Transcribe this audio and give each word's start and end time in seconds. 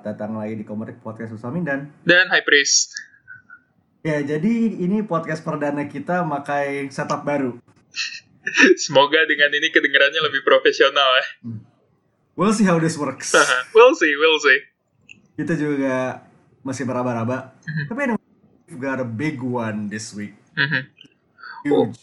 Selamat 0.00 0.16
datang 0.16 0.40
lagi 0.40 0.56
di 0.56 0.64
Komerik 0.64 1.04
Podcast 1.04 1.36
Usamin 1.36 1.60
dan 1.60 1.92
Dan 2.08 2.32
High 2.32 2.40
Priest. 2.40 2.96
Ya, 4.00 4.24
jadi 4.24 4.80
ini 4.80 5.04
podcast 5.04 5.44
perdana 5.44 5.84
kita 5.92 6.24
makai 6.24 6.88
setup 6.88 7.20
baru. 7.20 7.60
Semoga 8.88 9.20
dengan 9.28 9.52
ini 9.52 9.68
kedengarannya 9.68 10.24
lebih 10.24 10.40
profesional 10.40 11.04
ya. 11.20 11.24
We'll 12.32 12.56
see 12.56 12.64
how 12.64 12.80
this 12.80 12.96
works. 12.96 13.36
we'll 13.76 13.92
see, 13.92 14.16
we'll 14.16 14.40
see. 14.40 14.64
Kita 15.36 15.52
juga 15.60 16.24
masih 16.64 16.88
meraba-raba. 16.88 17.60
Tapi 17.60 18.00
anyway, 18.00 18.24
we've 18.72 18.80
got 18.80 19.04
a 19.04 19.08
big 19.08 19.44
one 19.44 19.92
this 19.92 20.16
week. 20.16 20.32
Mhm. 20.56 20.88
Huge. 21.68 22.00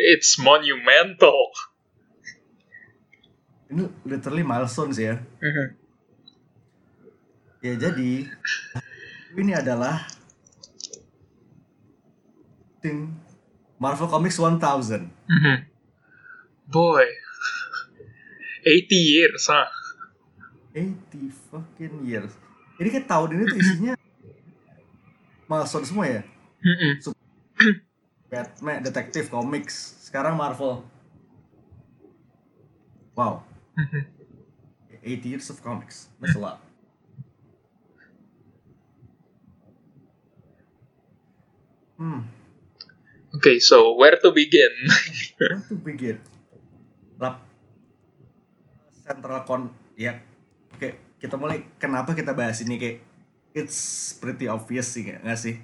It's 0.00 0.40
monumental. 0.40 1.52
Ini 3.68 3.92
literally 4.08 4.40
milestone 4.40 4.96
sih 4.96 5.12
ya. 5.12 5.20
Mhm. 5.20 5.81
Ya 7.62 7.78
jadi 7.78 8.26
ini 9.38 9.52
adalah 9.54 10.02
thing 12.82 13.14
Marvel 13.78 14.10
Comics 14.10 14.34
1000. 14.34 15.06
Mhm. 15.30 15.56
Boy. 16.66 17.06
80 18.66 18.98
years, 18.98 19.46
huh? 19.46 19.66
80 20.74 21.30
fucking 21.50 22.02
years. 22.02 22.34
Ini 22.82 22.88
kan 22.90 23.04
tahun 23.06 23.38
ini 23.38 23.42
tuh 23.46 23.58
isinya 23.58 23.94
milestone 25.46 25.86
semua 25.86 26.06
ya. 26.10 26.22
Mhm. 26.62 27.14
Batman, 28.26 28.82
Detective 28.82 29.30
Comics, 29.30 30.02
sekarang 30.10 30.34
Marvel. 30.34 30.82
Wow, 33.12 33.44
Mhm. 33.76 34.02
80 35.04 35.28
years 35.36 35.46
of 35.52 35.60
comics. 35.60 36.08
That's 36.16 36.34
a 36.34 36.40
lot. 36.40 36.71
Hmm, 42.02 42.26
Okay, 43.38 43.62
so 43.62 43.94
where 43.94 44.18
to 44.18 44.34
begin? 44.34 44.74
where 45.38 45.62
to 45.70 45.78
begin? 45.78 46.18
Lap 47.14 47.38
Central 49.06 49.46
Con, 49.46 49.70
ya. 49.94 50.18
Oke, 50.74 50.98
kita 51.22 51.38
mulai. 51.38 51.62
Kenapa 51.78 52.10
kita 52.18 52.34
bahas 52.34 52.58
ini 52.66 52.74
kayak? 52.74 52.98
It's 53.54 54.12
pretty 54.18 54.50
obvious 54.50 54.90
sih, 54.90 55.14
nggak 55.14 55.38
sih? 55.38 55.62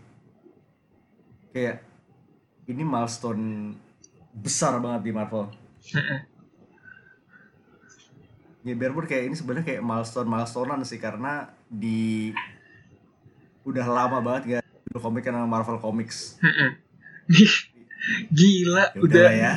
Kayak 1.50 1.82
ini 2.70 2.86
milestone 2.86 3.74
besar 4.30 4.78
banget 4.78 5.10
di 5.10 5.12
Marvel. 5.12 5.50
Ya 8.62 8.74
biarpun 8.78 9.10
kayak 9.10 9.26
ini 9.26 9.34
sebenarnya 9.34 9.66
kayak 9.74 9.82
milestone 9.82 10.30
milestonean 10.30 10.86
sih 10.86 11.02
karena 11.02 11.50
di 11.66 12.30
udah 13.66 13.86
lama 13.88 14.22
banget 14.22 14.42
gak 14.56 14.67
ada 14.88 14.98
komik 14.98 15.22
yang 15.22 15.36
nama 15.36 15.48
Marvel 15.48 15.76
Comics. 15.78 16.40
Gila, 18.32 18.96
Ya 18.96 19.00
udah. 19.04 19.30
ya. 19.30 19.52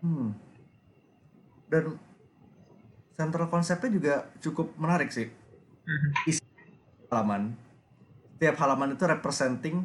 Hmm. 0.00 0.32
Dan 1.68 2.00
central 3.12 3.52
konsepnya 3.52 3.90
juga 3.92 4.14
cukup 4.40 4.72
menarik 4.80 5.12
sih. 5.12 5.28
Mhm. 5.84 6.40
Halaman. 7.12 7.52
Setiap 8.34 8.56
halaman 8.64 8.96
itu 8.96 9.04
representing 9.04 9.84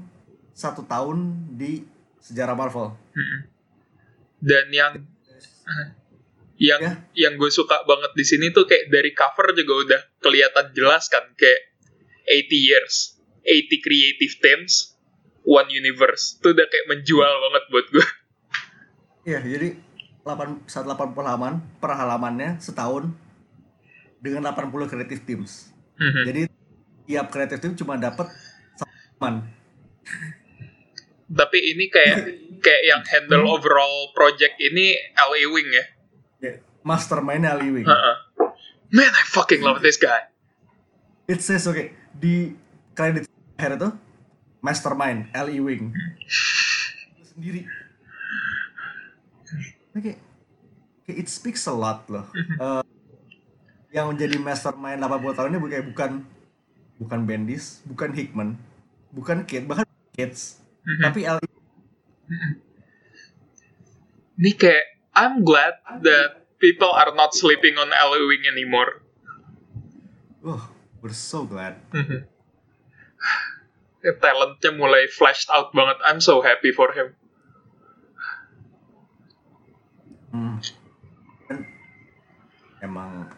satu 0.55 0.87
tahun 0.87 1.35
di 1.59 1.83
sejarah 2.23 2.55
Marvel. 2.55 2.95
Dan 4.39 4.71
yang 4.71 4.93
yang 6.55 6.79
Ya. 6.79 6.93
yang 7.27 7.33
gue 7.35 7.51
suka 7.51 7.83
banget 7.83 8.15
di 8.15 8.23
sini 8.23 8.51
tuh 8.51 8.63
kayak 8.63 8.87
dari 8.87 9.11
cover 9.11 9.51
juga 9.51 9.73
udah 9.75 10.01
kelihatan 10.23 10.71
jelas 10.71 11.11
kan 11.11 11.23
kayak 11.35 11.75
80 12.25 12.57
years, 12.57 12.95
80 13.43 13.83
creative 13.83 14.33
teams, 14.39 14.95
one 15.43 15.67
universe. 15.67 16.39
Itu 16.39 16.55
udah 16.55 16.65
kayak 16.65 16.85
menjual 16.89 17.31
banget 17.49 17.63
buat 17.69 17.87
gue. 17.91 18.07
Iya, 19.25 19.41
jadi 19.41 19.73
8 20.21 20.69
saat 20.69 20.85
80 20.85 21.17
halaman 21.17 21.57
per 21.81 21.97
halamannya 21.97 22.61
setahun 22.61 23.09
dengan 24.21 24.53
80 24.53 24.85
creative 24.85 25.25
teams. 25.25 25.73
Mhm. 25.97 26.23
Jadi 26.29 26.41
tiap 27.05 27.33
creative 27.33 27.57
team 27.57 27.73
cuma 27.73 27.97
dapat 27.97 28.29
halaman. 28.77 29.49
Tapi 31.25 31.57
ini 31.73 31.89
kayak 31.89 32.17
kayak 32.65 32.83
yang 32.85 33.01
handle 33.01 33.49
overall 33.49 34.13
project 34.13 34.61
ini 34.61 34.93
L.A. 35.17 35.45
Wing 35.49 35.73
ya. 35.73 35.85
Ya, 36.85 36.93
Mastermind 36.93 37.43
Ali 37.49 37.67
Wing. 37.73 37.87
Heeh. 37.89 38.15
Man, 38.93 39.09
I 39.09 39.23
fucking 39.25 39.65
love 39.65 39.81
this 39.81 39.97
guy. 39.97 40.29
It 41.25 41.41
says 41.41 41.65
oke 41.65 41.89
di 42.13 42.53
kredit 42.93 43.25
akhir 43.57 43.81
itu 43.81 43.89
Mastermind 44.61 45.33
Ali 45.33 45.57
Wing. 45.57 45.89
Itu 47.17 47.25
sendiri. 47.33 47.65
Oke. 49.97 50.13
Kayak 51.05 51.17
it 51.17 51.27
speaks 51.29 51.65
a 51.65 51.73
lot 51.73 52.05
loh. 52.05 52.29
Eh, 52.37 52.83
yang 53.89 54.13
menjadi 54.13 54.37
mastermind 54.37 55.01
80 55.01 55.33
tahun 55.33 55.49
ini 55.55 55.59
bukan 55.61 55.81
bukan 55.89 56.11
bukan 56.95 57.19
Bendis, 57.25 57.79
bukan 57.87 58.11
Hickman, 58.11 58.59
bukan 59.09 59.47
Kid, 59.47 59.65
bahkan 59.65 59.87
Kids, 60.11 60.59
Mhm. 60.83 61.01
tapi 61.01 61.19
Ali 61.25 61.43
Ini 64.35 64.51
kayak 64.53 64.85
I'm 65.15 65.47
glad 65.47 65.79
that 66.03 66.44
people 66.59 66.91
are 66.91 67.11
not 67.15 67.35
sleeping 67.35 67.75
on 67.77 67.91
L.A. 67.91 68.21
Wing 68.25 68.43
anymore. 68.47 69.03
Oh, 70.45 70.69
we're 71.01 71.15
so 71.15 71.45
glad. 71.45 71.81
Mhm. 71.89 72.29
Talentnya 74.05 74.69
mulai 74.69 75.09
flashed 75.09 75.49
out 75.49 75.73
banget. 75.73 75.97
I'm 76.05 76.21
so 76.21 76.37
happy 76.45 76.69
for 76.69 76.93
him. 76.93 77.17
Hmm. 80.29 80.61
Dan 81.49 81.65
emang 82.85 83.33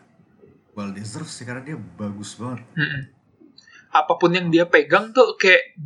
well 0.75 0.91
deserved 0.91 1.31
sih 1.31 1.47
karena 1.47 1.63
dia 1.63 1.77
bagus 1.79 2.35
banget. 2.35 2.67
Mm-mm. 2.75 3.03
Apa 3.95 4.19
pun 4.19 4.35
yang 4.35 4.51
dia 4.51 4.67
pegang 4.67 5.15
tuh 5.15 5.39
kayak 5.39 5.77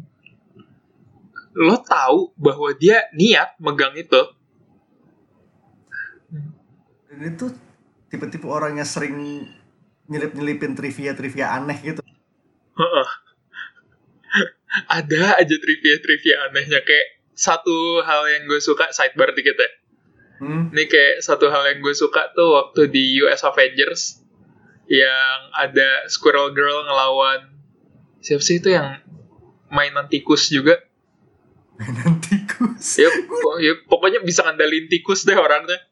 lo 1.53 1.77
tahu 1.85 2.33
bahwa 2.39 2.73
dia 2.73 3.05
niat 3.13 3.59
megang 3.61 3.93
itu. 3.93 4.21
Dan 7.21 7.37
itu 7.37 7.53
tipe-tipe 8.09 8.49
orang 8.49 8.81
yang 8.81 8.89
sering 8.89 9.45
nyelip-nyelipin 10.09 10.73
trivia-trivia 10.73 11.53
aneh 11.53 11.77
gitu. 11.85 12.01
Ada 14.97 15.37
aja 15.37 15.55
trivia-trivia 15.61 16.49
anehnya 16.49 16.81
kayak 16.81 17.21
satu 17.37 18.01
hal 18.01 18.25
yang 18.25 18.49
gue 18.49 18.57
suka 18.57 18.89
sidebar 18.89 19.37
dikit 19.37 19.53
ya. 19.53 19.69
Hmm. 20.41 20.73
Ini 20.73 20.89
kayak 20.89 21.21
satu 21.21 21.53
hal 21.53 21.61
yang 21.69 21.85
gue 21.85 21.93
suka 21.93 22.33
tuh 22.33 22.57
waktu 22.57 22.89
di 22.89 23.21
US 23.21 23.45
Avengers 23.45 24.25
yang 24.89 25.53
ada 25.53 26.09
Squirrel 26.09 26.57
Girl 26.57 26.89
ngelawan 26.89 27.53
siapa 28.17 28.41
sih 28.41 28.57
itu 28.57 28.73
yang 28.73 28.97
mainan 29.69 30.09
tikus 30.09 30.49
juga. 30.49 30.81
Mainan 31.77 32.17
tikus. 32.17 32.97
Ya, 32.97 33.13
pok- 33.13 33.61
ya 33.61 33.77
pokoknya 33.85 34.25
bisa 34.25 34.41
ngandalin 34.41 34.89
tikus 34.89 35.21
deh 35.21 35.37
orangnya. 35.37 35.90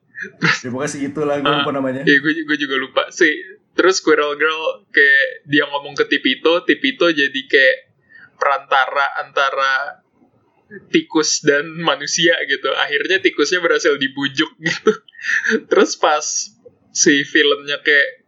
Ya 0.64 0.68
pokoknya 0.68 0.92
sih 0.92 1.02
itulah 1.08 1.40
gue 1.40 1.48
Ah, 1.48 1.64
lupa 1.64 1.72
namanya. 1.72 2.04
Ya 2.04 2.16
gue, 2.20 2.34
gue 2.44 2.58
juga 2.60 2.76
lupa 2.76 3.04
sih. 3.10 3.32
Terus 3.76 4.04
Squirrel 4.04 4.36
Girl 4.36 4.84
kayak 4.92 5.48
dia 5.48 5.64
ngomong 5.72 5.96
ke 5.96 6.04
Tipito, 6.12 6.68
Tipito 6.68 7.08
jadi 7.08 7.42
kayak 7.48 7.78
perantara 8.36 9.24
antara 9.24 10.04
tikus 10.92 11.42
dan 11.42 11.80
manusia 11.80 12.36
gitu. 12.46 12.70
Akhirnya 12.76 13.24
tikusnya 13.24 13.64
berhasil 13.64 13.96
dibujuk 13.96 14.52
gitu. 14.60 14.92
Terus 15.72 15.96
pas 15.96 16.24
si 16.92 17.24
villainnya 17.24 17.80
kayak 17.80 18.20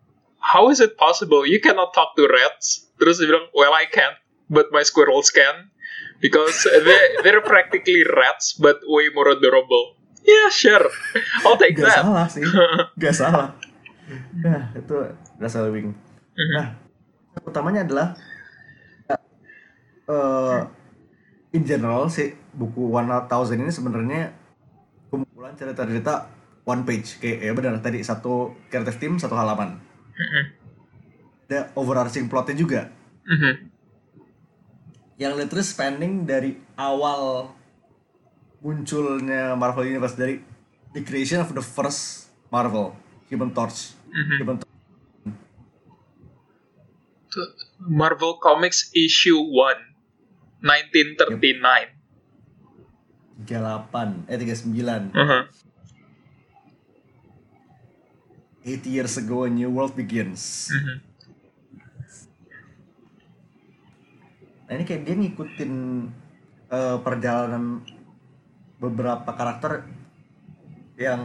How 0.41 0.73
is 0.73 0.81
it 0.81 0.97
possible? 0.97 1.45
You 1.45 1.61
cannot 1.61 1.93
talk 1.93 2.17
to 2.17 2.25
rats. 2.25 2.89
Terus 2.97 3.21
dia 3.21 3.29
bilang, 3.29 3.45
Well, 3.53 3.77
I 3.77 3.85
can't, 3.85 4.17
but 4.49 4.73
my 4.73 4.81
squirrels 4.81 5.29
can. 5.29 5.69
Because 6.17 6.65
they, 6.65 7.01
they're 7.21 7.45
practically 7.45 8.01
rats, 8.05 8.57
but 8.57 8.81
way 8.89 9.13
more 9.13 9.29
adorable. 9.29 10.00
Yeah, 10.21 10.49
sure. 10.53 10.85
I'll 11.43 11.57
take 11.57 11.73
Gak 11.75 11.89
that. 11.89 12.05
salah 12.05 12.25
sih. 12.29 12.45
Gak 13.01 13.15
salah. 13.15 13.57
Nah, 14.37 14.69
itu 14.75 14.95
Russell 15.41 15.71
Wing. 15.73 15.95
Nah, 16.53 16.77
utamanya 17.45 17.81
adalah 17.85 18.07
eh 20.11 20.59
in 21.55 21.63
general 21.63 22.09
sih 22.11 22.35
buku 22.51 22.91
1000 22.91 23.27
ini 23.55 23.71
sebenarnya 23.71 24.33
kumpulan 25.07 25.55
cerita-cerita 25.55 26.27
one 26.63 26.83
page 26.83 27.19
kayak 27.19 27.39
ya 27.43 27.51
benar 27.55 27.79
tadi 27.79 28.03
satu 28.03 28.55
creative 28.67 28.97
team 28.99 29.13
satu 29.17 29.35
halaman. 29.35 29.79
Mhm. 30.15 30.43
Ada 31.47 31.75
overarching 31.75 32.31
plotnya 32.31 32.55
juga. 32.55 32.81
Mhm. 33.27 33.71
yang 35.21 35.37
literally 35.37 35.61
spanning 35.61 36.25
dari 36.25 36.57
awal 36.73 37.53
munculnya 38.61 39.57
Marvel 39.57 39.89
Universe 39.89 40.13
dari 40.13 40.37
the 40.93 41.01
creation 41.01 41.41
of 41.41 41.49
the 41.51 41.65
first 41.65 42.29
Marvel 42.53 42.93
Human 43.27 43.49
Torch. 43.49 43.97
Mhm. 44.07 44.37
Human 44.37 44.57
Torch. 44.61 44.69
Marvel 47.81 48.37
Comics 48.37 48.91
issue 48.93 49.39
1 49.39 49.79
1939 50.61 51.97
38 53.41 54.29
eh 54.29 54.37
39 54.37 55.09
Uh-huh. 55.15 55.43
80 58.61 58.93
years 58.93 59.17
ago 59.17 59.47
a 59.47 59.49
new 59.49 59.71
world 59.73 59.97
begins 59.97 60.69
Mhm. 60.69 60.95
nah 64.69 64.73
ini 64.77 64.83
kayak 64.85 65.01
dia 65.03 65.15
ngikutin 65.17 65.71
eh, 66.69 66.97
perjalanan 67.01 67.81
beberapa 68.81 69.29
karakter 69.29 69.85
yang 70.97 71.21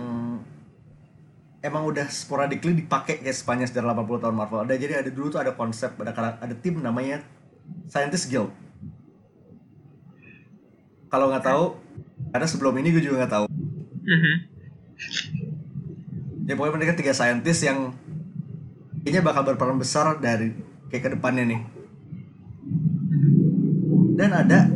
emang 1.64 1.88
udah 1.88 2.06
sporadically 2.12 2.76
dipakai 2.76 3.24
kayak 3.24 3.32
sepanjang 3.32 3.72
sejarah 3.72 3.96
80 3.96 4.22
tahun 4.22 4.36
Marvel. 4.36 4.60
Ada 4.68 4.74
jadi 4.76 4.92
ada 5.00 5.10
dulu 5.10 5.32
tuh 5.32 5.40
ada 5.40 5.56
konsep 5.56 5.96
ada 5.96 6.12
ada 6.36 6.54
tim 6.54 6.78
namanya 6.84 7.24
Scientist 7.88 8.28
Guild. 8.28 8.52
Kalau 11.08 11.32
nggak 11.32 11.44
tahu 11.48 11.64
karena 12.30 12.46
sebelum 12.46 12.76
ini 12.76 12.92
gue 12.92 13.02
juga 13.02 13.24
nggak 13.24 13.32
tahu. 13.32 13.46
Mhm. 14.06 14.34
ya 16.46 16.54
pokoknya 16.54 16.78
mereka 16.78 16.94
tiga 16.94 17.10
saintis 17.10 17.58
yang 17.66 17.90
kayaknya 19.02 19.26
bakal 19.26 19.42
berperan 19.42 19.82
besar 19.82 20.14
dari 20.22 20.54
kayak 20.94 21.02
ke 21.02 21.10
depannya 21.18 21.42
nih. 21.42 21.60
Dan 24.14 24.30
ada 24.30 24.70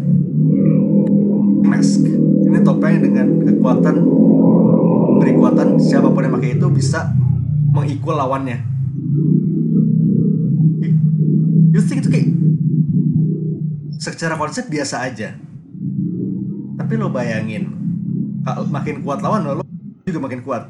mask 1.63 2.03
ini 2.51 2.61
topeng 2.67 2.99
dengan 2.99 3.27
kekuatan 3.47 3.97
beri 5.23 5.33
kekuatan 5.39 5.79
siapa 5.79 6.11
pun 6.11 6.27
yang 6.27 6.35
pakai 6.35 6.59
itu 6.59 6.67
bisa 6.75 7.15
mengikul 7.71 8.19
lawannya 8.19 8.59
you 11.71 11.81
think 11.81 12.03
itu 12.03 12.11
kayak 12.11 12.29
secara 14.03 14.35
konsep 14.35 14.67
biasa 14.67 15.07
aja 15.07 15.39
tapi 16.75 16.99
lo 16.99 17.15
bayangin 17.15 17.71
makin 18.73 19.07
kuat 19.07 19.23
lawan 19.23 19.47
lo 19.47 19.63
lo 19.63 19.65
juga 20.03 20.21
makin 20.27 20.43
kuat 20.43 20.65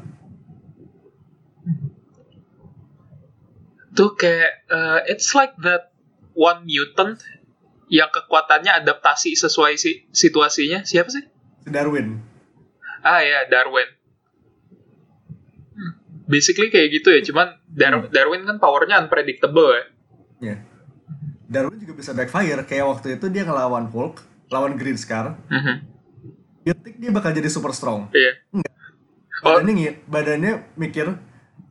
Tuh 3.91 4.15
kayak 4.15 4.71
uh, 4.71 5.03
it's 5.03 5.35
like 5.35 5.51
that 5.67 5.91
one 6.31 6.63
mutant 6.63 7.19
yang 7.91 8.07
kekuatannya 8.07 8.71
adaptasi 8.71 9.35
sesuai 9.35 9.75
si 9.75 10.07
situasinya. 10.15 10.87
Siapa 10.87 11.11
sih? 11.11 11.27
Si 11.61 11.69
Darwin 11.69 12.19
Ah 13.01 13.17
ya, 13.19 13.49
Darwin. 13.49 13.89
Hmm, 15.73 15.93
Basically 16.25 16.69
kayak 16.69 16.93
gitu 16.93 17.09
ya, 17.09 17.21
cuman 17.25 17.57
Dar- 17.65 18.09
Darwin 18.09 18.45
kan 18.45 18.61
powernya 18.61 19.01
unpredictable 19.01 19.73
ya. 19.73 19.83
Ya. 20.39 20.55
Darwin 21.45 21.81
juga 21.81 21.97
bisa 21.97 22.13
backfire 22.13 22.61
kayak 22.63 22.85
waktu 22.87 23.17
itu 23.17 23.25
dia 23.27 23.41
ngelawan 23.41 23.89
Hulk, 23.89 24.21
lawan 24.47 24.77
Green 24.77 24.95
Scar. 24.95 25.33
Mhm. 25.49 25.75
You 26.61 26.77
think 26.77 27.01
dia 27.01 27.09
bakal 27.09 27.33
jadi 27.33 27.49
super 27.49 27.73
strong. 27.73 28.13
Iya. 28.13 28.37
Oh. 29.41 29.57
Badannya, 29.57 30.05
badannya 30.05 30.53
mikir 30.77 31.09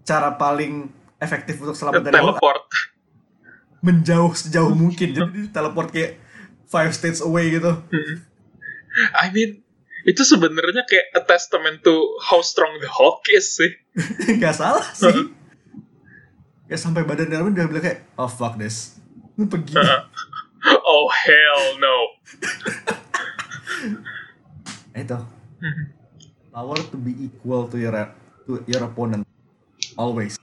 cara 0.02 0.34
paling 0.34 0.90
efektif 1.16 1.62
untuk 1.62 1.78
selamat 1.78 2.02
dari 2.02 2.18
Hulk 2.18 2.36
Teleport. 2.36 2.64
menjauh 3.80 4.34
sejauh 4.34 4.74
mungkin. 4.82 5.14
Jadi 5.14 5.30
dia 5.30 5.46
teleport 5.48 5.88
kayak 5.88 6.18
five 6.66 6.90
states 6.90 7.22
away 7.22 7.54
gitu. 7.54 7.70
I 9.14 9.30
mean, 9.30 9.62
itu 10.08 10.22
sebenarnya 10.24 10.88
kayak 10.88 11.12
a 11.12 11.22
testament 11.24 11.84
to 11.84 12.16
how 12.24 12.40
strong 12.40 12.80
the 12.80 12.88
Hulk 12.88 13.28
is 13.32 13.60
sih. 13.60 13.72
Gak 14.42 14.56
salah 14.56 14.86
sih. 14.96 15.36
Ya 16.70 16.78
sampai 16.78 17.04
badan 17.04 17.28
Darwin 17.28 17.52
udah 17.52 17.66
bilang 17.68 17.84
kayak, 17.84 18.06
oh 18.16 18.30
fuck 18.30 18.56
this. 18.56 18.96
Lu 19.36 19.44
pergi. 19.44 19.76
oh 20.92 21.06
hell 21.10 21.62
no. 21.82 21.96
Itu. 25.02 25.18
Power 26.50 26.78
to 26.88 26.96
be 26.96 27.12
equal 27.28 27.68
to 27.68 27.76
your 27.76 27.92
to 28.48 28.62
your 28.64 28.86
opponent. 28.88 29.26
Always. 29.98 30.40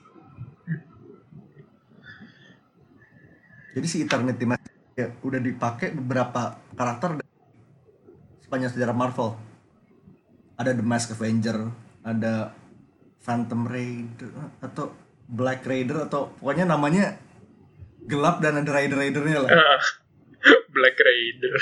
Jadi 3.77 3.85
si 3.85 4.01
Eternity 4.01 4.45
Mask 4.49 4.65
ya, 4.97 5.13
udah 5.21 5.37
dipakai 5.37 5.93
beberapa 5.93 6.57
karakter 6.73 7.21
sepanjang 8.41 8.73
sejarah 8.73 8.95
Marvel. 8.97 9.46
Ada 10.57 10.73
The 10.73 10.85
Mask 10.85 11.13
Avenger, 11.13 11.69
ada 12.01 12.51
Phantom 13.21 13.69
Raider 13.69 14.31
atau 14.61 14.93
Black 15.27 15.67
Raider 15.67 16.07
atau 16.07 16.31
pokoknya 16.39 16.65
namanya 16.65 17.19
gelap 18.07 18.39
dan 18.39 18.63
ada 18.63 18.71
Raider-Raidernya 18.71 19.37
lah. 19.43 19.51
Ah, 19.51 19.81
Black 20.75 20.95
Raider. 20.97 21.55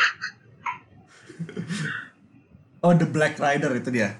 Oh, 2.85 2.93
The 2.93 3.09
Black 3.09 3.41
Rider 3.41 3.73
itu 3.73 3.89
dia. 3.89 4.13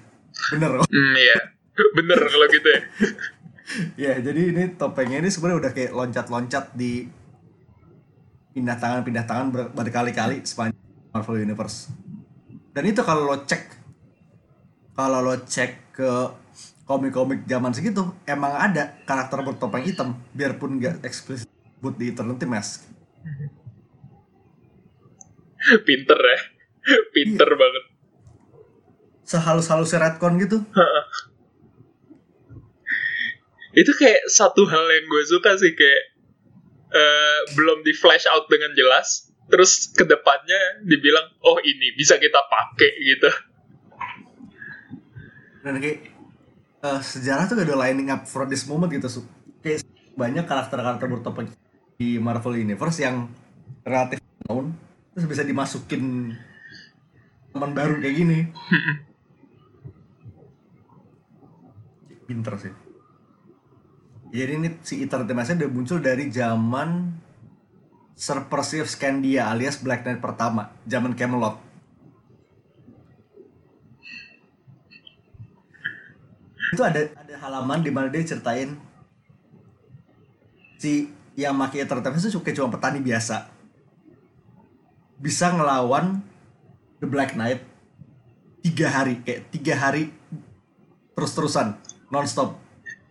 Bener. 0.50 0.82
oh. 0.82 0.86
Hmm, 0.90 1.14
iya. 1.14 1.38
Bener 1.96 2.18
kalau 2.18 2.46
gitu 2.50 2.68
ya. 2.68 2.82
Ya, 3.98 4.14
jadi 4.22 4.54
ini 4.54 4.78
topengnya 4.78 5.18
ini 5.18 5.26
sebenarnya 5.26 5.58
udah 5.66 5.72
kayak 5.74 5.90
loncat-loncat 5.90 6.70
di 6.78 7.10
pindah 8.54 8.78
tangan 8.78 9.02
pindah 9.02 9.26
tangan 9.26 9.50
ber- 9.50 9.74
berkali-kali 9.74 10.46
sepanjang 10.46 10.78
Marvel 11.10 11.42
Universe. 11.42 11.90
Dan 12.70 12.86
itu 12.86 13.02
kalau 13.02 13.26
lo 13.26 13.42
cek 13.42 13.75
kalau 14.96 15.20
lo 15.20 15.36
cek 15.44 15.92
ke 15.92 16.10
komik-komik 16.88 17.44
zaman 17.44 17.76
segitu 17.76 18.16
emang 18.24 18.56
ada 18.56 18.96
karakter 19.04 19.44
bertopeng 19.44 19.84
hitam 19.84 20.16
biarpun 20.32 20.80
nggak 20.80 21.04
eksplisit 21.04 21.46
sebut 21.76 21.94
di 22.00 22.08
Eternity 22.10 22.46
Mask. 22.48 22.88
Pinter 25.86 26.16
ya. 26.16 26.40
Pinter 27.14 27.50
banget. 27.52 27.84
Sehalus-halus 29.26 29.92
retcon 29.98 30.38
gitu. 30.38 30.62
Itu 33.76 33.92
kayak 33.98 34.24
satu 34.32 34.64
hal 34.64 34.86
yang 34.88 35.04
gue 35.04 35.22
suka 35.28 35.58
sih 35.58 35.74
kayak 35.76 36.02
eh, 36.94 37.40
belum 37.58 37.84
di 37.84 37.92
flash 37.92 38.24
out 38.30 38.48
dengan 38.48 38.72
jelas. 38.72 39.28
Terus 39.46 39.94
ke 39.94 40.02
depannya 40.02 40.82
dibilang, 40.82 41.38
oh 41.46 41.58
ini 41.62 41.94
bisa 41.94 42.18
kita 42.18 42.40
pakai 42.50 42.90
gitu. 42.98 43.30
Dan 45.66 45.82
kayak 45.82 46.14
eh, 46.86 47.00
sejarah 47.02 47.50
tuh 47.50 47.58
udah 47.58 47.74
lining 47.82 48.14
up 48.14 48.30
for 48.30 48.46
this 48.46 48.62
moment 48.70 48.94
gitu 48.94 49.10
Su. 49.10 49.26
kayak 49.66 49.82
banyak 50.14 50.46
karakter-karakter 50.46 51.10
bertopeng 51.10 51.50
di 51.98 52.22
Marvel 52.22 52.62
Universe 52.62 53.02
yang 53.02 53.26
relatif 53.82 54.22
known 54.46 54.78
terus 55.10 55.26
bisa 55.26 55.42
dimasukin 55.42 56.36
teman 57.50 57.72
baru 57.72 57.98
kayak 57.98 58.14
gini. 58.14 58.38
Pinter 62.28 62.54
sih. 62.60 62.74
Jadi 64.28 64.52
ini 64.60 64.68
si 64.84 65.00
Eternity 65.00 65.32
Mask 65.32 65.56
udah 65.56 65.70
muncul 65.72 65.98
dari 66.04 66.28
zaman 66.28 67.16
Sir 68.12 68.44
Percy 68.44 68.84
of 68.84 68.92
Scandia 68.92 69.48
alias 69.48 69.80
Black 69.80 70.04
Knight 70.04 70.20
pertama 70.20 70.76
zaman 70.84 71.16
Camelot 71.16 71.65
itu 76.74 76.82
ada 76.82 77.00
ada 77.14 77.34
halaman 77.38 77.84
di 77.84 77.90
mana 77.94 78.10
dia 78.10 78.26
ceritain 78.26 78.74
si 80.80 81.12
yang 81.36 81.54
pakai 81.60 81.84
Eternity 81.84 82.26
itu 82.26 82.40
kayak 82.40 82.56
cuma 82.58 82.72
petani 82.72 82.98
biasa 83.04 83.46
bisa 85.20 85.52
ngelawan 85.52 86.24
The 86.98 87.06
Black 87.08 87.36
Knight 87.36 87.60
tiga 88.64 88.88
hari 88.90 89.20
kayak 89.22 89.52
tiga 89.52 89.74
hari 89.78 90.10
terus-terusan 91.14 91.76
nonstop 92.10 92.66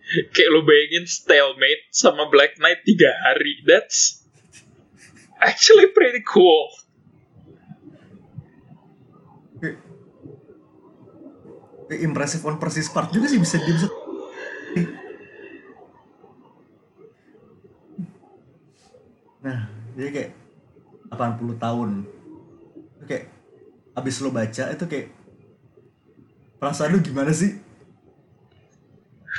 Kayak 0.06 0.50
lo 0.54 0.62
bayangin 0.62 1.02
stalemate 1.10 1.90
sama 1.90 2.30
Black 2.30 2.62
Knight 2.62 2.86
tiga 2.86 3.10
hari. 3.10 3.58
That's 3.66 4.22
actually 5.42 5.90
pretty 5.90 6.22
cool. 6.22 6.70
Kayak- 9.58 9.82
kayak 9.82 11.66
impressive 11.94 12.42
on 12.46 12.58
Persis 12.58 12.90
part 12.90 13.12
juga 13.14 13.30
sih 13.30 13.38
bisa 13.38 13.56
dia 13.62 13.74
bisa 13.74 13.88
nah 19.46 19.70
jadi 19.94 20.10
kayak 20.10 20.30
80 21.14 21.62
tahun 21.62 21.90
kayak 23.06 23.24
abis 23.94 24.18
lo 24.18 24.34
baca 24.34 24.64
itu 24.74 24.84
kayak 24.90 25.08
perasaan 26.58 26.90
lu 26.90 26.98
gimana 26.98 27.30
sih 27.30 27.66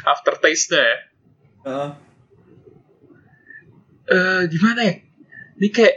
Aftertaste-nya 0.05 0.81
ya. 0.83 0.97
Eh, 1.67 1.89
eh 4.13 4.41
gimana 4.51 4.81
ya? 4.85 4.95
Ini 5.57 5.67
kayak 5.73 5.95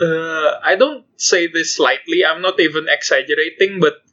eh 0.00 0.50
I 0.64 0.74
don't 0.80 1.04
say 1.20 1.46
this 1.46 1.76
lightly, 1.76 2.24
I'm 2.24 2.40
not 2.40 2.56
even 2.58 2.88
exaggerating, 2.88 3.78
but 3.78 4.03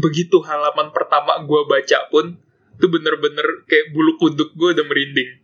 begitu 0.00 0.40
halaman 0.40 0.90
pertama 0.90 1.44
gue 1.44 1.60
baca 1.68 2.08
pun 2.08 2.40
Itu 2.80 2.88
bener-bener 2.88 3.68
kayak 3.68 3.92
bulu 3.92 4.16
kuduk 4.16 4.56
gue 4.56 4.72
udah 4.72 4.86
merinding. 4.88 5.36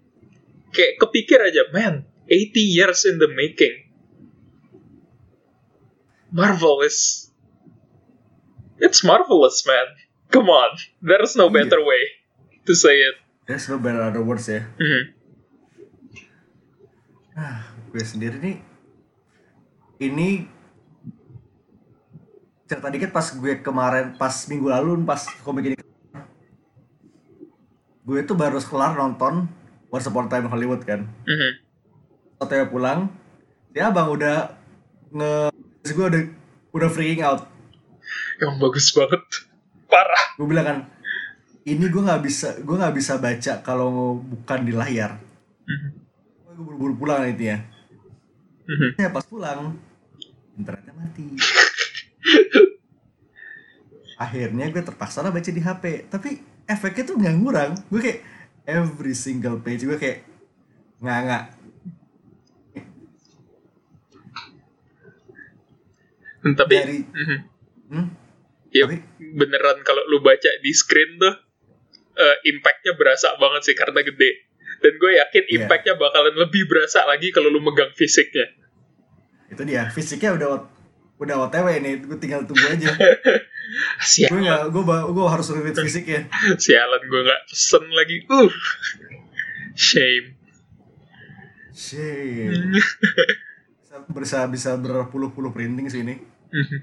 Kayak 0.73 1.05
kepikir 1.05 1.37
aja, 1.37 1.69
man, 1.69 2.09
80 2.25 2.65
years 2.65 3.05
in 3.05 3.21
the 3.21 3.29
making. 3.29 3.93
Marvel 6.33 6.81
is... 6.81 7.29
It's 8.81 9.05
marvelous, 9.05 9.69
man. 9.69 9.85
Come 10.33 10.49
on. 10.49 10.81
There's 11.05 11.37
no 11.37 11.53
Iya. 11.53 11.61
better 11.61 11.81
way 11.85 12.03
to 12.65 12.73
say 12.73 12.97
it. 12.97 13.21
There's 13.45 13.69
no 13.69 13.77
better 13.77 14.01
other 14.01 14.25
words 14.25 14.49
ya. 14.49 14.65
Mhm. 14.81 15.03
Ah, 17.37 17.69
gue 17.93 18.01
sendiri 18.01 18.41
nih 18.41 18.59
ini 20.01 20.49
cerita 22.67 22.91
dikit 22.91 23.11
pas 23.15 23.27
gue 23.31 23.63
kemarin 23.63 24.15
pas 24.15 24.35
minggu 24.47 24.67
lalu 24.67 24.99
pas 25.07 25.23
komik 25.43 25.71
ini 25.71 25.77
gue 28.03 28.19
tuh 28.23 28.35
baru 28.35 28.59
kelar 28.59 28.95
nonton 28.95 29.47
Once 29.87 30.07
Upon 30.07 30.27
a 30.27 30.31
Time 30.31 30.51
Hollywood 30.51 30.83
kan 30.83 31.07
Mhm. 31.27 31.51
Waktu 32.37 32.69
pulang 32.69 33.09
ya 33.73 33.89
bang 33.89 34.09
udah 34.11 34.37
nge 35.11 35.33
gue 35.89 36.07
udah 36.07 36.23
udah 36.75 36.89
freaking 36.91 37.23
out 37.23 37.47
Emang 38.37 38.61
bagus 38.61 38.93
banget. 38.93 39.23
Parah. 39.89 40.23
gue 40.37 40.45
bilang 40.45 40.67
kan 40.67 40.79
ini 41.65 41.87
gue 41.87 42.03
nggak 42.03 42.23
bisa 42.23 42.59
gue 42.61 42.77
nggak 42.77 42.95
bisa 42.95 43.17
baca 43.17 43.53
kalau 43.63 44.19
bukan 44.19 44.61
di 44.63 44.73
layar 44.75 45.17
Mhm. 45.67 45.89
gue 46.51 46.63
buru-buru 46.63 46.95
pulang 46.97 47.27
itu 47.27 47.47
ya 47.47 47.59
Mhm. 48.67 48.99
ya 48.99 49.09
pas 49.09 49.23
pulang 49.25 49.79
internetnya 50.55 50.93
mati 50.93 51.27
akhirnya 54.17 54.67
gue 54.69 54.81
terpaksa 54.81 55.21
lah 55.21 55.29
baca 55.29 55.47
di 55.47 55.61
HP 55.61 56.09
tapi 56.09 56.41
efeknya 56.65 57.05
tuh 57.05 57.17
nggak 57.17 57.37
ngurang 57.37 57.73
gue 57.87 58.01
kayak 58.01 58.21
every 58.65 59.13
single 59.13 59.61
page 59.61 59.85
gue 59.85 59.95
kayak 59.95 60.25
nggak 60.99 61.21
nggak 61.23 61.45
Tapi, 66.47 66.75
Dari- 66.79 67.03
Mhm. 67.03 67.39
hmm? 67.91 68.07
ya 68.71 68.87
Tapi- 68.87 69.03
beneran 69.35 69.83
kalau 69.83 70.07
lu 70.07 70.23
baca 70.23 70.47
di 70.63 70.71
screen 70.71 71.19
tuh, 71.19 71.35
eh, 72.15 72.37
impactnya 72.47 72.95
berasa 72.95 73.35
banget 73.35 73.67
sih 73.67 73.75
karena 73.75 73.99
gede. 73.99 74.47
Dan 74.79 74.95
gue 74.95 75.11
yakin 75.17 75.45
Iya. 75.45 75.55
impactnya 75.59 75.99
bakalan 75.99 76.39
lebih 76.39 76.71
berasa 76.71 77.03
lagi 77.03 77.35
kalau 77.35 77.51
lu 77.51 77.59
megang 77.59 77.91
fisiknya. 77.93 78.47
itu 79.47 79.63
dia 79.63 79.87
fisiknya 79.87 80.35
udah 80.35 80.59
udah 81.17 81.49
otw 81.49 81.67
nih 81.73 82.03
gue 82.03 82.19
tinggal 82.19 82.45
tunggu 82.45 82.67
aja 82.67 82.93
gue 84.31 84.41
nggak 84.41 84.63
gue 84.69 84.83
gue 84.85 85.27
harus 85.27 85.47
read 85.51 85.73
fisiknya 85.75 86.29
sialan 86.55 87.03
gue 87.03 87.21
nggak 87.23 87.41
pesen 87.47 87.85
lagi. 87.91 88.17
Uh, 88.29 88.53
shame. 89.73 90.37
shit 91.73 92.53
bisa 93.77 93.97
bisa 94.17 94.39
bisa 94.47 94.71
berpuluh-puluh 94.77 95.51
printing 95.51 95.89
sih 95.89 96.01
ini 96.01 96.17
Mhm. 96.47 96.79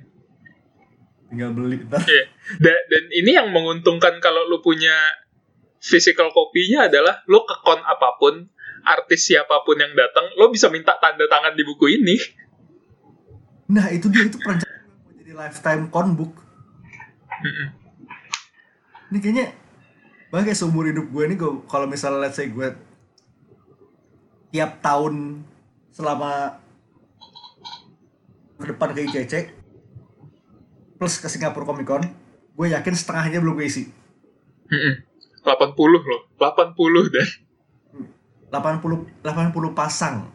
tinggal 1.29 1.49
beli 1.51 1.81
ntar 1.87 2.03
Iya. 2.03 2.25
Da- 2.59 2.85
dan 2.85 3.03
ini 3.09 3.31
yang 3.31 3.49
menguntungkan 3.49 4.19
kalau 4.19 4.45
lu 4.45 4.59
punya 4.59 4.93
physical 5.79 6.29
kopinya 6.29 6.85
adalah 6.85 7.23
lu 7.25 7.41
ke 7.41 7.55
kon 7.59 7.79
apa 7.79 8.15
pun, 8.15 8.43
artis 8.83 9.27
siapa 9.27 9.63
pun 9.63 9.75
yang 9.75 9.91
datang, 9.93 10.29
lo 10.35 10.47
bisa 10.47 10.67
minta 10.67 10.93
tanda 10.95 11.25
tangan 11.25 11.55
di 11.55 11.63
buku 11.63 11.95
ini. 11.95 12.15
Nah 13.73 13.89
itu 13.89 14.05
dia 14.07 14.29
itu 14.29 14.37
perencanaan 14.37 14.85
mau 15.01 15.11
jadi 15.17 15.31
lifetime 15.33 15.83
con 15.89 16.13
book. 16.13 16.33
Mhm. 17.41 17.65
Ini 19.09 19.17
kayaknya 19.17 19.45
bahkan 20.29 20.49
kayak 20.49 20.57
seumur 20.57 20.89
hidup 20.89 21.05
gue 21.09 21.23
nih 21.29 21.37
gue 21.37 21.51
kalau 21.65 21.85
misalnya 21.85 22.25
let's 22.25 22.37
say 22.37 22.49
gue 22.49 22.73
tiap 24.49 24.81
tahun 24.81 25.45
selama 25.89 26.57
ke 28.57 28.65
depan 28.65 28.89
ke 28.93 29.05
ICC 29.05 29.33
plus 30.97 31.21
ke 31.21 31.29
Singapura 31.29 31.69
Comic 31.69 31.85
Con 31.85 32.01
gue 32.53 32.67
yakin 32.69 32.93
setengahnya 32.93 33.41
belum 33.41 33.53
gue 33.53 33.67
isi 33.67 33.85
Mhm. 34.63 34.93
80 35.43 36.01
loh, 36.01 36.21
80 36.39 37.13
dan 37.13 37.27
80 38.49 39.05
80 39.21 39.69
pasang. 39.75 40.31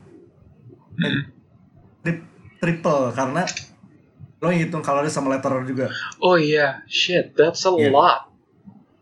Tri- 2.05 2.23
triple 2.59 3.11
karena 3.11 3.43
lo 4.39 4.49
hitung 4.49 4.81
kalau 4.81 5.01
ada 5.01 5.09
sama 5.09 5.31
letterer 5.31 5.63
juga 5.65 5.91
Oh 6.19 6.35
iya, 6.35 6.83
shit, 6.85 7.33
that's 7.33 7.63
a 7.63 7.71
Iya. 7.71 7.91
lot. 7.91 8.21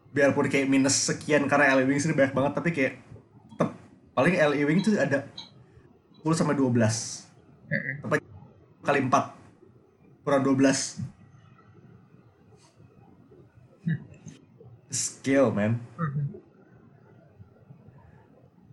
biarpun 0.08 0.46
kayak 0.46 0.64
minus 0.64 0.96
sekian 1.04 1.44
karena 1.44 1.76
LE 1.76 1.84
Wings 1.84 2.04
ini 2.04 2.14
banyak 2.14 2.32
banget 2.32 2.52
tapi 2.54 2.72
kayak 2.72 2.96
tetep 3.50 3.68
paling 4.12 4.32
LE 4.32 4.64
Wing 4.64 4.80
itu 4.80 4.96
ada 4.96 5.28
10 6.16 6.32
sampai 6.32 6.54
12 6.54 7.28
Mhm. 7.66 7.92
Apa 8.02 8.14
kali 8.80 9.00
4 9.02 9.24
kurang 10.22 10.40
12 10.42 11.04
skill 14.88 15.50
man 15.50 15.76
Mhm. 15.94 16.24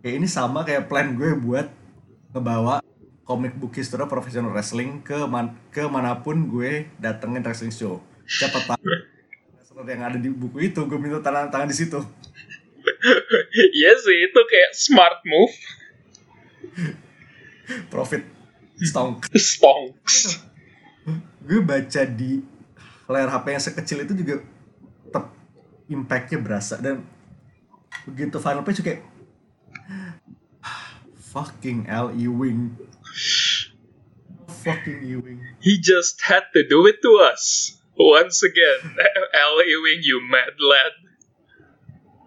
kayak 0.00 0.14
ini 0.16 0.26
sama 0.26 0.62
kayak 0.62 0.86
plan 0.86 1.12
gue 1.12 1.36
buat 1.36 1.68
ngebawa 2.30 2.80
comic 3.24 3.56
book 3.56 3.72
history 3.74 4.04
professional 4.06 4.52
wrestling 4.52 5.00
ke 5.00 5.16
man 5.28 5.56
ke 5.72 5.84
mana 5.88 6.20
pun 6.20 6.48
gue 6.48 6.88
datengin 7.00 7.40
wrestling 7.40 7.72
show 7.72 8.00
siapa 8.28 8.60
tahu 8.64 8.84
wrestler 9.56 9.84
yang 9.88 10.02
ada 10.04 10.18
di 10.20 10.28
buku 10.28 10.68
itu 10.68 10.80
gue 10.84 10.98
minta 11.00 11.20
tangan 11.24 11.48
tangan 11.48 11.68
di 11.68 11.76
situ 11.76 12.00
Iya 13.80 13.92
sih, 13.96 14.16
itu 14.28 14.40
kayak 14.44 14.70
smart 14.76 15.18
move. 15.24 15.54
profit 17.88 18.20
stonk 18.76 19.30
Stonks. 19.38 20.42
gue 21.44 21.60
baca 21.62 22.02
di 22.02 22.42
layar 23.06 23.30
HP 23.30 23.46
yang 23.54 23.62
sekecil 23.62 23.98
itu 24.02 24.12
juga 24.16 24.42
tetap 25.06 25.30
impactnya 25.86 26.38
berasa 26.42 26.74
dan 26.82 27.06
begitu 28.04 28.36
final 28.42 28.66
page 28.66 28.82
kayak 28.82 29.06
fucking 31.30 31.86
L.E. 31.86 32.26
Wing 32.26 32.74
fucking 34.64 35.04
E-Wing 35.04 35.40
He 35.60 35.78
just 35.78 36.20
had 36.22 36.50
to 36.54 36.66
do 36.66 36.86
it 36.86 37.00
to 37.02 37.20
us. 37.20 37.76
Once 37.96 38.42
again, 38.42 38.96
L. 39.34 39.62
Ewing, 39.62 40.02
you 40.02 40.20
mad 40.26 40.58
lad. 40.58 40.94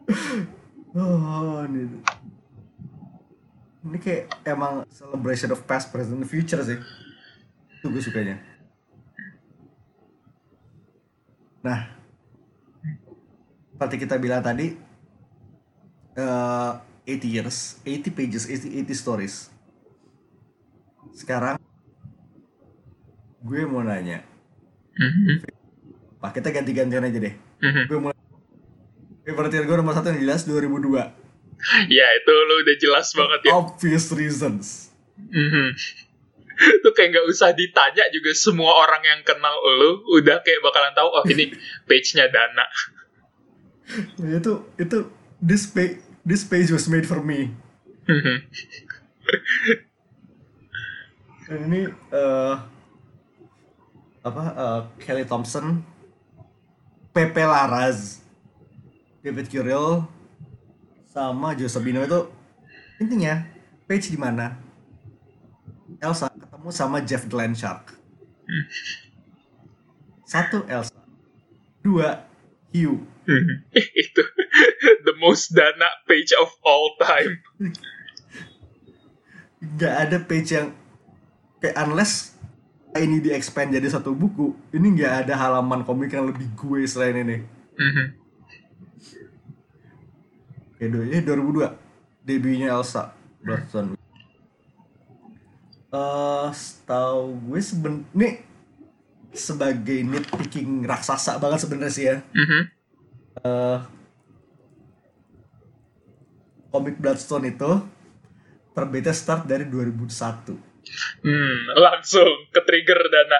oh 0.97 1.67
ini 1.67 1.99
ini 3.87 3.97
kayak 3.99 4.31
emang 4.47 4.87
celebration 4.87 5.51
of 5.51 5.61
past 5.67 5.91
present 5.91 6.17
and 6.17 6.27
future 6.27 6.59
sih 6.63 6.79
itu 7.77 7.85
gue 7.91 8.03
sukanya 8.03 8.39
nah 11.61 11.91
seperti 13.75 13.95
kita 14.07 14.15
bilang 14.17 14.41
tadi 14.41 14.73
eh 16.17 16.71
80 17.07 17.35
years 17.35 17.79
80 17.85 18.17
pages 18.17 18.43
80, 18.49 18.87
80 18.87 18.95
stories 18.95 19.35
sekarang 21.17 21.57
gue 23.39 23.61
mau 23.65 23.81
nanya 23.81 24.21
Mhm. 24.93 25.45
Pak 26.17 26.33
kita 26.33 26.49
ganti-gantian 26.51 27.01
aja 27.03 27.19
deh 27.19 27.33
Mhm. 27.59 27.83
gue 27.87 27.97
favorite 29.23 29.51
year 29.51 29.65
gue 29.65 29.75
nomor 29.75 29.93
satu 29.93 30.09
yang 30.09 30.21
jelas 30.21 30.41
2002 30.43 31.25
Ya, 31.87 32.05
itu 32.13 32.29
lo 32.29 32.53
udah 32.59 32.75
jelas 32.77 33.07
banget 33.11 33.39
ya. 33.43 33.51
obvious 33.55 34.09
reasons 34.11 34.93
Mhm. 35.33 35.73
Itu 36.57 36.89
kayak 36.91 37.09
nggak 37.11 37.27
usah 37.27 37.49
ditanya 37.51 38.09
juga 38.09 38.33
semua 38.33 38.73
orang 38.75 39.01
yang 39.03 39.21
kenal 39.21 39.53
lo 39.75 39.89
udah 40.11 40.41
kayak 40.41 40.57
bakalan 40.59 40.89
tahu 40.91 41.09
oh 41.11 41.23
ini 41.27 41.53
page-nya 41.83 42.25
Dana. 42.27 42.65
itu 44.37 44.51
itu 44.75 44.97
this 45.39 45.65
page 45.65 45.97
this 46.23 46.41
page 46.41 46.69
was 46.69 46.85
made 46.85 47.03
for 47.03 47.17
me 47.19 47.53
Mhm. 48.05 48.41
dan 51.47 51.59
ini 51.71 51.81
eh 52.11 52.55
apa 54.27 54.43
eh, 54.51 54.81
Kelly 54.99 55.23
Thompson 55.23 55.79
Pepe 57.15 57.43
Larraz 57.47 58.19
David 59.23 59.47
Curiel 59.47 60.03
sama 61.07 61.55
Joe 61.55 61.71
Sabino 61.71 62.03
itu 62.03 62.27
intinya 62.99 63.47
page 63.87 64.11
di 64.11 64.19
mana 64.19 64.59
Elsa 66.03 66.27
ketemu 66.29 66.69
sama 66.69 66.99
Jeff 67.01 67.25
Glennshark 67.25 67.95
satu 70.27 70.67
Elsa 70.67 70.93
dua 71.81 72.27
Hugh 72.75 73.17
Mhm. 73.27 73.67
itu 74.07 74.23
the 75.03 75.15
most 75.19 75.51
Dana 75.51 75.91
page 76.07 76.31
of 76.39 76.47
all 76.63 76.95
time. 76.95 77.43
nggak 79.59 79.95
ada 80.07 80.17
page 80.23 80.55
yang 80.55 80.71
kayak 81.57 81.75
unless 81.85 82.37
ini 82.97 83.21
di 83.21 83.29
expand 83.29 83.69
jadi 83.73 83.85
satu 83.89 84.13
buku 84.13 84.57
ini 84.73 84.97
nggak 84.97 85.25
ada 85.25 85.33
halaman 85.37 85.85
komik 85.85 86.13
yang 86.13 86.29
lebih 86.29 86.49
gue 86.57 86.81
selain 86.85 87.17
ini 87.21 87.37
Mhm. 87.77 88.05
Ya, 90.77 90.85
eh, 90.89 91.21
2002 91.21 91.77
debutnya 92.25 92.73
Elsa 92.73 93.13
Bloodstone. 93.41 93.97
Eh, 95.87 96.47
setahu 96.53 97.37
gue 97.47 97.61
seben 97.61 98.05
nih 98.11 98.41
sebagai 99.31 100.01
nitpicking 100.03 100.85
raksasa 100.85 101.37
banget 101.37 101.65
sebenarnya 101.65 101.93
sih 101.93 102.05
ya. 102.09 102.17
Mhm. 102.33 102.61
Eh, 103.45 103.79
komik 106.73 106.97
Bloodstone 106.97 107.53
itu 107.53 107.71
terbitnya 108.73 109.13
start 109.13 109.49
dari 109.49 109.65
2001. 109.65 110.57
Hmm, 111.19 111.57
langsung 111.75 112.25
ke 112.47 112.59
trigger 112.59 112.99
dana. 113.05 113.39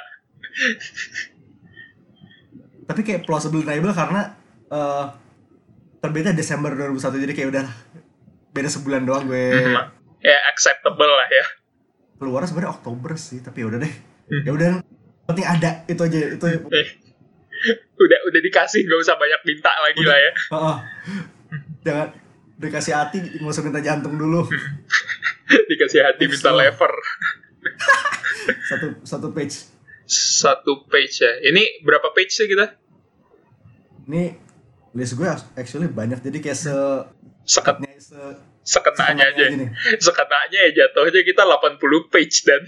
Tapi 2.84 3.02
kayak 3.02 3.24
plausible 3.24 3.62
deniable 3.62 3.92
karena 3.92 4.32
eh 4.66 5.06
terbitnya 5.98 6.32
Desember 6.32 6.72
2001 6.72 7.20
jadi 7.20 7.34
kayak 7.34 7.50
udah 7.50 7.66
beda 8.50 8.70
sebulan 8.70 9.04
doang 9.04 9.26
gue 9.26 9.44
Mhm. 9.54 9.76
Ya 10.20 10.38
acceptable 10.48 11.08
lah 11.08 11.28
ya. 11.28 11.46
keluar 12.18 12.42
sebenarnya 12.44 12.74
Oktober 12.74 13.14
sih 13.14 13.40
tapi 13.40 13.62
ya 13.62 13.68
udah 13.68 13.78
deh 13.78 13.94
Hmm. 14.28 14.42
ya 14.42 14.52
udah 14.52 14.72
penting 15.26 15.46
ada 15.46 15.86
itu 15.86 16.02
aja 16.02 16.18
itu 16.32 16.46
Eh, 16.48 16.88
udah 17.96 18.20
udah 18.26 18.42
dikasih 18.42 18.82
nggak 18.82 19.00
usah 19.00 19.16
banyak 19.16 19.42
minta 19.44 19.70
lagi 19.78 20.02
lah 20.02 20.18
ya. 20.18 20.32
Heeh. 20.50 20.78
jangan 21.82 22.08
dikasih 22.58 22.94
hati 22.94 23.18
nggak 23.38 23.54
usah 23.54 23.64
minta 23.64 23.80
jantung 23.80 24.18
dulu 24.18 24.46
Dikasih 25.70 26.02
hati 26.04 26.28
minta 26.28 26.52
Excellent. 26.52 26.60
lever. 26.60 26.94
satu 28.70 28.88
satu 29.04 29.28
page 29.32 29.56
Satu 30.08 30.88
page 30.88 31.20
ya. 31.20 31.32
Ini 31.44 31.84
berapa 31.84 32.12
page 32.12 32.32
sih 32.32 32.48
kita? 32.48 32.76
ini 34.08 34.32
list 34.96 35.20
gue 35.20 35.28
actually 35.60 35.92
banyak 35.92 36.24
jadi 36.24 36.40
kayak 36.40 36.56
se 36.58 36.72
Seket, 37.44 37.80
sekatnya 37.80 37.92
se 38.00 38.20
sekenanya 38.64 39.26
aja. 39.36 39.46
Sekenanya 40.08 40.60
ya 40.68 40.72
jatuhnya 40.76 41.24
kita 41.24 41.44
80 41.44 42.12
page 42.12 42.36
dan 42.44 42.62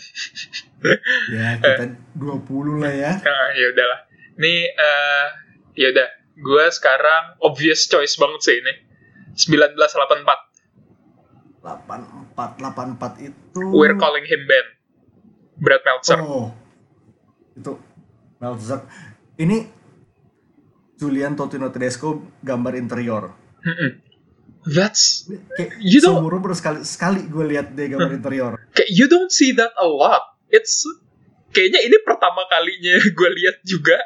ya 1.31 1.60
kita 1.60 1.84
20 2.15 2.79
lah 2.79 2.91
ya 2.91 3.12
Nah, 3.19 3.48
ya 3.55 3.65
udahlah. 3.75 4.00
Ini 4.39 4.53
eh 4.72 5.27
ya 5.75 5.88
udah, 5.91 6.10
gue 6.39 6.65
sekarang 6.72 7.39
obvious 7.43 7.88
choice 7.88 8.15
banget 8.15 8.39
sih 8.43 8.55
ini. 8.60 8.74
1984. 9.33 10.50
84 11.59 12.55
84 12.55 13.19
itu 13.21 13.59
We're 13.69 13.95
calling 13.95 14.24
him 14.24 14.41
Ben. 14.45 14.67
Brad 15.59 15.83
Meltzer. 15.83 16.19
Oh, 16.19 16.55
itu 17.51 17.75
Meltzer. 18.38 18.79
Ini 19.36 19.67
Julian 20.95 21.36
Totino 21.36 21.67
Tedesco 21.67 22.15
gambar 22.39 22.75
interior. 22.75 23.36
That's 24.65 25.27
Kayak 25.53 25.79
You 25.79 26.00
don't- 26.00 26.19
seumur 26.19 26.36
umur 26.36 26.51
sekali 26.51 26.83
sekali 26.83 27.24
gue 27.25 27.45
lihat 27.45 27.71
dia 27.71 27.88
gambar 27.89 28.12
interior. 28.13 28.53
kayak 28.69 28.89
you 28.89 29.07
don't 29.07 29.29
see 29.29 29.51
that 29.51 29.71
a 29.75 29.88
lot. 29.88 30.24
It's 30.48 30.83
kayaknya 31.50 31.79
ini 31.81 31.98
pertama 32.03 32.43
kalinya 32.48 32.95
gue 33.19 33.29
lihat 33.36 33.59
juga. 33.63 34.00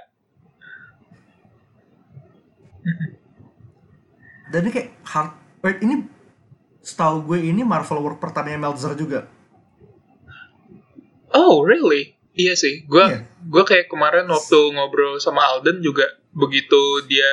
Dan 4.54 4.64
ini 4.64 4.72
kayak 4.72 4.90
hard. 5.04 5.34
Wait, 5.60 5.82
ini 5.82 6.06
setahu 6.80 7.26
gue 7.26 7.42
ini 7.42 7.66
Marvel 7.66 8.00
work 8.00 8.22
pertamanya 8.22 8.62
Meltzer 8.62 8.94
juga. 8.94 9.26
Oh 11.34 11.66
really? 11.66 12.14
Iya 12.34 12.54
sih. 12.54 12.86
Gue 12.86 13.02
Iya. 13.02 13.26
gue 13.26 13.64
kayak 13.64 13.90
kemarin 13.90 14.30
waktu 14.30 14.60
ngobrol 14.72 15.18
sama 15.18 15.42
Alden 15.44 15.82
juga 15.82 16.06
begitu 16.30 16.78
dia 17.06 17.30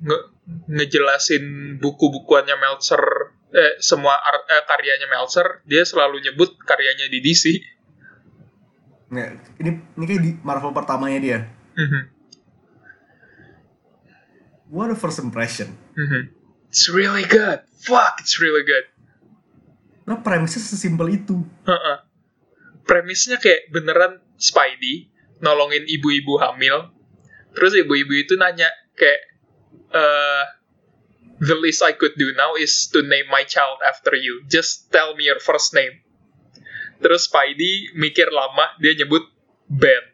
nge- 0.00 0.26
ngejelasin 0.68 1.44
buku-bukuannya 1.78 2.54
Meltzer 2.54 3.02
eh, 3.50 3.78
semua 3.78 4.14
ar- 4.14 4.46
eh, 4.46 4.62
karyanya 4.64 5.06
Meltzer 5.06 5.62
dia 5.64 5.82
selalu 5.82 6.22
nyebut 6.22 6.54
karyanya 6.60 7.06
di 7.06 7.18
DC. 7.18 7.44
Ini 9.10 9.70
ini 9.94 10.04
kayak 10.04 10.22
di 10.22 10.30
Marvel 10.42 10.70
pertamanya 10.70 11.18
dia. 11.18 11.38
Mhm. 11.74 12.00
What 14.70 14.90
a 14.90 14.98
first 14.98 15.18
impression. 15.18 15.70
Mhm. 15.94 16.22
It's 16.68 16.90
really 16.90 17.22
good. 17.22 17.62
Fuck, 17.86 18.18
it's 18.18 18.42
really 18.42 18.66
good. 18.66 18.86
Nah, 20.04 20.20
premisnya 20.20 20.60
sesimpel 20.60 21.08
itu. 21.14 21.40
Heeh. 21.64 21.96
Premisnya 22.84 23.40
kayak 23.40 23.72
beneran 23.72 24.20
Spidey 24.36 25.08
nolongin 25.40 25.86
ibu-ibu 25.86 26.36
hamil. 26.36 26.92
Terus 27.54 27.72
ibu-ibu 27.78 28.12
itu 28.12 28.34
nanya 28.34 28.68
kayak 28.98 29.20
eh 29.94 30.44
the 31.40 31.56
least 31.56 31.80
I 31.80 31.94
could 31.94 32.18
do 32.18 32.34
now 32.34 32.58
is 32.58 32.90
to 32.92 33.00
name 33.00 33.30
my 33.30 33.46
child 33.46 33.80
after 33.80 34.12
you. 34.12 34.42
Just 34.50 34.90
tell 34.90 35.14
me 35.14 35.30
your 35.30 35.38
first 35.40 35.72
name. 35.72 36.02
Terus 36.98 37.30
Spidey 37.30 37.94
mikir 37.94 38.28
lama 38.28 38.74
dia 38.82 38.98
nyebut 38.98 39.24
Ben. 39.70 40.04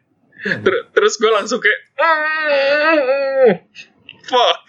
Ter- 0.41 0.89
terus 0.93 1.17
gue 1.17 1.29
langsung 1.29 1.61
kayak 1.61 1.79
"Mm, 1.99 3.49
fuck. 4.25 4.63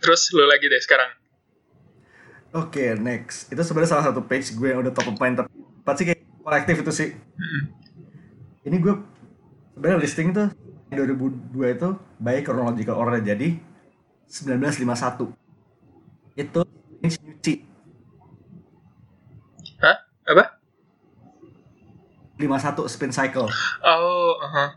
Terus 0.00 0.22
lu 0.32 0.44
lagi 0.48 0.66
deh 0.66 0.82
sekarang. 0.82 1.10
Oke, 2.50 2.98
next. 2.98 3.46
Itu 3.52 3.62
sebenarnya 3.62 3.90
salah 3.94 4.10
satu 4.10 4.26
page 4.26 4.58
gue 4.58 4.74
yang 4.74 4.82
udah 4.82 4.90
top 4.90 5.14
of 5.14 5.20
mind 5.22 5.38
tapi 5.38 5.50
pasti 5.86 6.02
kayak 6.02 6.26
kolektif 6.42 6.76
itu 6.82 6.92
sih. 6.92 7.08
Mm-mm. 7.14 7.62
Ini 8.66 8.76
gue 8.82 8.94
sebenarnya 9.76 9.98
listing 10.02 10.34
tuh 10.34 10.50
2002 10.90 11.76
itu 11.78 11.88
by 12.18 12.42
chronological 12.42 12.98
order 12.98 13.22
jadi 13.22 13.54
1951. 14.26 15.30
Itu 16.34 16.60
nyuci 17.00 17.54
Hah? 19.80 19.96
Apa? 20.28 20.44
51 22.36 22.92
spin 22.92 23.12
cycle. 23.12 23.48
Oh, 23.84 24.32
aha. 24.44 24.76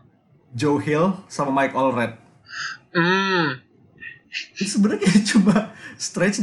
Joe 0.54 0.78
Hill 0.80 1.20
sama 1.28 1.50
Mike 1.52 1.74
Allred. 1.76 2.23
Hmm. 2.94 3.58
Itu 4.54 4.78
sebenarnya 4.78 5.02
kayak 5.06 5.22
cuma 5.34 5.56
stretch 5.98 6.42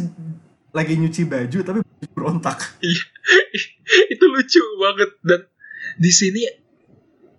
lagi 0.71 0.95
nyuci 0.95 1.27
baju 1.27 1.59
tapi 1.63 1.79
berontak. 2.11 2.79
Iya. 2.79 3.03
itu 4.13 4.23
lucu 4.27 4.61
banget 4.79 5.11
dan 5.23 5.41
di 5.99 6.11
sini 6.11 6.47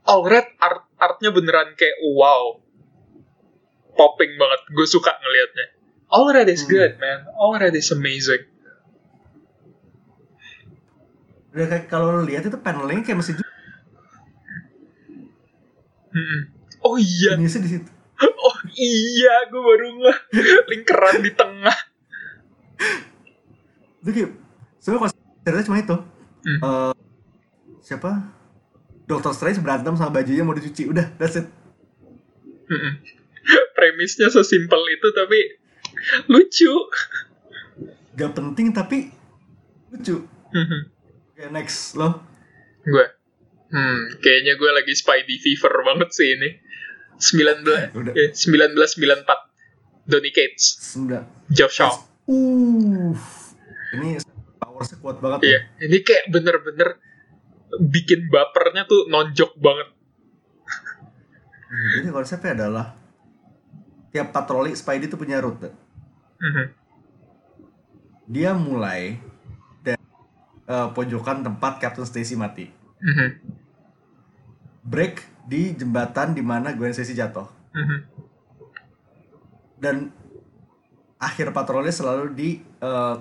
Allred 0.03 0.59
art 0.59 0.90
artnya 0.98 1.31
beneran 1.31 1.79
kayak 1.79 1.94
wow. 2.03 2.59
Popping 3.92 4.35
banget. 4.35 4.61
Gue 4.72 4.88
suka 4.88 5.14
ngelihatnya. 5.14 5.66
Allred 6.11 6.48
is 6.51 6.64
Hmm. 6.66 6.72
good, 6.72 6.92
man. 6.98 7.29
Allred 7.38 7.72
is 7.72 7.88
amazing. 7.94 8.48
Udah 11.53 11.66
kayak 11.68 11.87
kalau 11.87 12.16
lo 12.16 12.22
lihat 12.25 12.48
itu 12.48 12.57
panelnya 12.59 13.05
kayak 13.05 13.20
masih 13.20 13.37
Mm-mm. 16.12 16.40
Oh 16.85 16.96
iya. 17.01 17.37
jenisnya 17.37 17.62
di 17.64 17.70
situ. 17.79 17.90
Oh 18.43 18.59
iya, 18.75 19.51
gue 19.51 19.63
baru 19.63 19.87
nggak 19.99 20.19
lingkaran 20.71 21.17
di 21.23 21.31
tengah. 21.35 21.79
Kayak 24.03 24.35
sebenarnya 24.83 25.15
ceritanya 25.43 25.67
cuma 25.67 25.79
itu. 25.79 25.97
Hmm. 26.43 26.59
Eh, 26.59 26.95
siapa? 27.83 28.11
Doctor 29.07 29.35
Strange 29.35 29.63
berantem 29.63 29.95
sama 29.95 30.23
bajunya 30.23 30.43
mau 30.47 30.55
dicuci. 30.55 30.91
Udah, 30.91 31.07
that's 31.19 31.39
it. 31.39 31.47
Mm-mm. 32.71 32.95
Premisnya 33.77 34.31
sesimpel 34.31 34.83
itu 34.95 35.09
tapi 35.15 35.39
lucu. 36.31 36.73
Gak 38.15 38.33
penting 38.35 38.71
tapi 38.71 39.11
lucu. 39.91 40.25
Mhm. 40.53 40.81
Oke, 41.33 41.45
next 41.51 41.99
lo. 41.99 42.23
gue, 42.83 43.07
hmm, 43.71 44.19
kayaknya 44.19 44.59
gue 44.59 44.71
lagi 44.75 44.91
Spidey 44.91 45.39
fever 45.39 45.71
banget 45.87 46.11
sih 46.11 46.35
ini. 46.35 46.51
19, 47.23 47.95
Udah. 47.95 48.13
eh, 48.19 48.35
1994, 48.35 49.47
Donny 50.03 50.35
Cates, 50.35 50.83
Sembilan. 50.83 51.23
Geoff 51.47 51.71
Shaw. 51.71 51.93
Uh. 52.27 53.15
Ini 53.93 54.19
powersnya 54.59 54.99
kuat 54.99 55.23
banget 55.23 55.39
Iya, 55.47 55.59
ini 55.81 56.03
kayak 56.03 56.25
bener-bener 56.29 56.99
bikin 57.79 58.27
bapernya 58.27 58.85
tuh 58.85 59.07
nonjok 59.07 59.55
banget. 59.57 59.89
Hmm, 61.73 61.89
Jadi 61.97 62.09
konsepnya 62.11 62.53
adalah 62.59 62.87
tiap 64.11 64.29
patroli 64.29 64.77
Spidey 64.77 65.09
itu 65.09 65.17
punya 65.17 65.41
rute. 65.41 65.73
Mhm. 66.37 66.65
Dia 68.29 68.53
mulai 68.53 69.17
dari 69.81 70.01
eh, 70.65 70.89
pojokan 70.91 71.43
tempat 71.43 71.81
Captain 71.81 72.05
Stacy 72.05 72.35
mati. 72.35 72.67
Mhm. 72.99 73.29
Break 74.83 75.47
di 75.47 75.75
jembatan 75.75 76.35
di 76.35 76.42
mana 76.42 76.75
Gwen 76.75 76.95
Stacy 76.95 77.14
jatuh. 77.14 77.47
Mhm. 77.75 77.99
Dan 79.83 80.11
akhir 81.18 81.55
patroli 81.55 81.90
selalu 81.90 82.35
di 82.35 82.59
eh, 82.59 83.16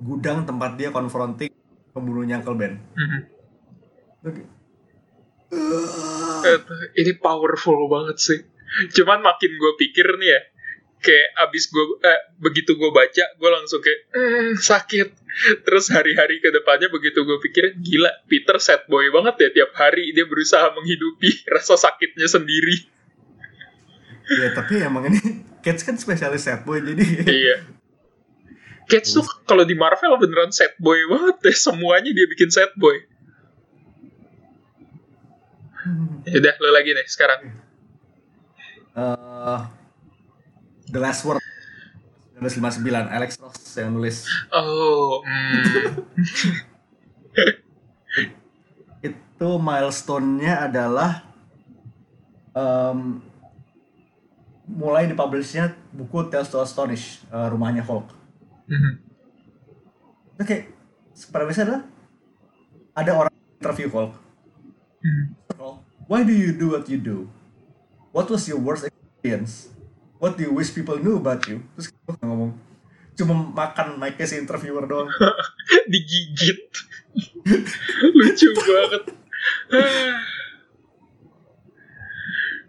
gudang 0.00 0.46
tempat 0.46 0.74
dia 0.74 0.90
konfronting 0.90 1.50
pembunuhnya 1.94 2.42
Uncle 2.42 2.58
Ben. 2.58 2.74
Mhm. 2.94 3.20
Oke. 4.26 4.42
Eh, 5.50 6.58
ini 7.02 7.12
powerful 7.18 7.90
banget 7.90 8.16
sih. 8.18 8.40
Cuman 8.94 9.18
makin 9.18 9.50
gue 9.50 9.72
pikir 9.82 10.06
nih 10.22 10.30
ya, 10.30 10.40
kayak 11.00 11.28
abis 11.48 11.72
gue 11.72 11.84
eh, 12.04 12.20
begitu 12.36 12.76
gue 12.76 12.90
baca, 12.92 13.24
gue 13.32 13.50
langsung 13.50 13.80
kayak 13.80 14.00
"Hmm, 14.12 14.52
sakit. 14.54 15.08
Terus 15.64 15.88
hari-hari 15.88 16.38
ke 16.38 16.52
depannya 16.52 16.92
begitu 16.92 17.24
gue 17.24 17.38
pikir 17.40 17.74
gila, 17.80 18.12
Peter 18.28 18.60
sad 18.60 18.84
boy 18.86 19.08
banget 19.08 19.34
ya 19.40 19.48
tiap 19.62 19.72
hari 19.74 20.12
dia 20.12 20.28
berusaha 20.28 20.70
menghidupi 20.76 21.42
rasa 21.54 21.74
sakitnya 21.80 22.28
sendiri. 22.28 22.86
ya 24.30 24.54
tapi 24.54 24.78
emang 24.78 25.10
ini 25.10 25.18
Cage 25.66 25.82
kan 25.82 25.98
spesialis 25.98 26.46
sad 26.46 26.62
boy 26.62 26.78
jadi 26.78 27.02
iya. 27.42 27.56
Cage 28.86 29.10
tuh 29.10 29.26
kalau 29.42 29.66
di 29.66 29.74
Marvel 29.74 30.14
beneran 30.20 30.52
sad 30.52 30.76
boy 30.78 30.98
banget 31.08 31.36
deh, 31.42 31.56
semuanya 31.56 32.10
dia 32.12 32.26
bikin 32.28 32.50
sad 32.52 32.70
boy. 32.76 32.94
Yaudah, 36.28 36.54
lo 36.60 36.68
lagi 36.76 36.92
nih 36.92 37.06
sekarang. 37.08 37.40
Eh, 38.92 39.60
The 40.90 40.98
Last 40.98 41.22
Word 41.24 41.38
1959 42.40 42.82
Alex 43.08 43.30
Ross 43.38 43.60
yang 43.76 43.94
nulis 43.94 44.24
Oh, 44.50 45.20
hmm. 45.22 46.02
itu 49.00 49.48
milestone-nya 49.56 50.68
adalah 50.68 51.24
em, 52.52 53.22
mulai 54.66 55.08
dipublishnya 55.08 55.72
buku 55.90 56.28
Tales 56.28 56.50
to 56.50 56.60
Astonish 56.60 57.24
eh, 57.26 57.48
rumahnya 57.48 57.82
Hulk 57.82 58.18
Mhm. 58.70 58.92
itu 60.36 60.42
kayak 60.46 60.64
premisnya 61.34 61.64
adalah 61.66 61.82
ada 62.94 63.10
orang 63.16 63.34
interview 63.56 63.88
Hulk 63.90 64.12
Mhm. 65.00 65.24
Hulk, 65.56 65.76
why 66.06 66.20
do 66.22 66.30
you 66.30 66.52
do 66.52 66.76
what 66.76 66.86
you 66.86 67.00
do 67.00 67.26
what 68.12 68.28
was 68.28 68.44
your 68.44 68.60
worst 68.60 68.84
experience 68.84 69.69
what 70.20 70.36
do 70.36 70.44
you 70.44 70.52
wish 70.52 70.70
people 70.70 71.00
knew 71.00 71.16
about 71.16 71.42
you? 71.48 71.64
Terus 71.74 71.88
Hulk 72.04 72.20
ngomong. 72.20 72.52
Cuma 73.16 73.34
makan 73.34 73.96
mic 73.96 74.20
si 74.28 74.36
interviewer 74.36 74.84
doang. 74.84 75.08
Digigit. 75.90 76.60
Lucu 78.20 78.48
banget. 78.54 79.04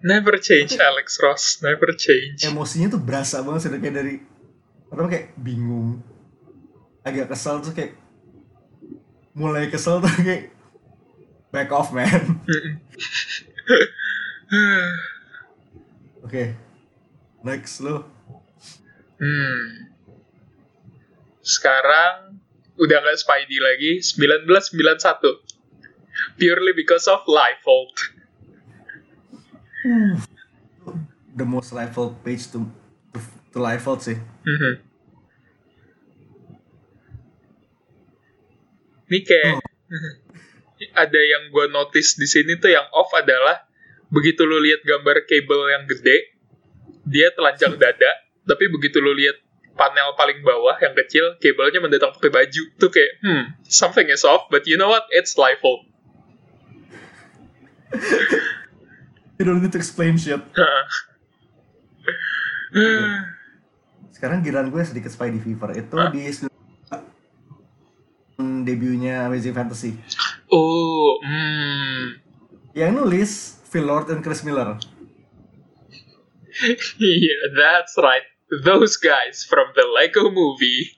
Never 0.02 0.34
change 0.42 0.82
Alex 0.82 1.22
Ross, 1.22 1.62
never 1.62 1.94
change. 1.94 2.42
emosinya 2.42 2.90
tuh 2.90 2.98
berasa 2.98 3.46
banget 3.46 3.70
sih 3.70 3.78
kayak 3.78 3.96
dari 4.02 4.18
pertama 4.90 5.06
kayak 5.14 5.38
bingung. 5.38 6.02
Agak 7.06 7.30
kesel 7.30 7.62
tuh 7.62 7.70
kayak 7.70 7.94
mulai 9.38 9.70
kesel 9.70 10.02
tuh 10.02 10.10
kayak 10.26 10.58
back 11.54 11.70
off 11.70 11.94
man. 11.94 12.42
Oke 16.26 16.71
next 17.44 17.82
lo 17.82 18.08
Hmm. 19.22 19.94
Sekarang 21.46 22.42
udah 22.74 22.98
nggak 23.06 23.22
Spidey 23.22 23.62
lagi, 23.62 24.02
1991. 24.02 25.46
Purely 26.42 26.74
because 26.74 27.06
of 27.06 27.22
Liefeld. 27.30 27.94
the 31.32 31.46
most 31.46 31.74
level 31.74 32.14
page 32.22 32.50
to 32.54 32.66
to, 33.14 33.20
to 33.54 33.58
level 33.62 33.98
sih 33.98 34.18
Mhm. 34.46 34.74
Ini 39.12 39.20
kayak 39.28 39.60
ada 40.96 41.20
yang 41.20 41.52
gue 41.52 41.68
notice 41.68 42.16
di 42.16 42.24
sini 42.24 42.56
tuh 42.56 42.72
yang 42.72 42.88
off 42.96 43.12
adalah 43.12 43.68
begitu 44.08 44.48
lu 44.48 44.56
lihat 44.64 44.88
gambar 44.88 45.28
cable 45.28 45.68
yang 45.68 45.84
gede, 45.84 46.31
dia 47.12 47.28
telanjang 47.36 47.76
dada, 47.76 48.12
tapi 48.48 48.72
begitu 48.72 49.04
lu 49.04 49.12
lihat 49.12 49.36
panel 49.76 50.16
paling 50.16 50.40
bawah 50.40 50.80
yang 50.80 50.96
kecil, 50.96 51.36
kabelnya 51.44 51.84
mendatang 51.84 52.16
pakai 52.16 52.32
baju. 52.32 52.64
Tuh 52.80 52.88
kayak, 52.88 53.12
hmm, 53.20 53.44
something 53.68 54.08
is 54.08 54.24
off, 54.24 54.48
but 54.48 54.64
you 54.64 54.80
know 54.80 54.88
what? 54.88 55.04
It's 55.12 55.36
Liefeld. 55.36 55.92
you 59.42 59.46
don't 59.46 59.58
need 59.58 59.74
to 59.74 59.82
explain 59.82 60.18
shit 60.22 60.38
sekarang 64.16 64.46
giliran 64.46 64.70
gue 64.70 64.86
sedikit 64.86 65.10
Spidey 65.10 65.42
Fever 65.42 65.74
itu 65.74 65.98
Hah? 65.98 66.14
di 66.14 66.30
debutnya 68.62 69.26
Amazing 69.26 69.58
Fantasy 69.58 69.98
oh, 70.54 71.18
hmm. 71.26 72.22
yang 72.78 72.94
nulis 72.94 73.58
Phil 73.66 73.82
Lord 73.82 74.14
dan 74.14 74.22
Chris 74.22 74.46
Miller 74.46 74.78
Yeah, 76.62 77.58
that's 77.58 77.98
right. 77.98 78.26
Those 78.64 78.98
guys 79.02 79.42
from 79.48 79.74
the 79.74 79.86
Lego 79.90 80.30
movie. 80.30 80.94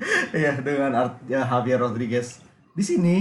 Iya 0.32 0.56
dengan 0.64 0.96
artnya 0.96 1.44
Javier 1.44 1.76
Rodriguez 1.76 2.40
di 2.72 2.80
sini 2.80 3.16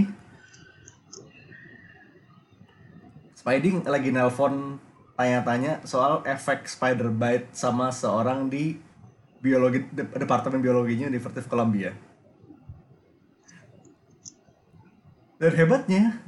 Spidey 3.35 3.83
lagi 3.83 4.15
nelpon 4.15 4.79
tanya-tanya 5.19 5.83
soal 5.83 6.23
efek 6.23 6.63
spider 6.71 7.11
bite 7.11 7.51
sama 7.51 7.91
seorang 7.91 8.47
di 8.47 8.79
biologi 9.43 9.83
de- 9.91 10.07
departemen 10.07 10.63
biologinya 10.63 11.11
University 11.11 11.43
of 11.43 11.51
Columbia 11.51 11.91
dan 15.35 15.51
hebatnya 15.59 16.23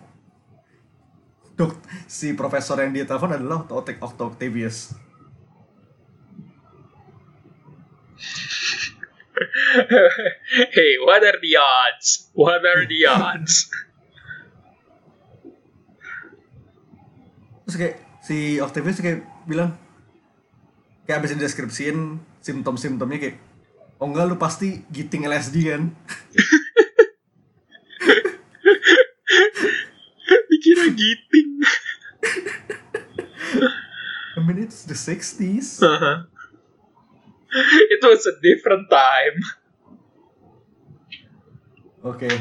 dok 1.61 1.77
si 2.09 2.33
profesor 2.33 2.81
yang 2.81 2.89
dia 2.89 3.05
telepon 3.05 3.37
adalah 3.37 3.61
Octo 3.69 4.33
Octavius 4.33 4.97
hey, 10.75 10.91
what 11.01 11.23
are 11.23 11.39
the 11.41 11.57
odds? 11.57 12.29
What 12.37 12.61
are 12.61 12.85
the 12.85 13.01
odds? 13.09 13.71
terus 17.71 17.79
kayak 17.79 18.03
si 18.19 18.59
Octavius 18.59 18.99
kayak 18.99 19.23
bilang 19.47 19.79
kayak 21.07 21.23
abis 21.23 21.39
deskripsiin 21.39 22.19
simptom-simptomnya 22.43 23.15
kayak 23.15 23.39
oh 23.95 24.11
enggak 24.11 24.27
lu 24.27 24.35
pasti 24.35 24.83
giting 24.91 25.23
LSD 25.23 25.71
kan 25.71 25.87
Dikira 30.51 30.87
giting. 30.91 31.50
I 34.35 34.39
mean 34.39 34.57
it's 34.59 34.83
the 34.83 34.95
60s 34.95 35.81
Uh-huh. 35.81 36.25
It 37.93 37.99
was 38.01 38.23
a 38.25 38.35
different 38.39 38.87
time. 38.87 39.37
oke 42.01 42.31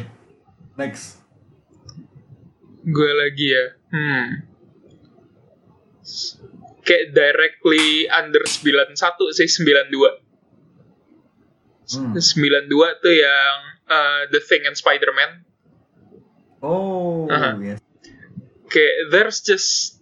next 0.75 1.19
Gue 2.81 3.13
lagi 3.13 3.53
ya. 3.53 3.67
Hmm. 3.93 4.41
Kayak 6.81 7.13
directly 7.13 8.09
under 8.09 8.41
91 8.41 8.97
sih 9.37 9.45
92. 9.53 10.17
Hmm. 11.93 12.17
92 12.17 12.73
tuh 12.73 13.13
yang 13.13 13.57
uh, 13.85 14.23
The 14.33 14.41
Thing 14.41 14.65
and 14.65 14.73
Spider-Man. 14.75 15.45
oh 16.65 17.29
Uh-huh. 17.29 17.61
yes 17.61 17.85
kayak 18.67 19.13
there's 19.13 19.45
just 19.45 20.00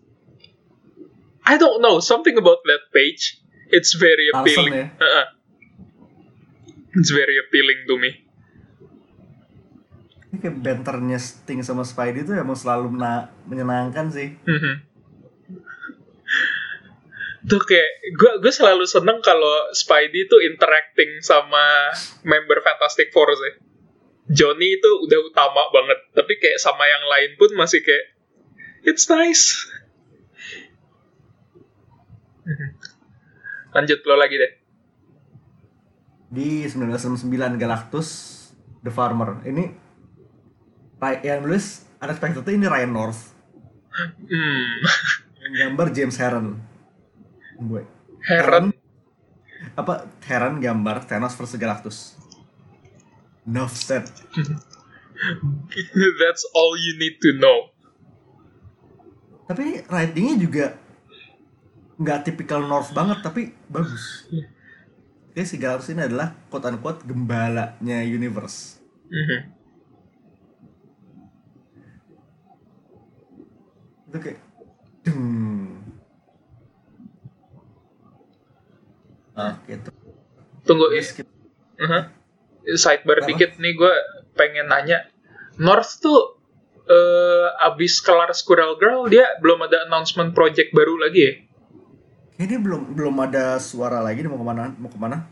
I 1.48 1.56
don't 1.56 1.80
know 1.80 1.96
something 1.98 2.37
about 2.37 2.61
that 2.62 2.92
page. 2.92 3.40
It's 3.68 3.96
very 3.96 4.28
Awesome, 4.28 4.44
appealing. 4.44 4.74
ya? 4.74 4.87
Uh-uh. 4.94 5.26
It's 6.94 7.08
very 7.11 7.37
appealing 7.38 7.84
to 7.84 7.96
me. 7.96 8.11
ini 10.28 10.44
kayak 10.44 10.61
banternya 10.61 11.16
Sting 11.16 11.64
sama 11.64 11.82
Spidey 11.82 12.20
tuh 12.20 12.37
emang 12.37 12.52
selalu 12.52 12.92
mena- 12.92 13.32
menyenangkan 13.44 14.12
sih 14.12 14.37
Mhm. 14.38 14.74
Tuh 17.48 17.61
kayak 17.64 17.90
gue 18.12 18.32
gue 18.38 18.52
selalu 18.52 18.84
seneng 18.84 19.24
kalau 19.24 19.48
Spidey 19.72 20.28
tuh 20.28 20.44
interacting 20.44 21.24
sama 21.24 21.88
member 22.20 22.61
Fantastic 22.61 23.08
Four 23.08 23.32
sih. 23.32 23.54
Johnny 24.28 24.76
itu 24.76 24.90
udah 25.00 25.20
utama 25.24 25.64
banget, 25.72 25.96
tapi 26.12 26.37
kayak 26.37 26.61
sama 26.61 26.84
yang 26.84 27.00
lain 27.00 27.40
pun 27.40 27.48
masih 27.56 27.80
kayak 27.80 28.12
it's 28.84 29.08
nice. 29.08 29.64
Lanjut 33.76 34.00
lo 34.04 34.16
lagi 34.16 34.37
deh. 34.38 34.52
di 36.28 36.68
1999 36.68 37.56
Galactus 37.56 38.08
The 38.84 38.92
Farmer. 38.92 39.40
Ini 39.48 39.64
yang 41.24 41.40
nulis 41.40 41.88
unexpectedly 42.04 42.61
ini 42.61 42.68
Ryan 42.68 42.92
North. 42.92 43.32
Hmm. 44.28 44.68
yang 45.40 45.72
gambar 45.72 45.88
James 45.96 46.20
Heron. 46.20 46.61
Gue 47.56 47.88
Heron. 48.28 48.76
Apa 49.72 50.04
Heron 50.28 50.61
gambar 50.61 51.08
Thanos 51.08 51.32
versus 51.32 51.56
Galactus. 51.56 52.20
Enough 53.48 53.72
said. 53.72 54.04
That's 56.20 56.44
all 56.52 56.76
you 56.76 57.00
need 57.00 57.16
to 57.24 57.32
know. 57.40 57.72
tapi 59.48 59.80
writingnya 59.88 60.37
juga 60.37 60.64
nggak 61.98 62.30
tipikal 62.30 62.62
North 62.62 62.94
banget 62.94 63.18
tapi 63.20 63.50
bagus. 63.66 64.30
Iya. 64.30 64.46
Oke, 65.28 65.42
si 65.44 65.54
Galactus 65.58 65.90
ini 65.90 66.02
adalah 66.02 66.34
quote 66.50 66.66
unquote 66.66 67.02
gembalanya 67.04 67.98
universe. 68.02 68.78
Mhm. 69.06 69.38
Itu 74.08 74.18
kayak 74.18 74.40
deng. 75.04 75.84
Ah, 79.34 79.54
gitu. 79.70 79.90
Tunggu, 80.66 80.90
Terus 80.90 81.14
kita, 81.14 81.30
Mhm. 81.78 82.02
sidebar 82.74 83.22
Apa? 83.22 83.28
dikit 83.30 83.54
nih 83.62 83.78
gue 83.78 83.94
pengen 84.34 84.66
nanya. 84.66 85.06
North 85.58 85.98
tuh 85.98 86.38
eh 86.88 87.48
abis 87.68 88.00
kelar 88.00 88.32
Squirrel 88.32 88.80
Girl 88.80 89.04
dia 89.06 89.28
belum 89.44 89.61
ada 89.61 89.84
announcement 89.84 90.32
project 90.32 90.72
baru 90.72 90.96
lagi 90.96 91.20
ya? 91.20 91.32
Ini 92.38 92.55
belum 92.57 92.94
belum 92.94 93.16
ada 93.18 93.59
suara 93.59 93.98
lagi 93.98 94.22
nih 94.22 94.31
mau 94.31 94.38
ke 94.38 94.46
mana 94.46 94.62
mau 94.79 94.90
ke 94.90 94.98
mana? 94.98 95.27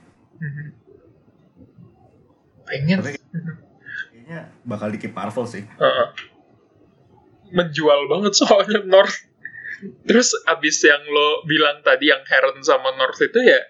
Pengen. 2.67 2.99
Tapi 2.99 3.15
kayaknya 4.11 4.41
bakal 4.67 4.91
di 4.91 4.99
keep 4.99 5.15
Marvel 5.15 5.47
sih. 5.47 5.63
Heeh. 5.63 6.09
Menjual 7.55 8.11
banget 8.11 8.35
soalnya 8.35 8.83
North. 8.83 9.15
Terus 10.03 10.35
abis 10.49 10.83
yang 10.83 11.05
lo 11.07 11.47
bilang 11.47 11.85
tadi 11.87 12.11
yang 12.11 12.25
Heron 12.27 12.59
sama 12.65 12.97
North 12.99 13.21
itu 13.21 13.39
ya, 13.39 13.61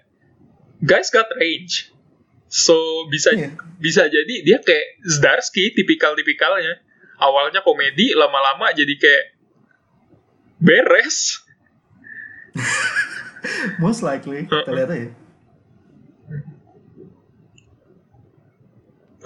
guys 0.81 1.13
got 1.13 1.29
range. 1.37 1.93
So 2.47 3.05
bisa 3.11 3.35
Iya. 3.35 3.53
bisa 3.77 4.07
jadi 4.07 4.35
dia 4.47 4.59
kayak 4.63 5.03
Zdarsky 5.05 5.75
tipikal-tipikalnya. 5.77 6.81
Awalnya 7.17 7.61
komedi, 7.61 8.13
lama-lama 8.17 8.73
jadi 8.73 8.93
kayak 8.97 9.25
beres. 10.57 11.43
Most 13.85 14.01
likely 14.03 14.47
kita 14.47 14.73
lihat 14.73 14.91
aja. 14.91 15.11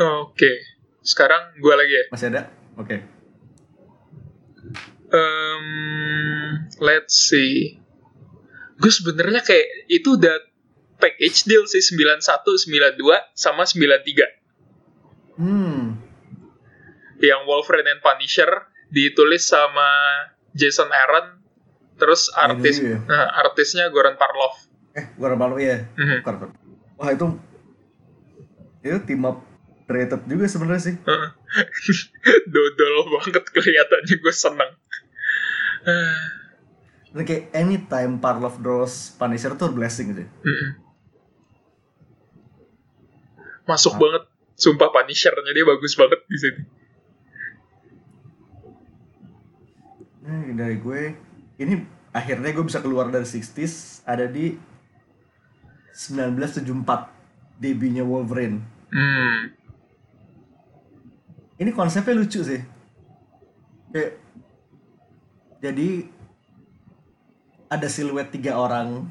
Oke, 0.01 0.53
sekarang 1.05 1.61
gue 1.61 1.75
lagi 1.77 1.93
ya. 1.93 2.05
Masih 2.09 2.29
ada? 2.33 2.49
Oke. 2.81 2.97
Em, 5.11 5.65
let's 6.81 7.29
see. 7.29 7.77
Gue 8.81 8.89
sebenarnya 8.89 9.45
kayak 9.45 9.93
itu 9.93 10.17
udah 10.17 10.41
package 10.97 11.45
deal 11.45 11.69
sih 11.69 11.85
91, 11.85 12.21
92 12.25 12.97
sama 13.37 13.69
93. 13.69 14.41
Hmm. 15.37 16.01
Yang 17.21 17.41
Wolverine 17.45 17.93
and 17.93 18.01
Punisher 18.01 18.49
ditulis 18.89 19.45
sama 19.45 19.89
Jason 20.57 20.89
Aaron 20.89 21.40
terus 22.01 22.33
artis 22.33 22.81
dulu 22.81 22.91
ya? 22.91 22.99
nah, 23.05 23.29
artisnya 23.39 23.85
Goran 23.89 24.17
Parlov. 24.17 24.57
Eh, 24.91 25.07
gua 25.15 25.37
malu 25.37 25.61
ya. 25.61 25.85
Mhm. 25.95 26.25
Bukan, 26.25 26.35
bukan. 26.41 26.51
Wah 26.97 27.11
itu 27.13 27.27
itu 28.81 28.99
team 29.05 29.23
up 29.23 29.45
rated 29.87 30.25
juga 30.25 30.49
sebenarnya 30.49 30.83
sih. 30.83 30.95
Dodol 32.53 32.95
banget 33.13 33.45
kelihatannya 33.45 34.15
gue 34.17 34.33
seneng. 34.33 34.71
Dan 37.11 37.23
kayak 37.23 37.51
anytime 37.53 38.17
Parlov 38.17 38.59
draws 38.59 39.13
Punisher 39.15 39.53
tuh 39.55 39.69
blessing 39.69 40.15
gitu. 40.15 40.25
Mm-mm. 40.25 40.71
Masuk 43.65 43.95
Ah. 43.95 43.99
banget. 43.99 44.23
Sumpah 44.55 44.91
Punisher-nya 44.91 45.51
dia 45.51 45.65
bagus 45.65 45.95
banget 45.95 46.21
di 46.25 46.37
sini. 46.37 46.63
Nah, 50.21 50.45
dari 50.55 50.77
gue 50.77 51.03
ini 51.61 51.85
akhirnya 52.17 52.57
gue 52.57 52.65
bisa 52.65 52.81
keluar 52.81 53.13
dari 53.13 53.29
60s 53.29 54.03
ada 54.09 54.25
di 54.25 54.57
1974 55.93 57.61
debutnya 57.61 58.01
Wolverine. 58.01 58.65
Hmm. 58.89 59.53
Ini 61.61 61.71
konsepnya 61.77 62.17
lucu 62.17 62.41
sih. 62.41 62.65
Kayak 63.93 64.17
jadi 65.61 66.09
ada 67.69 67.87
siluet 67.93 68.33
tiga 68.33 68.57
orang. 68.57 69.05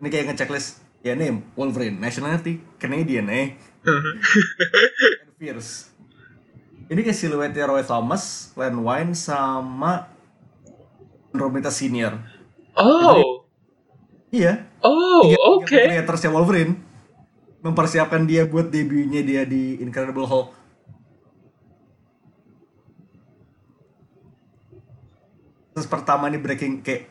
Ini 0.00 0.08
kayak 0.08 0.32
ngechecklist 0.32 0.80
ya 1.04 1.12
name 1.12 1.44
Wolverine, 1.52 2.00
nationality 2.00 2.64
Canadian 2.80 3.28
eh. 3.28 3.60
And 3.84 5.36
Fierce. 5.38 5.92
Ini 6.88 7.00
kayak 7.04 7.16
siluetnya 7.20 7.68
Roy 7.68 7.84
Thomas, 7.84 8.56
Len 8.56 8.80
Wein 8.80 9.12
sama 9.12 10.13
Romita 11.34 11.70
Senior. 11.74 12.14
Oh, 12.78 13.42
Iya. 14.30 14.66
oh, 14.82 15.22
oke. 15.58 15.66
tiga 15.70 15.86
creatorsnya 16.02 16.30
Wolverine 16.30 16.78
mempersiapkan 17.62 18.26
dia 18.26 18.46
buat 18.46 18.70
debutnya 18.70 19.22
dia 19.22 19.42
di 19.46 19.78
Incredible 19.78 20.26
Hulk. 20.26 20.50
Terus 25.74 25.86
pertama 25.90 26.30
nih 26.30 26.38
breaking 26.38 26.82
kayak 26.86 27.10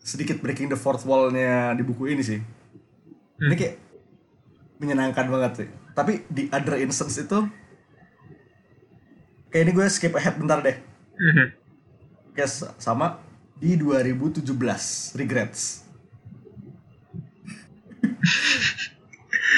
sedikit 0.00 0.40
breaking 0.40 0.68
the 0.68 0.76
fourth 0.76 1.04
wall-nya 1.08 1.72
di 1.72 1.80
buku 1.84 2.12
ini 2.12 2.20
sih. 2.20 2.40
Ini 3.40 3.54
kayak 3.56 3.76
menyenangkan 4.80 5.26
banget 5.32 5.52
sih. 5.64 5.68
Tapi 5.92 6.24
di 6.28 6.48
other 6.52 6.76
instance 6.76 7.16
itu 7.16 7.38
kayak 9.48 9.62
ini 9.68 9.72
gue 9.72 9.86
skip 9.88 10.12
ahead 10.12 10.36
bentar 10.36 10.60
deh. 10.60 10.76
Mhm. 11.16 11.46
Kayak 12.32 12.50
sama 12.80 13.20
di 13.62 13.78
2017 13.78 14.42
Regrets. 15.14 15.86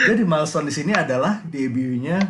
Jadi 0.05 0.21
milestone 0.29 0.69
di 0.69 0.75
sini 0.77 0.93
adalah 0.93 1.40
debutnya 1.49 2.21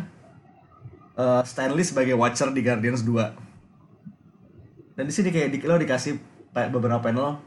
eh, 1.19 1.41
Stanley 1.43 1.83
sebagai 1.83 2.15
Watcher 2.15 2.55
di 2.55 2.63
Guardians 2.63 3.03
2. 3.03 4.95
Dan 4.95 5.03
di 5.03 5.11
sini 5.11 5.27
kayak 5.27 5.51
di, 5.51 5.59
lo 5.67 5.75
dikasih 5.75 6.15
beberapa 6.71 7.03
panel 7.03 7.43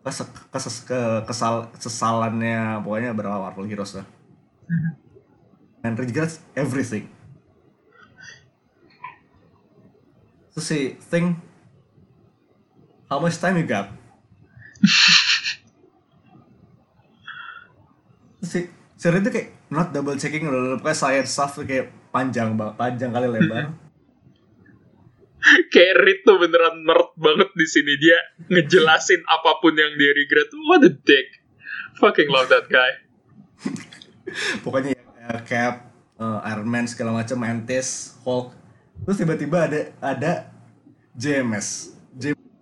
kes, 0.00 0.24
kes- 0.48 0.88
ke, 0.88 1.00
kesal, 1.28 1.68
kesesalannya 1.76 2.80
pokoknya 2.80 3.12
beberapa 3.12 3.36
Marvel 3.36 3.68
Heroes 3.68 4.00
lah. 4.00 4.08
And 5.84 6.00
regrets 6.00 6.40
everything. 6.56 7.12
Terus 10.56 10.64
si 10.64 10.96
Thing, 11.12 11.36
how 13.12 13.20
much 13.20 13.36
time 13.36 13.60
you 13.60 13.68
got? 13.68 13.92
Si 18.42 18.66
Siri 18.98 19.22
itu 19.22 19.30
kayak 19.30 19.70
not 19.70 19.94
double 19.94 20.18
checking 20.18 20.50
udah 20.50 20.82
pokoknya 20.82 20.98
science 20.98 21.30
stuff 21.30 21.54
tuh 21.54 21.62
kayak 21.62 21.94
panjang 22.10 22.58
banget, 22.58 22.74
panjang 22.74 23.14
kali 23.14 23.30
lebar. 23.30 23.70
Kayak 25.74 25.94
Reed 26.06 26.20
tuh 26.22 26.38
beneran 26.38 26.86
nerd 26.86 27.18
banget 27.18 27.50
di 27.54 27.66
sini. 27.66 27.98
Dia 27.98 28.18
ngejelasin 28.46 29.26
apa 29.26 29.58
pun 29.58 29.74
yang 29.74 29.94
dia 29.98 30.14
regret. 30.14 30.50
What 30.70 30.86
a 30.86 30.90
dick. 30.90 31.26
Fucking 31.98 32.30
love 32.30 32.46
that 32.46 32.70
guy. 32.70 33.02
pokoknya 34.66 34.94
ya, 34.94 35.38
Cap, 35.42 35.90
eh, 36.18 36.38
Iron 36.50 36.66
Man 36.70 36.86
segala 36.86 37.10
macam, 37.10 37.42
Mantis, 37.42 38.18
Hulk. 38.22 38.54
Terus 39.02 39.18
tiba-tiba 39.18 39.66
ada 39.66 39.80
ada 39.98 40.32
JMS, 41.14 41.90
James 41.90 42.01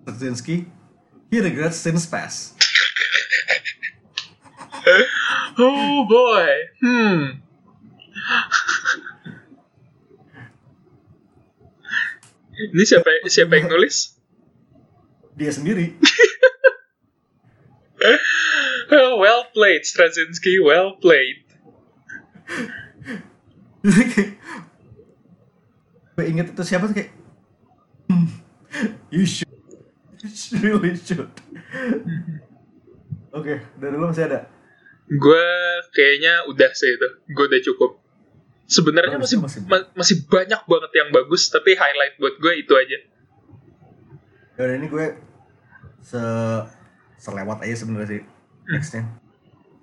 Straczynski. 0.04 0.64
He 1.30 1.40
regrets 1.40 1.76
since 1.76 2.06
past. 2.06 2.56
Oh 5.60 6.06
boy. 6.08 6.48
Hmm. 6.80 7.44
Ini 12.72 12.84
siapa 12.84 13.08
siapa 13.28 13.60
yang 13.60 13.68
nulis? 13.68 14.16
Dia 15.36 15.52
sendiri. 15.52 15.92
Oh, 18.90 19.22
well 19.22 19.46
played, 19.54 19.86
Straczynski. 19.86 20.58
Well 20.58 20.98
played. 20.98 21.46
Gue 26.16 26.24
inget 26.26 26.56
itu 26.56 26.62
siapa 26.64 26.88
kayak 26.90 27.12
"Hmm, 28.10 28.26
you 29.14 29.22
should 29.28 29.49
really 30.54 30.92
should 30.94 31.26
oke 33.32 33.54
dari 33.76 33.94
lu 33.94 34.06
masih 34.06 34.26
ada 34.26 34.40
Gue 35.10 35.42
kayaknya 35.90 36.46
udah 36.46 36.70
sih 36.70 36.86
itu. 36.86 37.08
Gue 37.28 37.50
udah 37.50 37.58
cukup. 37.64 37.98
Sebenarnya 38.64 39.18
Oh, 39.18 39.26
masih 39.26 39.42
masih- 39.42 39.66
ma- 39.66 39.90
masih 39.92 40.22
banyak 40.24 40.62
banget 40.62 40.92
yang 40.94 41.10
bagus, 41.10 41.50
tapi 41.50 41.74
highlight 41.74 42.14
buat 42.14 42.38
gue 42.38 42.52
itu 42.56 42.70
aja. 42.70 42.98
Yaudah 44.54 44.76
ini 44.76 44.86
gue 44.86 45.06
se 45.98 46.22
selewat 47.18 47.58
aja 47.60 47.74
sebenarnya 47.74 48.06
sih 48.08 48.22
nextnya 48.66 49.02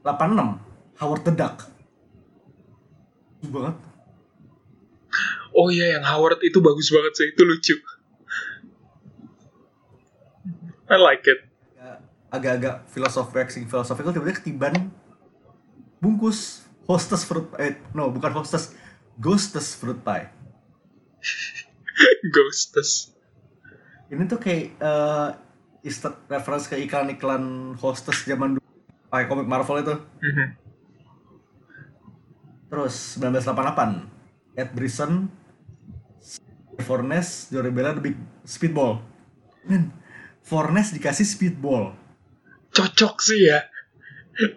86 0.01 0.63
Howard 0.95 1.21
the 1.21 1.34
Duck 1.34 1.67
Lucu 3.38 3.51
banget 3.51 3.75
Oh 5.51 5.67
iya, 5.67 5.91
yang 5.91 6.06
Howard 6.06 6.39
itu 6.39 6.62
bagus 6.62 6.88
banget 6.88 7.13
sih. 7.13 7.27
Itu 7.27 7.43
lucu. 7.43 7.75
I 10.88 10.97
like 10.97 11.23
it. 11.23 11.39
Agak-agak 12.28 12.88
filosofi 12.88 13.34
waxing 13.34 13.65
philosophical 13.65 14.12
tiba-tiba 14.12 14.36
ketiban 14.36 14.73
bungkus 15.97 16.67
hostess 16.84 17.23
fruit 17.23 17.47
eh 17.56 17.80
no 17.91 18.08
bukan 18.08 18.30
hostess 18.32 18.76
ghostess 19.15 19.73
fruit 19.73 19.97
pie 19.97 20.28
Ghostess. 22.36 23.15
ini 24.08 24.23
tuh 24.23 24.38
kayak 24.38 24.76
easter 25.82 26.19
reference 26.28 26.67
ke 26.67 26.76
iklan-iklan 26.78 27.76
hostess 27.76 28.23
zaman 28.23 28.56
dulu 28.56 28.67
pakai 29.08 29.26
komik 29.26 29.47
Marvel 29.47 29.80
itu 29.80 29.95
Mhm. 30.19 30.45
terus 32.67 33.15
1988 33.15 34.04
Ed 34.54 34.69
Brisson 34.71 35.32
Fornes 36.78 37.47
Jory 37.50 37.71
Bella 37.71 37.95
The 37.95 38.04
Big 38.04 38.15
Speedball 38.43 39.00
men 39.63 39.89
Fornes 40.47 40.89
dikasih 40.89 41.27
speedball 41.27 41.91
Cocok 42.69 43.19
sih 43.19 43.47
ya. 43.47 43.67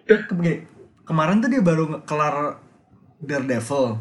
Ke- 0.05 0.29
begini, 0.29 0.63
kemarin 1.03 1.37
tuh 1.37 1.49
dia 1.49 1.59
baru 1.59 1.99
kelar 2.01 2.61
Daredevil 3.17 3.97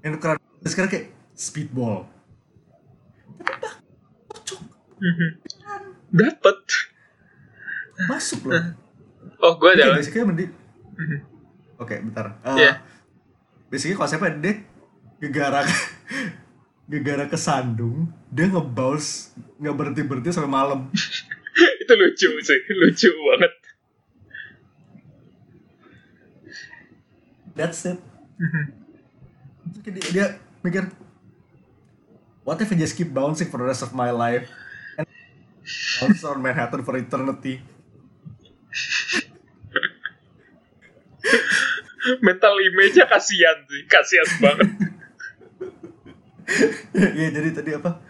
yang 0.00 0.16
keren 0.16 0.38
sekarang 0.62 0.88
kayak 0.88 1.06
speedball 1.32 2.04
cocok 4.26 4.60
Mhm. 4.96 5.28
Dapet. 6.10 6.58
masuk 8.04 8.40
loh 8.46 8.58
Oh, 9.42 9.54
gue 9.54 9.70
ada. 9.70 9.94
basically 9.94 10.22
mending 10.22 10.50
Mhm. 10.92 11.18
oke 11.76 11.94
bentar 12.02 12.34
Eh, 12.42 12.56
Iya. 12.58 12.72
basically 13.68 13.94
konsepnya 13.94 14.32
dia 14.34 14.54
gegara 15.20 15.62
gegara 16.88 17.28
kesandung 17.28 18.08
dia 18.28 18.48
ngebouls 18.48 19.36
nggak 19.60 19.76
berhenti 19.76 20.02
berhenti 20.02 20.32
sampai 20.32 20.48
malam 20.50 20.88
Itu 21.82 21.92
lucu 21.92 22.30
sih. 22.38 22.60
Lucu 22.72 23.10
banget. 23.10 23.52
that's 27.52 27.82
it 27.84 27.98
Mhm. 28.38 28.64
Dia, 29.82 30.02
dia 30.14 30.26
mikir 30.62 30.94
what 32.42 32.62
if 32.62 32.70
I 32.70 32.78
just 32.78 32.94
keep 32.94 33.10
bouncing 33.10 33.50
for 33.50 33.58
the 33.58 33.66
rest 33.66 33.82
of 33.82 33.90
my 33.90 34.14
life 34.14 34.46
and 34.94 35.04
bounce 35.98 36.22
on 36.22 36.38
Manhattan 36.38 36.86
for 36.86 36.94
eternity 36.94 37.58
Mental 42.24 42.54
image-nya 42.56 43.04
kasihan 43.04 43.58
sih. 43.68 43.84
Kasihan 43.84 44.28
banget. 44.40 44.68
Iya 47.18 47.28
jadi 47.30 47.50
tadi 47.52 47.70
apa 47.76 48.00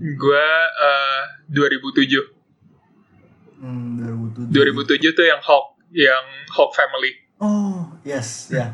gue 0.00 0.46
eh 0.80 1.22
2007. 1.50 3.60
hmm, 3.60 4.00
2007 4.48 4.54
2007 4.54 5.12
tuh 5.12 5.26
yang 5.26 5.42
Hawk. 5.42 5.76
Yang 5.90 6.26
Hawk 6.54 6.70
Family. 6.72 7.12
oh 7.42 7.98
yes 8.00 8.48
ya 8.48 8.72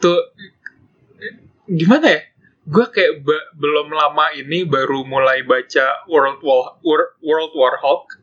Tuh, 0.00 0.32
gimana 1.68 2.08
ya? 2.08 2.20
Gue 2.64 2.88
kayak 2.88 3.20
belum 3.52 3.92
lama 3.92 4.32
ini 4.32 4.64
baru 4.64 5.04
mulai 5.04 5.44
baca 5.44 6.08
World 6.08 6.40
War, 6.40 6.80
Wor- 6.80 7.12
World 7.20 7.52
War 7.52 7.76
Hulk. 7.76 8.16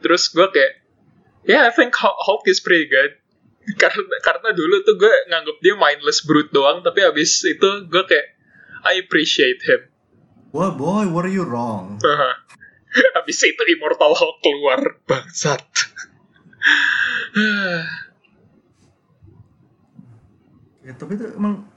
Terus 0.00 0.26
gue 0.26 0.48
kayak, 0.50 0.82
yeah, 1.44 1.68
I 1.68 1.70
think 1.70 1.94
Hulk 1.94 2.18
Hulk 2.26 2.42
is 2.50 2.58
pretty 2.58 2.90
good. 2.90 3.14
karena 3.82 4.02
karena 4.26 4.50
dulu 4.50 4.82
tuh 4.82 4.98
gue 4.98 5.14
nganggap 5.30 5.56
dia 5.62 5.74
mindless 5.76 6.26
brute 6.26 6.50
doang, 6.50 6.82
tapi 6.82 7.06
abis 7.06 7.46
itu 7.46 7.68
gue 7.86 8.02
kayak, 8.08 8.26
I 8.84 9.00
appreciate 9.00 9.62
him. 9.64 9.90
Wah 10.50 10.74
boy, 10.74 11.06
were 11.06 11.30
you 11.30 11.46
wrong? 11.46 12.00
Habis 13.16 13.38
itu 13.46 13.62
Immortal 13.70 14.18
Hulk 14.18 14.36
keluar 14.42 14.80
bangsat. 15.06 15.62
Ya, 20.80 20.96
tapi 20.96 21.14
itu 21.14 21.28
emang 21.36 21.68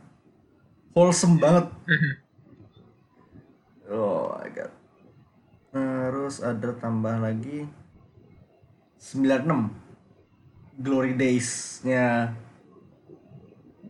wholesome 0.95 1.37
banget. 1.37 1.69
Oh 3.91 4.33
my 4.33 4.49
god. 4.49 4.71
Terus 5.69 6.41
ada 6.41 6.71
tambah 6.79 7.21
lagi 7.21 7.67
96 8.97 10.81
Glory 10.81 11.13
Days-nya 11.13 12.33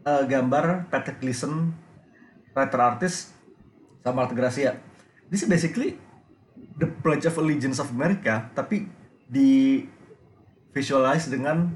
eh, 0.04 0.24
gambar 0.28 0.92
Patrick 0.92 1.22
Gleason 1.22 1.72
writer 2.54 2.80
artist 2.80 3.34
sama 4.06 4.26
Art 4.26 4.34
Gracia. 4.38 4.78
This 5.28 5.44
is 5.44 5.50
basically 5.50 5.98
the 6.78 6.90
Pledge 7.02 7.26
of 7.26 7.36
Allegiance 7.38 7.82
of 7.82 7.90
America 7.90 8.50
tapi 8.54 8.88
di 9.28 9.84
visualize 10.74 11.30
dengan 11.30 11.74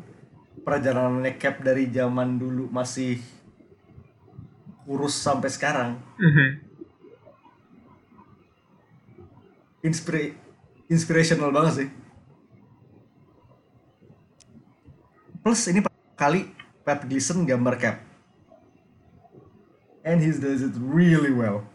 perjalanan 0.61 1.25
Cap 1.37 1.61
dari 1.61 1.89
zaman 1.89 2.37
dulu 2.37 2.69
masih 2.69 3.21
kurus 4.87 5.17
sampai 5.17 5.51
sekarang. 5.51 5.99
Mhm. 6.17 6.47
Inspira 9.83 10.33
inspirational 10.87 11.51
banget 11.51 11.73
sih. 11.85 11.89
Plus 15.43 15.61
ini 15.71 15.79
kali 16.15 16.51
Pat 16.83 17.03
Gleason 17.03 17.43
gambar 17.43 17.75
Cap. 17.79 18.06
And 20.07 20.23
he 20.23 20.31
does 20.31 20.63
it 20.63 20.71
really 20.79 21.35
well. 21.35 21.67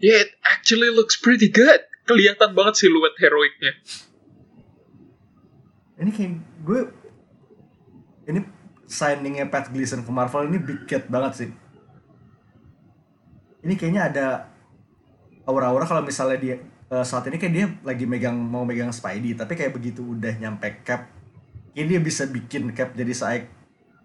Yeah, 0.00 0.24
it 0.24 0.32
actually 0.48 0.88
looks 0.88 1.20
pretty 1.20 1.52
good. 1.52 1.84
Kelihatan 2.08 2.56
banget 2.56 2.80
siluet 2.80 3.12
heroiknya. 3.20 3.76
Ini 6.00 6.10
kayak 6.10 6.32
gue 6.64 6.80
ini 8.32 8.40
signingnya 8.88 9.52
Pat 9.52 9.68
Gleason 9.68 10.00
ke 10.00 10.08
Marvel 10.08 10.48
ini 10.48 10.56
big 10.56 10.88
cat 10.88 11.04
banget 11.12 11.32
sih. 11.44 11.50
Ini 13.64 13.76
kayaknya 13.76 14.02
ada 14.08 14.26
aura-aura 15.44 15.84
kalau 15.84 16.00
misalnya 16.04 16.38
dia 16.40 16.56
eh, 16.88 17.04
saat 17.04 17.28
ini 17.28 17.36
kayak 17.36 17.52
dia 17.52 17.66
lagi 17.84 18.04
megang 18.08 18.36
mau 18.36 18.64
megang 18.64 18.92
Spidey 18.92 19.36
tapi 19.36 19.56
kayak 19.56 19.76
begitu 19.76 20.00
udah 20.00 20.40
nyampe 20.40 20.84
Cap 20.84 21.12
ini 21.76 21.96
dia 21.96 22.00
bisa 22.00 22.24
bikin 22.24 22.72
Cap 22.72 22.96
jadi 22.96 23.12
se 23.12 23.24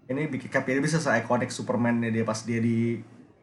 ini 0.09 0.25
bikin 0.25 0.49
jadi 0.49 0.81
bisa 0.81 0.97
se 0.97 1.09
iconic 1.13 1.53
Superman 1.53 2.01
dia 2.01 2.25
pas 2.25 2.41
dia 2.41 2.57
di 2.57 2.97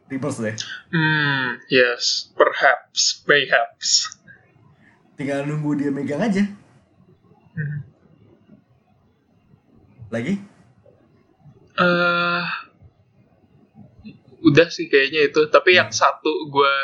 Rebirth 0.07 0.39
deh. 0.39 0.55
Hmm, 0.91 1.59
yes, 1.67 2.31
perhaps, 2.35 3.23
mayhaps. 3.27 4.15
Tinggal 5.19 5.43
nunggu 5.43 5.79
dia 5.79 5.91
megang 5.91 6.23
aja. 6.23 6.43
Mhm. 7.55 7.79
Lagi? 10.07 10.33
eh 11.77 12.45
udah 14.47 14.67
sih 14.71 14.87
kayaknya 14.87 15.27
itu. 15.27 15.51
Tapi 15.51 15.75
yang 15.75 15.91
satu 15.91 16.47
gue 16.47 16.75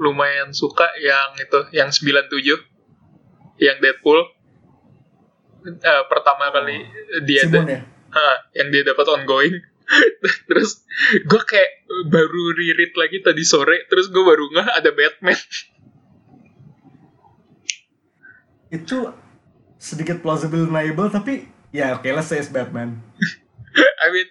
lumayan 0.00 0.56
suka 0.56 0.88
yang 0.98 1.36
itu, 1.36 1.60
yang 1.76 1.92
97, 1.92 2.56
yang 3.60 3.76
Deadpool. 3.78 4.24
Eh, 5.64 6.04
pertama 6.08 6.48
kali 6.52 6.80
dia 7.28 7.44
Simon 7.44 7.68
ada, 7.68 7.72
ya? 7.80 7.93
Ah, 8.14 8.36
yang 8.54 8.70
dia 8.70 8.86
dapat 8.86 9.06
ongoing. 9.10 9.58
terus 10.48 10.80
gue 11.28 11.42
kayak 11.44 11.70
baru 12.08 12.44
reread 12.56 12.94
lagi 12.96 13.20
tadi 13.20 13.44
sore, 13.44 13.84
terus 13.90 14.08
gue 14.08 14.24
baru 14.24 14.48
nggak 14.48 14.70
ada 14.80 14.90
Batman. 14.94 15.38
Itu 18.72 19.12
sedikit 19.76 20.24
plausible 20.24 20.64
deniable 20.64 21.12
tapi 21.12 21.44
ya 21.68 22.00
oke 22.00 22.08
let's 22.08 22.32
say 22.32 22.40
it's 22.40 22.48
Batman. 22.48 23.04
I 24.04 24.08
mean, 24.14 24.28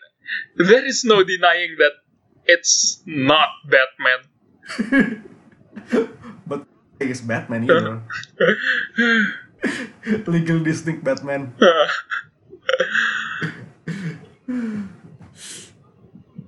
there 0.57 0.81
is 0.87 1.03
no 1.05 1.21
denying 1.21 1.77
that 1.77 1.93
it's 2.47 3.03
not 3.05 3.49
Batman. 3.67 4.21
But 6.47 6.63
it's 6.99 7.19
Batman 7.19 7.67
either. 7.67 7.99
Legal 10.27 10.63
distinct 10.63 11.03
Batman. 11.03 11.51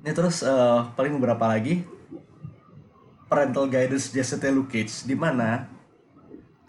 Ini 0.06 0.14
terus 0.14 0.46
eh, 0.46 0.80
paling 0.94 1.18
beberapa 1.18 1.50
lagi 1.50 1.82
parental 3.26 3.66
guidance 3.68 4.14
jasanya 4.14 4.54
Luke 4.54 4.70
Cage 4.70 5.10
di 5.10 5.18
mana 5.18 5.66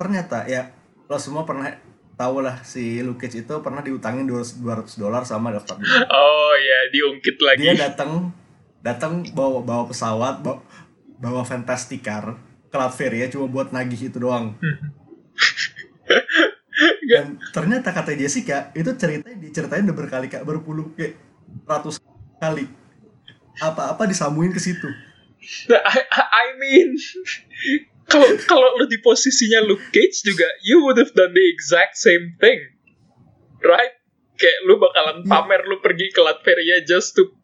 ternyata 0.00 0.48
ya 0.48 0.72
lo 1.06 1.20
semua 1.20 1.44
pernah 1.44 1.76
tahu 2.16 2.40
lah 2.40 2.64
si 2.64 3.04
Luke 3.04 3.20
Cage 3.20 3.44
itu 3.44 3.54
pernah 3.60 3.84
diutangin 3.84 4.24
200 4.24 4.64
dolar 4.96 5.22
sama 5.28 5.52
Dr. 5.52 5.76
Doom. 5.76 5.84
oh 6.10 6.52
ya, 6.56 6.78
diungkit 6.90 7.36
lagi. 7.44 7.60
Dia 7.60 7.76
datang 7.76 8.32
datang 8.80 9.28
bawa 9.36 9.60
bawa 9.60 9.84
pesawat 9.86 10.40
bawa, 10.40 10.64
bawa 11.20 11.44
Fantastic 11.44 12.02
Car 12.02 12.40
ke 12.72 12.76
Latveria 12.76 13.28
cuma 13.28 13.46
buat 13.46 13.70
nagih 13.70 14.08
itu 14.08 14.18
doang. 14.18 14.56
Dan 17.06 17.38
ternyata 17.54 17.94
kata 17.94 18.18
Jessica 18.18 18.74
itu 18.74 18.90
ceritanya 18.98 19.38
diceritain 19.38 19.86
udah 19.86 19.96
berkali 19.96 20.26
kali 20.26 20.42
berpuluh 20.42 20.90
kayak 20.98 21.14
ratus 21.62 22.02
kali. 22.42 22.66
Apa-apa 23.62 24.04
disambungin 24.10 24.52
ke 24.52 24.60
situ. 24.60 24.90
I, 25.70 26.00
I 26.10 26.46
mean, 26.58 26.98
kalau 28.10 28.28
kalau 28.46 28.68
lu 28.78 28.86
di 28.86 28.98
posisinya 29.02 29.62
Luke 29.66 29.90
Cage 29.90 30.22
juga 30.22 30.46
you 30.62 30.82
would 30.86 30.98
have 30.98 31.10
done 31.14 31.34
the 31.34 31.46
exact 31.50 31.98
same 31.98 32.38
thing 32.38 32.58
right 33.66 33.98
kayak 34.38 34.58
lu 34.64 34.78
bakalan 34.78 35.26
Iya. 35.26 35.30
pamer 35.30 35.62
lu 35.66 35.82
pergi 35.82 36.14
ke 36.14 36.20
Latveria 36.22 36.86
just 36.86 37.18
to 37.18 37.34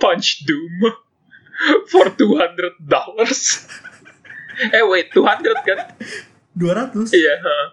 punch 0.00 0.48
Doom 0.48 0.96
for 1.92 2.08
200 2.08 2.80
dollars 2.88 3.68
eh 4.76 4.84
wait 4.84 5.12
200 5.12 5.60
kan 5.68 5.78
200 6.56 7.12
iya 7.12 7.36
huh. 7.36 7.66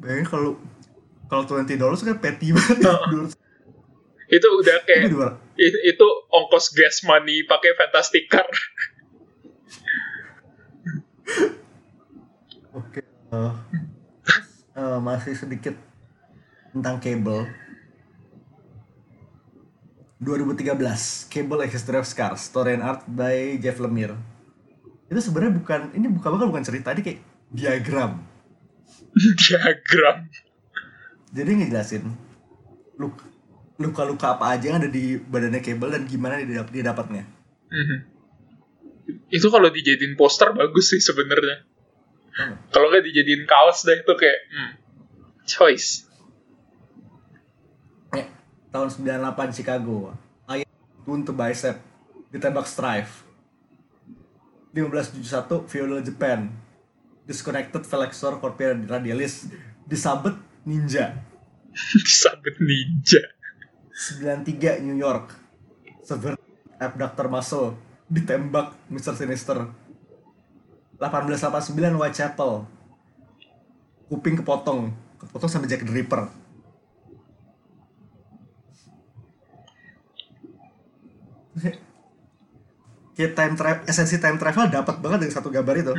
Bayangin 0.00 0.26
kalau 0.26 0.56
kalau 1.30 1.42
20 1.46 1.78
dollars 1.78 2.02
kan 2.02 2.18
petty 2.18 2.50
banget 2.50 2.82
ya. 2.82 2.94
200 3.30 3.36
itu 4.30 4.46
udah 4.62 4.76
kayak 4.86 5.10
200 5.10 5.58
itu, 5.58 5.78
itu 5.90 6.06
ongkos 6.30 6.70
gas 6.72 7.02
money 7.04 7.42
pakai 7.44 7.74
fantastic 7.76 8.30
car 8.30 8.46
Oke. 12.70 13.02
eh, 13.02 13.52
terus, 14.22 14.46
eh, 14.78 14.98
masih 15.02 15.34
sedikit 15.34 15.74
tentang 16.70 17.02
Cable. 17.02 17.50
2013, 20.22 21.26
Cable 21.32 21.64
A 21.64 21.66
History 21.66 21.98
of 21.98 22.06
Scars, 22.06 22.46
story 22.46 22.76
and 22.76 22.84
art 22.84 23.02
by 23.08 23.56
Jeff 23.58 23.80
Lemire. 23.80 24.14
Itu 25.08 25.18
sebenarnya 25.18 25.56
bukan, 25.56 25.80
ini 25.96 26.06
bukan 26.12 26.30
bukan 26.36 26.46
bukan 26.52 26.64
cerita, 26.66 26.92
ini 26.92 27.02
kayak 27.02 27.20
diagram. 27.50 28.22
diagram 29.40 30.26
Jadi 31.30 31.50
ngejelasin 31.56 32.04
luka 32.98 33.24
luka-luka 33.80 34.36
apa 34.36 34.52
aja 34.52 34.68
yang 34.68 34.78
ada 34.78 34.90
di 34.90 35.16
badannya 35.16 35.58
Cable 35.58 35.88
dan 35.88 36.04
gimana 36.04 36.36
dia, 36.38 36.60
dia 36.62 36.84
dapatnya. 36.84 37.24
Mhm. 37.70 37.98
itu 39.26 39.46
kalau 39.46 39.66
dijadiin 39.68 40.14
poster 40.14 40.50
bagus 40.52 40.90
sih 40.90 41.00
sebenarnya 41.00 41.66
Hmm. 42.30 42.54
kalau 42.70 42.86
nggak 42.88 43.02
dijadiin 43.02 43.42
kaos 43.42 43.82
deh 43.82 43.98
itu 43.98 44.12
kayak 44.14 44.38
hmm, 44.48 44.72
choice 45.44 46.06
Eh, 48.10 48.26
tahun 48.68 48.86
98 48.86 49.50
Chicago. 49.50 50.14
Ayah 50.46 50.66
Tune 51.02 51.22
to 51.22 51.30
Bicep 51.30 51.78
ditembak 52.28 52.66
Strife. 52.66 53.26
1571 54.72 55.66
Feudal 55.66 56.00
Japan. 56.00 56.50
Disconnected 57.30 57.86
flexor 57.86 58.42
corpora 58.42 58.74
radialis 58.74 59.46
disabet 59.86 60.34
ninja. 60.66 61.14
disabet 61.94 62.58
ninja 62.58 63.22
93 63.94 64.82
New 64.82 64.96
York. 64.96 65.30
Sever 66.02 66.34
abductor 66.80 67.30
muscle 67.30 67.76
ditembak 68.10 68.74
Mr. 68.88 69.14
Sinister. 69.14 69.68
1889 70.98 72.00
Whitechapel. 72.00 72.66
Kuping 74.10 74.42
kepotong, 74.42 74.90
kepotong 75.22 75.50
sama 75.52 75.70
Jack 75.70 75.86
the 75.86 75.92
Ripper. 75.94 76.26
Kayak 83.14 83.32
time 83.36 83.54
travel, 83.54 83.84
esensi 83.84 84.16
time 84.16 84.40
travel 84.40 84.66
dapat 84.72 84.96
banget 84.98 85.28
dari 85.28 85.32
satu 85.32 85.52
gambar 85.52 85.76
itu. 85.76 85.92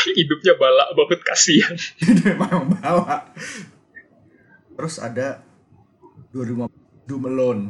hidupnya 0.18 0.54
balak 0.56 0.88
banget 0.96 1.20
kasihan 1.24 1.76
memang 2.24 2.72
bawa. 2.78 3.28
Terus 4.76 4.96
ada 5.02 5.44
2015 6.32 7.08
Doom 7.10 7.24
Alone 7.26 7.62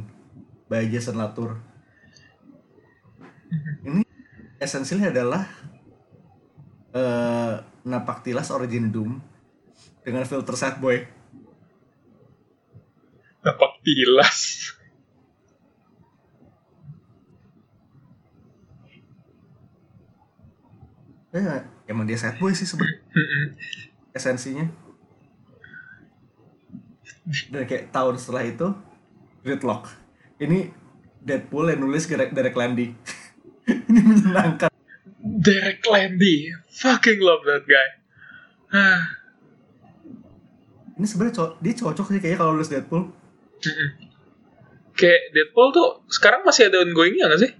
by 0.68 0.84
Jason 0.86 1.16
Latour. 1.16 1.58
Ini 3.82 4.04
esensinya 4.60 5.10
adalah 5.10 5.42
eh 6.90 7.54
napak 7.86 8.22
tilas 8.26 8.52
origin 8.52 8.92
Doom 8.92 9.16
dengan 10.04 10.26
filter 10.28 10.54
sad 10.54 10.78
boy. 10.78 11.20
napak 13.40 13.80
tilas 13.80 14.60
Ya, 21.30 21.62
emang 21.90 22.06
dia 22.06 22.14
sad 22.14 22.38
boy 22.38 22.52
sih 22.52 22.62
sebenarnya 22.62 23.02
esensinya. 24.12 24.66
Dan 27.46 27.62
kayak 27.64 27.90
tahun 27.90 28.14
setelah 28.16 28.42
itu 28.44 28.66
Gridlock. 29.40 29.90
Ini 30.38 30.70
Deadpool 31.20 31.68
yang 31.68 31.80
nulis 31.80 32.06
Derek, 32.06 32.30
Derek 32.30 32.54
Landy. 32.54 32.90
Ini 33.88 34.00
menyenangkan. 34.00 34.70
Derek 35.20 35.84
Landy 35.84 36.48
fucking 36.72 37.20
love 37.20 37.44
that 37.44 37.62
guy 37.62 37.88
Ah, 38.70 39.04
Ini 40.94 41.04
sebenarnya 41.04 41.34
co- 41.34 41.56
dia 41.58 41.74
cocok 41.74 42.06
sih 42.08 42.18
kayaknya 42.18 42.38
kalau 42.38 42.54
nulis 42.54 42.68
Deadpool. 42.68 43.04
kayak 44.92 45.22
Deadpool 45.30 45.68
tuh 45.70 45.88
sekarang 46.06 46.40
masih 46.40 46.68
ada 46.68 46.80
ongoingnya 46.80 47.26
nggak 47.26 47.40
sih 47.40 47.52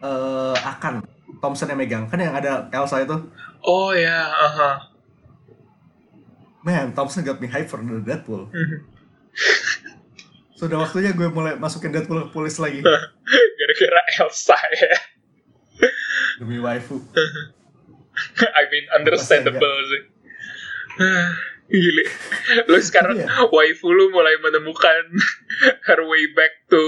eh 0.00 0.56
akan 0.56 1.02
Thompson 1.40 1.66
yang 1.66 1.80
megang. 1.80 2.04
Kan 2.06 2.20
yang 2.20 2.32
ada 2.32 2.68
Elsa 2.70 3.00
itu. 3.00 3.16
Oh 3.60 3.90
ya 3.90 4.28
aha. 4.28 4.70
Man 6.60 6.92
Thompson 6.92 7.24
got 7.24 7.40
me 7.40 7.48
hype 7.48 7.66
for 7.66 7.80
the 7.80 8.00
Deadpool. 8.00 8.48
Sudah 10.60 10.76
waktunya 10.76 11.16
gue 11.16 11.24
mulai 11.32 11.56
masukin 11.56 11.88
Deadpool 11.88 12.28
ke 12.28 12.30
polis 12.30 12.60
lagi. 12.60 12.84
Gara-gara 13.58 14.00
Elsa 14.20 14.58
ya. 14.76 14.92
Demi 16.36 16.60
waifu. 16.60 17.00
I 18.60 18.62
mean 18.68 18.84
understandable 18.92 19.76
sih. 19.88 20.02
Gile. 21.70 22.04
Lu 22.66 22.76
sekarang 22.76 23.16
Iya. 23.16 23.46
waifu 23.48 23.88
lu 23.88 24.10
mulai 24.10 24.36
menemukan 24.42 25.16
her 25.86 26.00
way 26.04 26.28
back 26.34 26.66
to 26.68 26.82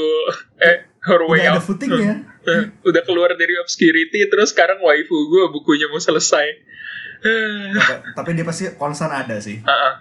eh 0.61 0.85
her 1.03 1.21
way 1.27 1.43
udah 1.43 1.59
ada 1.59 1.61
out. 1.61 1.67
footingnya 1.67 2.15
Eh, 2.43 2.75
Udah 2.91 3.07
keluar 3.07 3.39
dari 3.39 3.55
obscurity 3.63 4.27
terus 4.27 4.51
sekarang 4.51 4.83
waifu 4.83 5.15
gue 5.15 5.47
bukunya 5.55 5.87
mau 5.87 6.03
selesai. 6.03 6.75
Tapi, 7.23 7.95
tapi 8.19 8.31
dia 8.35 8.43
pasti 8.43 8.67
konsen 8.75 9.07
ada 9.07 9.39
sih 9.39 9.63
ah, 9.63 9.71
ah. 9.71 9.95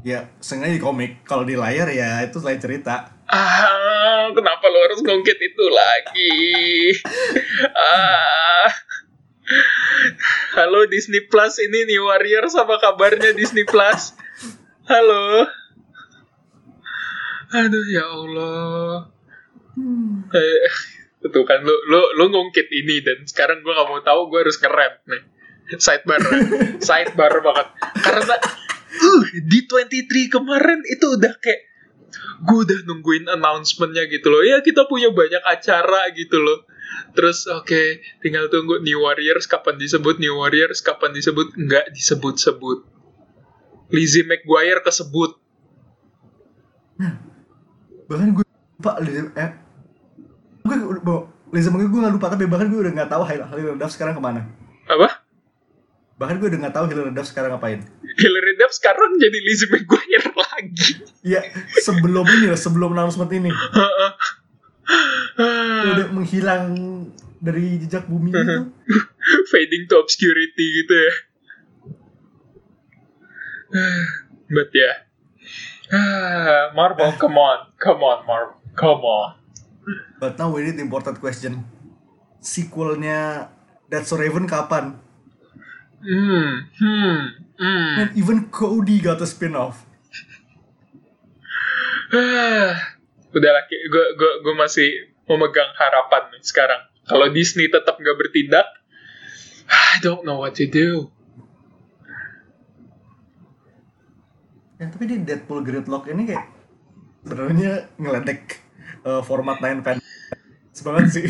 ya 0.00 0.32
sengaja 0.40 0.72
di 0.72 0.80
komik 0.80 1.28
kalau 1.28 1.44
di 1.44 1.60
layar 1.60 1.92
ya 1.92 2.24
itu 2.24 2.40
lain 2.40 2.56
cerita 2.56 3.12
Ah, 3.32 4.28
kenapa 4.36 4.68
lo 4.68 4.78
harus 4.84 5.00
ngungkit 5.00 5.38
itu 5.40 5.64
lagi? 5.72 6.36
Ah. 7.72 8.68
Halo 10.52 10.84
Disney 10.84 11.24
Plus, 11.24 11.56
ini 11.64 11.88
New 11.88 12.12
Warrior 12.12 12.44
sama 12.52 12.76
kabarnya 12.76 13.32
Disney 13.32 13.64
Plus. 13.64 14.12
Halo. 14.84 15.48
Aduh 17.56 17.86
ya 17.88 18.04
Allah. 18.04 19.08
Eh, 20.32 20.60
itu 21.26 21.40
kan 21.46 21.58
lu 21.62 21.74
lu 21.88 22.00
lu 22.18 22.24
ngungkit 22.34 22.66
ini 22.68 22.98
dan 23.00 23.22
sekarang 23.24 23.62
gue 23.62 23.72
gak 23.72 23.88
mau 23.88 24.02
tahu 24.02 24.28
gue 24.28 24.40
harus 24.42 24.58
ngerem 24.58 24.94
nih. 25.06 25.22
Sidebar, 25.78 26.20
sidebar 26.86 27.32
banget. 27.40 27.68
Karena 28.02 28.36
uh, 28.92 29.22
di 29.46 29.60
23 29.64 30.34
kemarin 30.34 30.80
itu 30.84 31.06
udah 31.16 31.32
kayak 31.40 31.62
gue 32.42 32.58
udah 32.66 32.78
nungguin 32.84 33.30
announcementnya 33.30 34.10
gitu 34.10 34.28
loh. 34.28 34.42
Ya 34.44 34.60
kita 34.60 34.84
punya 34.90 35.14
banyak 35.14 35.40
acara 35.46 36.10
gitu 36.12 36.36
loh. 36.42 36.68
Terus 37.16 37.48
oke 37.48 38.04
tinggal 38.20 38.52
tunggu 38.52 38.84
New 38.84 39.00
Warriors 39.00 39.48
kapan 39.48 39.80
disebut 39.80 40.20
New 40.20 40.36
Warriors 40.36 40.84
kapan 40.84 41.16
disebut 41.16 41.56
nggak 41.56 41.94
disebut-sebut. 41.96 42.84
Lizzie 43.92 44.24
McGuire 44.24 44.80
kesebut. 44.80 45.36
Bahkan 48.08 48.28
gue 48.36 48.41
lupa 48.82 48.98
Liza- 48.98 49.30
eh. 49.38 49.50
Gue 50.66 50.74
udah 50.74 51.30
Liza 51.54 51.70
Mengge 51.70 51.86
gue 51.86 52.00
gak 52.02 52.14
lupa 52.18 52.26
tapi 52.34 52.50
bahkan 52.50 52.66
gue 52.66 52.82
udah 52.82 52.92
gak 52.98 53.10
tahu 53.14 53.22
Hilary 53.22 53.78
Duff 53.78 53.94
sekarang 53.94 54.18
ke 54.18 54.22
mana. 54.22 54.50
Apa? 54.90 55.22
Bahkan 56.18 56.42
gue 56.42 56.48
udah 56.50 56.60
gak 56.66 56.74
tahu 56.74 56.90
Hilary 56.90 57.14
Duff 57.14 57.30
sekarang 57.30 57.54
ngapain. 57.54 57.86
Hilary 58.18 58.58
Duff 58.58 58.74
sekarang 58.74 59.22
jadi 59.22 59.38
Lizzie 59.38 59.70
McGuire 59.70 60.34
lagi. 60.34 60.98
Ya 61.22 61.46
sebelum 61.78 62.26
ini 62.26 62.50
lah 62.50 62.58
sebelum 62.58 62.90
announcement 62.90 63.30
ini. 63.30 63.54
Udah 65.94 66.10
menghilang 66.10 66.74
dari 67.38 67.78
jejak 67.78 68.10
bumi 68.10 68.34
itu. 68.34 68.58
Fading 69.54 69.86
to 69.86 70.02
obscurity 70.02 70.66
gitu 70.82 70.94
ya. 70.98 71.12
But 74.52 74.74
ya 74.74 74.82
yeah. 75.92 76.72
Marvel 76.76 77.12
come 77.20 77.36
on 77.36 77.72
come 77.76 78.00
on 78.00 78.24
Marvel 78.24 78.61
come 78.74 79.02
on. 79.02 79.36
But 80.22 80.38
now 80.38 80.54
we 80.54 80.62
need 80.62 80.78
important 80.78 81.18
question. 81.18 81.66
Sequelnya 82.42 83.50
That's 83.92 84.08
So 84.08 84.16
Raven 84.16 84.48
kapan? 84.48 84.96
Hmm 86.00 86.52
hmm 86.80 87.20
hmm. 87.60 87.92
And 88.00 88.10
even 88.16 88.48
Cody 88.48 89.04
got 89.04 89.20
a 89.20 89.28
spin-off. 89.28 89.84
Udah 93.36 93.52
lagi 93.52 93.76
gue 93.76 94.06
gue 94.16 94.32
gue 94.40 94.54
masih 94.56 95.12
memegang 95.28 95.76
harapan 95.76 96.32
nih 96.32 96.40
sekarang. 96.40 96.80
Kalau 97.04 97.28
Disney 97.28 97.68
tetap 97.68 98.00
nggak 98.00 98.16
bertindak 98.16 98.64
I 99.92 100.00
don't 100.00 100.24
know 100.24 100.40
what 100.40 100.56
to 100.56 100.64
do. 100.64 101.12
Ya, 104.80 104.88
tapi 104.88 105.04
di 105.04 105.20
Deadpool 105.20 105.62
Gridlock 105.62 106.08
ini 106.08 106.26
kayak 106.26 106.61
sebenarnya 107.22 107.88
ngeledek 107.96 108.42
eh, 109.06 109.22
format 109.22 109.58
9 109.62 109.86
pen 109.86 109.98
banget 110.82 111.06
sih. 111.14 111.26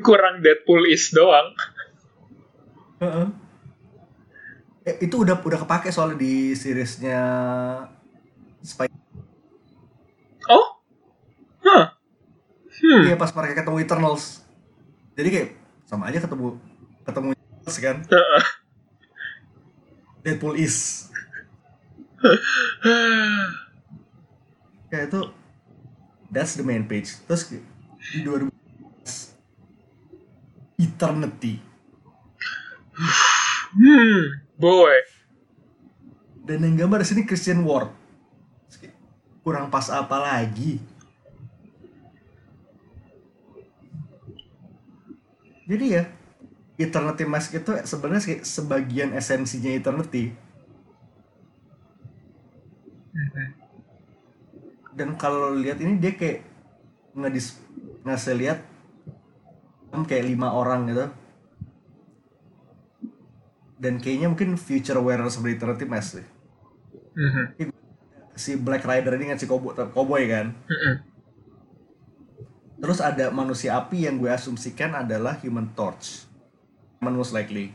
Kurang 0.06 0.42
Deadpool 0.42 0.90
is 0.90 1.14
doang. 1.14 1.54
Heeh. 3.00 3.26
Eh, 4.88 4.96
itu 5.04 5.14
udah 5.20 5.38
udah 5.38 5.58
kepake 5.62 5.92
soalnya 5.92 6.18
di 6.18 6.56
seriesnya 6.56 7.20
Spy. 8.64 8.88
Oh? 10.48 10.66
Huh. 11.64 11.84
Hmm. 12.80 13.02
Iya 13.04 13.16
pas 13.20 13.30
mereka 13.36 13.60
ketemu 13.60 13.78
Eternals. 13.84 14.42
Jadi 15.14 15.28
kayak 15.28 15.48
sama 15.84 16.08
aja 16.08 16.24
ketemu 16.24 16.56
ketemu 17.04 17.28
Eternals 17.36 17.76
kan. 17.78 17.96
Heeh. 18.08 18.44
Deadpool 20.24 20.56
is. 20.56 21.08
Ya 24.90 25.06
itu 25.06 25.20
that's 26.28 26.58
the 26.58 26.64
main 26.66 26.84
page. 26.84 27.14
Terus 27.24 27.46
di 27.50 27.58
2000 28.26 28.50
Eternity 30.80 31.60
hmm. 33.76 34.20
Boy. 34.56 34.96
dan 36.44 36.66
yang 36.66 36.86
gambar 36.86 37.04
di 37.04 37.06
sini 37.06 37.22
Christian 37.28 37.62
Ward. 37.62 37.94
Kayak, 38.74 38.96
Kurang 39.46 39.70
pas 39.70 39.86
apa 39.92 40.18
lagi? 40.18 40.82
Jadi 45.70 45.86
ya 45.94 46.10
Eternity 46.74 47.22
Mask 47.28 47.54
itu 47.54 47.70
sebenarnya 47.86 48.22
kayak 48.26 48.42
sebagian 48.42 49.14
esensinya 49.14 49.70
Eternity. 49.70 50.34
Dan 54.94 55.14
kalau 55.18 55.54
lihat 55.54 55.78
ini 55.82 55.98
dia 55.98 56.12
kayak 56.14 56.46
ngedis 57.14 57.58
ngasih 58.06 58.36
lihat 58.38 58.58
kan 59.90 60.06
kayak 60.06 60.30
lima 60.30 60.54
orang 60.54 60.86
gitu. 60.90 61.06
Dan 63.80 63.96
kayaknya 63.98 64.28
mungkin 64.28 64.60
future 64.60 65.00
wearer 65.00 65.26
seperti 65.32 65.56
Eternity 65.56 65.86
Mask 65.88 66.20
sih. 66.20 66.26
Mhm. 67.16 67.72
Si 68.36 68.54
Black 68.60 68.84
Rider 68.84 69.16
ini 69.18 69.32
ngasih 69.34 69.48
cowboy, 69.48 69.72
cowboy 69.90 70.22
kan. 70.28 70.52
Mhm. 70.68 70.94
Terus 72.80 73.00
ada 73.04 73.28
manusia 73.28 73.76
api 73.76 74.08
yang 74.08 74.16
gue 74.16 74.32
asumsikan 74.32 74.96
adalah 74.96 75.36
Human 75.44 75.68
Torch. 75.76 76.24
Most 77.00 77.32
likely. 77.32 77.72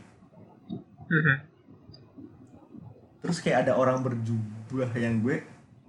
Terus 3.22 3.38
kayak 3.42 3.66
ada 3.66 3.78
orang 3.78 4.02
berjubah 4.02 4.55
yang 4.98 5.22
gue 5.22 5.42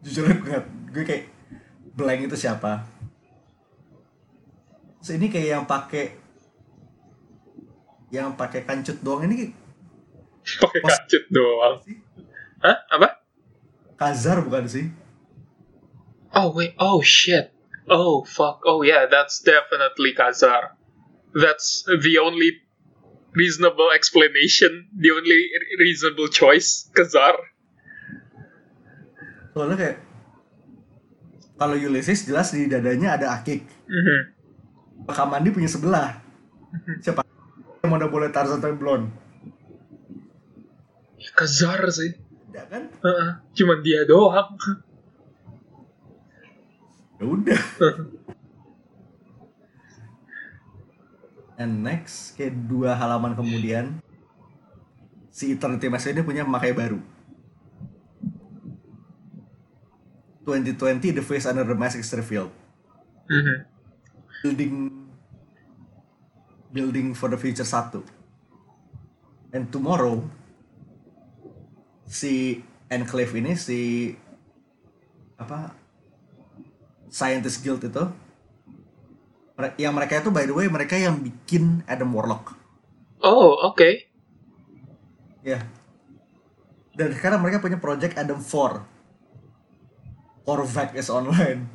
jujur 0.06 0.30
gue, 0.30 0.58
gue 0.94 1.04
kayak 1.04 1.26
blank 1.98 2.30
itu 2.30 2.38
siapa. 2.38 2.86
Terus 5.02 5.18
ini 5.18 5.28
kayak 5.32 5.50
yang 5.50 5.66
pakai 5.66 6.06
yang 8.14 8.40
pakai 8.40 8.64
kancut 8.64 9.04
doang 9.04 9.28
ini 9.28 9.52
Pakai 10.64 10.82
kancut 10.84 11.24
doang. 11.28 11.82
sih 11.84 11.98
Hah? 12.64 12.78
Apa? 12.90 13.22
Kazar 13.98 14.46
bukan 14.46 14.66
sih? 14.70 14.86
Oh 16.34 16.54
wait. 16.54 16.78
Oh 16.78 17.02
shit. 17.02 17.54
Oh 17.90 18.22
fuck. 18.24 18.62
Oh 18.66 18.86
yeah, 18.86 19.10
that's 19.10 19.42
definitely 19.42 20.14
Kazar. 20.14 20.78
That's 21.34 21.86
the 21.86 22.18
only 22.22 22.62
reasonable 23.34 23.90
explanation. 23.94 24.90
The 24.94 25.12
only 25.12 25.50
reasonable 25.80 26.30
choice. 26.30 26.90
Kazar. 26.94 27.38
Soalnya 29.58 29.74
kayak 29.74 29.98
kalau 31.58 31.74
Ulysses 31.74 32.30
jelas 32.30 32.54
di 32.54 32.70
dadanya 32.70 33.18
ada 33.18 33.34
akik. 33.34 33.66
Mhm. 33.90 34.20
Kamandi 35.10 35.50
punya 35.50 35.66
sebelah. 35.66 36.22
Siapa? 37.02 37.26
Yang 37.82 37.90
mau 37.90 37.98
boleh 38.06 38.30
Tarzan 38.30 38.62
tapi 38.62 38.78
blonde. 38.78 39.10
Kazar 41.34 41.82
sih. 41.90 42.14
Ada 42.54 42.62
kan? 42.70 42.84
Heeh. 43.02 43.30
Cuman 43.58 43.82
dia 43.82 44.06
doang. 44.06 44.54
Ya 47.18 47.26
udah. 47.26 47.62
And 51.58 51.82
next, 51.82 52.38
kayak 52.38 52.54
dua 52.70 52.94
halaman 52.94 53.34
kemudian, 53.34 53.98
si 55.34 55.58
Eternity 55.58 55.90
Mask 55.90 56.14
ini 56.14 56.22
punya 56.22 56.46
pemakai 56.46 56.78
baru. 56.78 57.02
2020, 60.48 61.12
The 61.12 61.20
Face 61.20 61.44
Under 61.44 61.68
the 61.68 61.76
Mask 61.76 62.00
is 62.00 62.08
revealed. 62.16 62.56
Mhm. 63.28 63.68
Building 64.40 64.74
Building 66.72 67.12
for 67.12 67.28
the 67.28 67.36
Future 67.36 67.68
1. 67.68 68.08
And 69.52 69.68
tomorrow, 69.68 70.24
si 72.08 72.64
Enclave 72.88 73.36
ini, 73.36 73.60
si 73.60 74.12
apa 75.38 75.76
Scientist 77.08 77.64
Guild 77.64 77.84
itu 77.84 78.04
yang 79.78 79.94
mereka 79.94 80.22
itu 80.22 80.30
by 80.30 80.46
the 80.46 80.54
way 80.54 80.68
mereka 80.70 80.98
yang 80.98 81.18
bikin 81.18 81.82
Adam 81.86 82.14
Warlock 82.14 82.58
Oh, 83.22 83.54
oke. 83.66 83.90
ya 85.42 85.62
dan 86.94 87.10
sekarang 87.14 87.42
mereka 87.42 87.62
punya 87.62 87.78
project 87.78 88.18
Adam 88.18 88.42
4 88.42 88.82
Korvac 90.48 90.96
is 90.96 91.12
online 91.12 91.68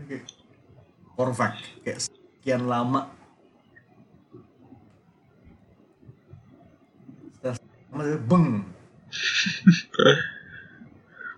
Oke. 0.00 0.24
Korvac 1.20 1.60
kayak 1.84 2.00
sekian 2.00 2.64
lama 2.64 3.12
Setelah 7.36 8.16
beng 8.24 8.72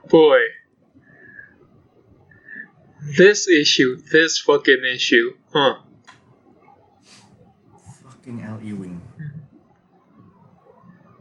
Boy. 0.07 0.39
This 3.19 3.51
issue, 3.51 3.99
this 4.11 4.39
fucking 4.39 4.87
issue. 4.87 5.35
Huh. 5.51 5.83
fucking 8.27 8.43
L. 8.43 8.59
Ewing 8.63 8.99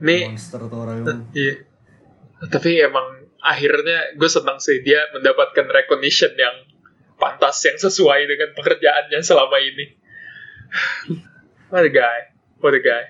Nih, 0.02 0.28
monster 0.28 0.60
tuh 0.70 0.80
orang 0.86 0.98
emang. 1.02 1.22
Iya. 1.34 1.64
Tapi 2.36 2.84
emang 2.84 3.32
akhirnya 3.40 4.18
gue 4.18 4.30
senang 4.30 4.60
sih 4.60 4.82
dia 4.82 5.00
mendapatkan 5.16 5.70
recognition 5.70 6.34
yang 6.36 6.66
pantas 7.16 7.62
yang 7.64 7.80
sesuai 7.80 8.28
dengan 8.28 8.50
pekerjaannya 8.58 9.20
selama 9.24 9.58
ini. 9.62 9.86
What 11.72 11.88
a 11.88 11.92
guy. 11.92 12.20
What 12.60 12.76
a 12.76 12.82
guy. 12.84 13.04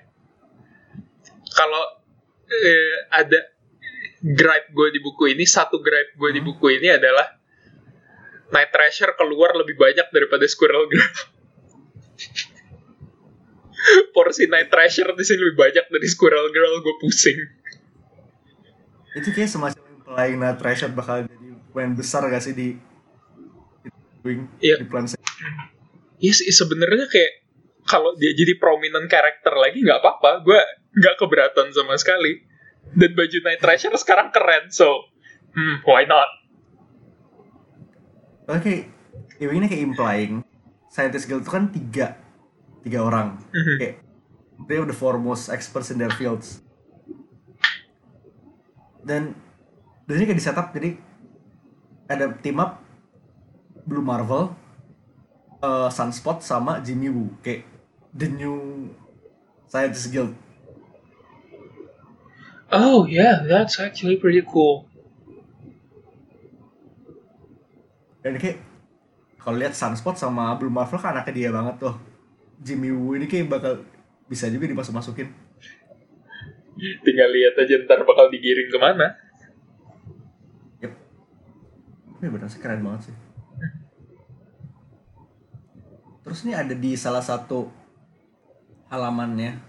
Kalau 1.56 1.84
eh, 2.50 2.96
ada 3.10 3.40
gripe 4.22 4.70
gue 4.74 4.88
di 4.94 5.00
buku 5.02 5.34
ini, 5.34 5.46
satu 5.46 5.82
gripe 5.82 6.18
gue 6.18 6.30
di 6.34 6.42
Hmm. 6.42 6.50
buku 6.54 6.66
ini 6.82 6.90
adalah 6.94 7.30
Night 8.54 8.70
Thrasher 8.70 9.14
keluar 9.18 9.58
lebih 9.58 9.74
banyak 9.78 10.08
daripada 10.14 10.46
Squirrel 10.46 10.86
Girl. 10.92 11.14
Porsi 14.14 14.50
Night 14.50 14.74
Thrasher 14.74 15.14
di 15.14 15.24
sini 15.26 15.46
lebih 15.46 15.58
banyak 15.62 15.86
dari 15.94 16.08
Squirrel 16.10 16.50
Girl, 16.50 16.82
gue 16.82 16.96
pusing. 17.02 17.38
Itu 19.16 19.32
kayak 19.32 19.48
semacam 19.48 19.82
implying 19.96 20.36
nah 20.38 20.54
Treasure 20.54 20.92
bakal 20.92 21.24
jadi 21.24 21.48
pemain 21.72 21.92
besar 21.96 22.28
gak 22.28 22.44
sih 22.44 22.52
di 22.52 22.76
di 23.82 23.90
Wing 24.22 24.46
Iya. 24.60 24.84
di 24.84 24.86
plan 24.86 25.08
Iya 26.16 26.34
sih 26.34 26.48
sebenarnya 26.50 27.08
kayak 27.08 27.32
kalau 27.86 28.18
dia 28.18 28.34
jadi 28.34 28.58
prominent 28.58 29.06
karakter 29.06 29.54
lagi 29.54 29.78
nggak 29.78 30.02
apa-apa, 30.02 30.42
gue 30.42 30.58
nggak 30.98 31.16
keberatan 31.22 31.70
sama 31.70 31.94
sekali. 31.96 32.42
Dan 32.98 33.14
baju 33.14 33.38
Night 33.46 33.62
Thrasher 33.62 33.94
sekarang 33.94 34.34
keren, 34.34 34.74
so 34.74 35.06
hmm, 35.54 35.86
why 35.86 36.08
not? 36.10 36.26
Oke, 38.48 38.90
Ewing 39.38 39.62
ini 39.62 39.68
kayak 39.70 39.84
implying 39.86 40.34
Scientist 40.90 41.30
Guild 41.30 41.46
itu 41.46 41.52
kan 41.52 41.70
tiga 41.70 42.08
tiga 42.82 43.06
orang 43.06 43.38
Mhm. 43.54 43.76
kayak 43.78 43.96
they 44.66 44.78
are 44.78 44.88
the 44.88 44.96
foremost 44.96 45.50
experts 45.50 45.90
in 45.90 45.98
their 45.98 46.14
fields 46.14 46.65
dan 49.06 49.38
dan 50.10 50.14
ini 50.18 50.26
kayak 50.26 50.40
di 50.42 50.46
setup 50.46 50.68
jadi 50.74 50.90
ada 52.10 52.34
team 52.42 52.58
up 52.58 52.82
Blue 53.86 54.02
Marvel 54.02 54.52
eh, 55.62 55.90
Sunspot 55.94 56.42
sama 56.42 56.82
Jimmy 56.82 57.14
Woo 57.14 57.30
kayak 57.46 57.64
the 58.12 58.26
new 58.26 58.90
Scientist 59.70 60.10
Guild. 60.10 60.34
Oh 62.74 63.06
yeah, 63.06 63.46
that's 63.46 63.78
actually 63.78 64.18
pretty 64.18 64.42
cool. 64.42 64.90
dan 68.26 68.42
kayak 68.42 68.58
kalau 69.38 69.62
lihat 69.62 69.78
Sunspot 69.78 70.18
sama 70.18 70.58
Blue 70.58 70.74
Marvel 70.74 70.98
kan 70.98 71.14
anaknya 71.14 71.34
dia 71.46 71.50
banget 71.54 71.78
tuh. 71.78 71.94
Jimmy 72.58 72.90
Woo 72.90 73.14
ini 73.14 73.30
kayak 73.30 73.54
bakal 73.54 73.86
bisa 74.26 74.50
juga 74.50 74.66
dimasuk 74.66 74.90
masukin 74.90 75.30
tinggal 76.76 77.30
lihat 77.32 77.56
aja 77.56 77.80
ntar 77.88 78.04
bakal 78.04 78.28
digiring 78.28 78.68
ke 78.68 78.80
mana 78.80 79.16
Yep. 80.84 80.92
Ini 82.20 82.28
benar 82.28 82.52
sih 82.52 82.60
keren 82.60 82.84
banget 82.84 83.12
sih. 83.12 83.16
Terus 86.26 86.42
ini 86.42 86.58
ada 86.58 86.74
di 86.74 86.98
salah 86.98 87.22
satu 87.22 87.70
halamannya. 88.90 89.62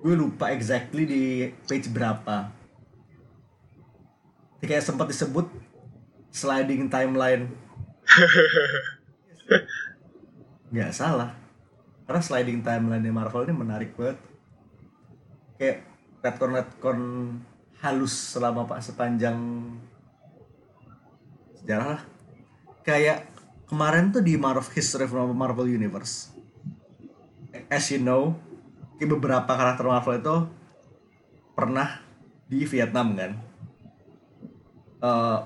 Gue 0.00 0.16
lupa 0.16 0.48
exactly 0.50 1.04
di 1.04 1.22
page 1.68 1.92
berapa. 1.92 2.48
Ini 4.58 4.64
kayak 4.64 4.88
sempat 4.88 5.12
disebut 5.12 5.44
sliding 6.32 6.88
timeline. 6.88 7.52
Nggak 10.72 10.96
salah. 10.96 11.36
Karena 12.08 12.22
sliding 12.24 12.64
timeline 12.64 13.04
di 13.04 13.12
Marvel 13.12 13.44
ini 13.44 13.54
menarik 13.54 13.92
banget. 14.00 14.16
Kayak 15.60 15.84
retcon-retcon 16.26 16.98
halus 17.86 18.34
selama 18.34 18.66
pak 18.66 18.82
sepanjang 18.82 19.38
sejarah 21.62 21.98
lah. 21.98 22.02
Kayak 22.82 23.30
kemarin 23.70 24.10
tuh 24.10 24.22
di 24.22 24.34
Marvel 24.38 24.66
History 24.74 25.06
of 25.06 25.14
Marvel 25.34 25.70
Universe. 25.70 26.34
As 27.70 27.90
you 27.90 28.02
know 28.02 28.38
beberapa 28.98 29.46
karakter 29.46 29.84
Marvel 29.84 30.16
itu 30.18 30.36
pernah 31.52 32.00
di 32.48 32.64
Vietnam 32.64 33.12
kan? 33.12 33.32
Eh, 35.02 35.38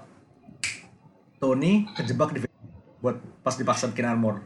Tony 1.40 1.88
kejebak 1.96 2.36
di 2.36 2.44
Vietnam 2.44 2.68
buat 3.00 3.16
pas 3.40 3.56
dipaksa 3.56 3.90
bikin 3.90 4.06
armor. 4.06 4.44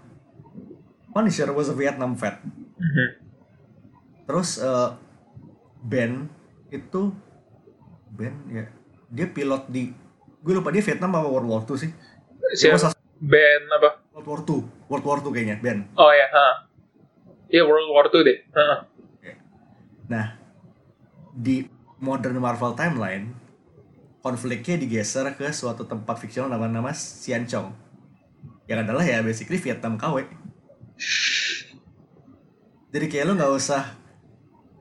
Punisher 1.10 1.50
was 1.50 1.68
a 1.70 1.76
Vietnam 1.76 2.14
vet. 2.14 2.38
Terus 4.24 4.62
eh, 4.62 4.88
Ben 5.84 6.32
itu 6.72 7.12
Ben 8.10 8.34
ya 8.48 8.64
dia 9.12 9.26
pilot 9.28 9.68
di 9.68 9.92
gue 10.40 10.52
lupa 10.56 10.72
dia 10.72 10.80
Vietnam 10.80 11.14
apa 11.14 11.28
World 11.28 11.48
War 11.48 11.62
II 11.68 11.76
sih. 11.76 11.92
Siapa? 12.56 12.96
Ben 13.20 13.62
apa? 13.70 14.04
World 14.14 14.28
War 14.28 14.40
II 14.46 14.60
World 14.88 15.04
War 15.04 15.18
II 15.20 15.32
kayaknya 15.34 15.56
Ben 15.58 15.90
oh 15.98 16.12
ya 16.14 16.26
ha. 16.30 16.48
Iya 17.50 17.62
World 17.66 17.90
War 17.90 18.06
II 18.08 18.22
deh 18.22 18.38
Ha. 18.54 18.86
nah 20.04 20.36
di 21.34 21.64
modern 21.98 22.36
Marvel 22.38 22.76
timeline 22.76 23.32
konfliknya 24.20 24.76
digeser 24.76 25.32
ke 25.34 25.48
suatu 25.50 25.88
tempat 25.88 26.20
fiksional 26.20 26.52
nama 26.52 26.68
nama 26.68 26.92
Sian 26.92 27.48
Chong 27.48 27.72
yang 28.68 28.84
adalah 28.84 29.04
ya 29.04 29.20
basically 29.24 29.56
Vietnam 29.60 29.96
KW 29.96 30.24
jadi 32.94 33.06
kayak 33.10 33.24
lo 33.26 33.32
nggak 33.34 33.52
usah 33.56 33.82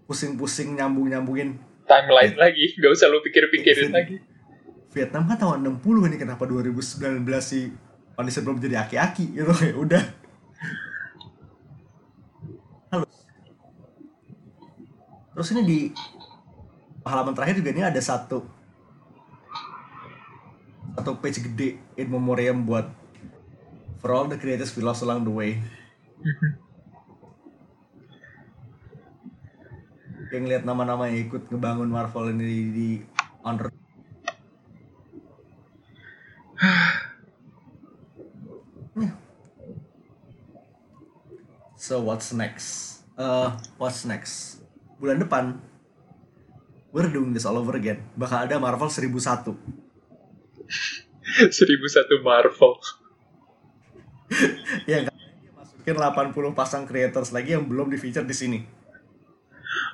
pusing-pusing 0.04 0.76
nyambung-nyambungin. 0.76 1.58
Timeline 1.84 2.36
lagi 2.36 2.74
gak 2.74 2.92
usah 2.92 3.08
lu 3.08 3.20
pikir-pikirin 3.20 3.90
Viet- 3.90 3.94
lagi. 3.94 4.16
Vietnam 4.90 5.26
kan 5.26 5.36
tahun 5.36 5.66
60 5.82 6.06
ini 6.06 6.18
kenapa 6.18 6.46
2019 6.46 7.02
sih 7.40 7.74
Punisher 8.14 8.42
belum 8.42 8.58
jadi 8.58 8.78
aki-aki? 8.80 9.34
Gitu 9.34 9.50
kayak 9.50 9.74
udah. 9.76 10.04
Halo. 12.90 13.06
Terus 15.34 15.50
ini 15.50 15.62
di 15.66 15.80
halaman 17.04 17.34
terakhir 17.34 17.58
juga 17.58 17.74
ini 17.74 17.82
ada 17.82 17.98
satu 17.98 18.46
satu 20.94 21.18
page 21.18 21.42
gede 21.42 21.82
in 21.96 22.08
memoriam 22.08 22.62
buat 22.62 22.86
for 23.98 24.14
all 24.14 24.30
the 24.30 24.38
creators 24.38 24.72
we 24.72 24.80
lost 24.80 25.02
along 25.02 25.26
the 25.26 25.34
way 25.34 25.58
yang 30.34 30.50
lihat 30.50 30.66
nama-nama 30.66 31.06
yang 31.14 31.30
ikut 31.30 31.46
ngebangun 31.54 31.94
Marvel 31.94 32.34
ini 32.34 32.42
di, 32.42 32.60
di 32.74 32.90
under 33.46 33.70
So 41.84 42.00
what's 42.00 42.32
next? 42.32 43.04
Uh, 43.20 43.60
what's 43.76 44.08
next? 44.08 44.64
Bulan 45.04 45.20
depan, 45.20 45.60
we're 46.96 47.12
doing 47.12 47.36
this 47.36 47.44
all 47.44 47.60
over 47.60 47.76
again. 47.76 48.00
Bakal 48.16 48.48
ada 48.48 48.56
Marvel 48.56 48.88
1001. 48.88 49.52
1001 51.44 52.24
Marvel 52.24 52.74
yang 54.92 55.04
katanya 55.06 55.36
dia 55.44 55.52
masukin 55.54 55.96
80 56.00 56.56
pasang 56.56 56.84
creators 56.88 57.36
lagi 57.36 57.54
yang 57.54 57.68
belum 57.68 57.92
di 57.92 58.00
feature 58.00 58.26
di 58.26 58.32
sini. 58.32 58.83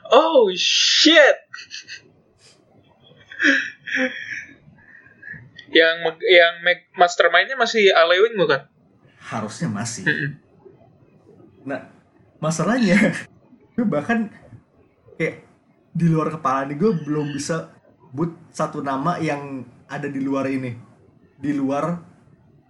Oh 0.10 0.50
shit 0.58 1.38
yang 5.70 5.96
yang 6.26 6.54
mastermindnya 6.98 7.56
masih 7.56 7.94
Alewing 7.94 8.36
bukan 8.36 8.66
Harusnya 9.20 9.70
masih. 9.70 10.10
Nah, 11.62 11.86
masalahnya 12.42 13.14
gue 13.78 13.86
bahkan 13.86 14.26
kayak 15.22 15.46
di 15.94 16.10
luar 16.10 16.34
kepala 16.34 16.66
nih 16.66 16.78
gue 16.80 16.92
belum 17.06 17.30
bisa 17.30 17.70
but 18.10 18.34
satu 18.50 18.82
nama 18.82 19.22
yang 19.22 19.70
ada 19.86 20.10
di 20.10 20.18
luar 20.18 20.50
ini. 20.50 20.74
Di 21.38 21.54
luar 21.54 22.02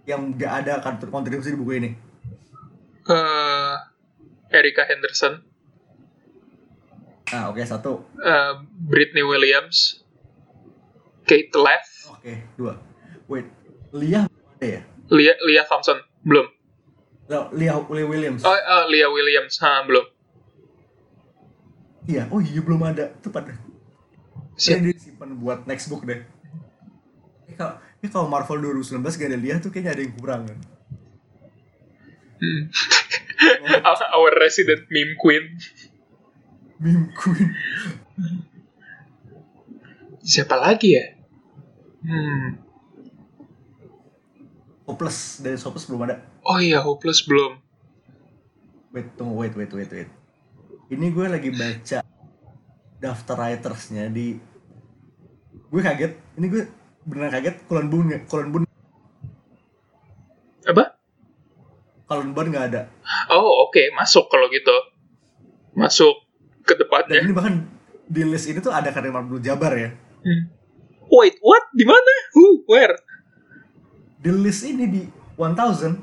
yang 0.04 0.36
gak 0.36 0.52
ada 0.66 0.84
kontribusi 1.08 1.54
di 1.54 1.58
buku 1.58 1.72
ini. 1.80 1.90
Eh, 3.08 3.74
Erika 4.52 4.84
Henderson 4.84 5.49
Nah, 7.30 7.50
oke 7.50 7.62
satu. 7.62 8.02
eh, 8.18 8.52
Britney 8.90 9.22
Williams 9.22 10.02
Kate 11.26 11.54
Leff 11.54 11.86
Oke, 12.10 12.34
dua. 12.58 12.74
Wait, 13.30 13.46
Lia 13.94 14.26
ada 14.26 14.66
ya? 14.66 14.82
Lia 15.08 15.34
Lia 15.46 15.62
Thompson 15.64 15.98
belum 16.26 16.46
Lia, 17.30 17.46
Lia 17.54 18.06
Williams. 18.06 18.42
oh 18.42 18.50
eh, 18.52 18.84
Lia 18.90 19.06
Williams 19.08 19.56
ha 19.62 19.86
belum 19.86 20.04
Iya, 22.10 22.26
oh 22.32 22.42
iya 22.42 22.58
belum 22.58 22.80
ada. 22.82 23.12
Itu 23.14 23.30
pada. 23.30 23.54
Saya 24.58 24.82
disimpan 24.82 25.30
buat 25.38 25.62
next 25.68 25.86
book 25.86 26.02
deh. 26.02 26.18
Ini 27.46 27.54
kalau, 27.54 27.74
ini 28.02 28.08
kalau 28.10 28.26
Marvel 28.26 28.58
2019 28.82 28.98
gak 29.04 29.28
ada 29.30 29.38
Lia 29.38 29.56
tuh 29.62 29.70
kayaknya 29.70 29.92
ada 29.94 30.02
yang 30.02 30.14
kurang 30.18 30.42
kan. 30.48 30.58
Hmm. 32.40 32.62
our 34.16 34.32
resident 34.40 34.88
meme 34.88 35.12
queen 35.20 35.60
Meme 36.80 37.12
Queen. 37.12 37.52
siapa 40.20 40.56
lagi 40.56 40.96
ya 40.96 41.04
hmm 42.04 42.48
Hopeless 44.84 45.38
dari 45.38 45.54
Hopeless 45.54 45.86
belum 45.86 46.02
ada. 46.02 46.18
oh 46.42 46.58
iya 46.58 46.80
Hopeless 46.80 47.22
belum 47.22 47.60
Wait, 48.90 49.06
tunggu, 49.14 49.38
wait, 49.38 49.54
wait, 49.54 49.70
wait, 49.70 49.86
wait. 49.86 50.10
Ini 50.90 51.14
gue 51.14 51.26
lagi 51.30 51.54
baca 51.54 52.02
daftar 52.98 53.36
writersnya 53.38 54.10
di. 54.10 54.34
Gue 55.70 55.78
kaget. 55.78 56.18
Ini 56.34 56.46
gue 56.50 56.66
beneran 57.06 57.30
kaget. 57.30 57.70
Cullen 57.70 57.86
Bunn, 57.86 58.10
nggak- 58.10 58.26
Cullen 58.26 58.50
Bunn, 58.50 58.66
apa 60.66 60.98
Cullen 62.04 62.34
Bunn 62.34 62.50
nggak 62.50 62.66
ada. 62.66 62.90
oh 63.30 63.70
oke 63.70 63.94
masuk 63.94 64.26
kalau 64.26 64.50
gitu 64.50 64.74
masuk 65.72 66.18
ke 66.70 66.78
Dan 66.78 66.86
depannya 66.86 67.18
ini 67.18 67.34
bahkan 67.34 67.54
di 68.06 68.22
list 68.22 68.46
ini 68.46 68.62
tuh 68.62 68.70
ada 68.70 68.94
Karim 68.94 69.18
Abdul 69.18 69.42
Jabar 69.42 69.74
ya. 69.74 69.90
Hmm. 70.22 70.46
wait 71.10 71.34
what? 71.42 71.66
Di 71.74 71.82
mana? 71.82 72.14
Who? 72.38 72.62
Where? 72.70 72.94
Di 74.22 74.30
list 74.30 74.62
ini 74.62 74.86
di 74.86 75.02
1000 75.34 75.98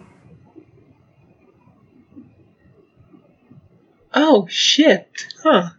oh 4.17 4.43
shit. 4.51 5.07
Huh. 5.45 5.77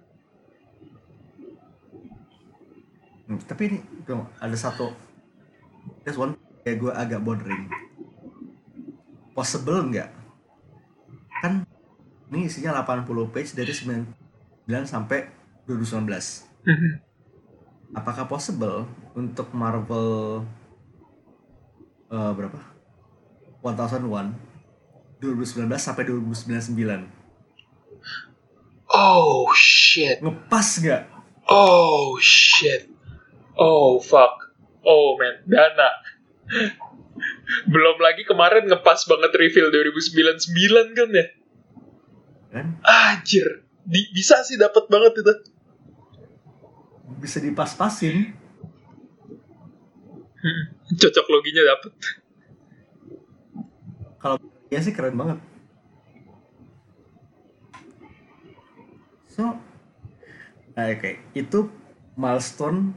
Hmm, 3.29 3.41
tapi 3.45 3.69
ini 3.69 3.79
tuh, 4.09 4.25
ada 4.41 4.57
satu. 4.57 4.97
There's 6.07 6.17
one 6.17 6.41
kayak 6.65 6.81
gue 6.81 6.93
agak 6.97 7.21
bothering. 7.21 7.69
Possible 9.37 9.85
nggak? 9.93 10.09
Kan 11.45 11.69
ini 12.33 12.49
isinya 12.49 12.81
80 12.81 13.05
page 13.29 13.53
dari 13.53 13.73
9 13.73 14.28
sampai 14.85 15.33
2019 15.65 16.45
Mhm. 16.69 16.91
apakah 17.97 18.29
possible 18.29 18.85
untuk 19.17 19.49
Marvel 19.51 20.45
eh, 22.09 22.33
berapa? 22.37 22.61
1001 23.65 24.37
2019 25.19 25.73
sampai 25.81 26.05
2099 26.05 27.09
oh 28.89 29.51
shit. 29.53 30.21
Ngepas 30.21 30.81
nggak? 30.81 31.03
Oh 31.49 32.17
shit. 32.21 32.89
Oh 33.57 34.01
fuck. 34.01 34.53
Oh 34.81 35.17
man. 35.17 35.45
Dana. 35.45 35.91
Belum 37.69 37.97
lagi 38.01 38.25
kemarin 38.25 38.69
ngepas 38.69 39.05
banget 39.05 39.33
reveal 39.35 39.69
2099 39.69 40.97
kan 40.97 41.09
ya. 41.11 41.27
kan? 42.49 42.67
Anjir. 42.81 43.68
Di, 43.89 44.01
bisa 44.13 44.45
sih 44.45 44.61
dapat 44.61 44.85
banget 44.87 45.13
itu. 45.19 45.35
bisa 47.19 47.41
dipas-pasin 47.41 48.37
Hmm, 50.39 50.63
Cocok 50.95 51.27
loginya 51.35 51.63
dapet. 51.67 51.93
kalau 54.19 54.39
ya 54.71 54.79
sih 54.79 54.95
keren 54.95 55.15
banget 55.15 55.39
so 59.27 59.55
nah, 60.75 60.87
oke 60.91 61.11
itu 61.35 61.59
milestone 62.15 62.95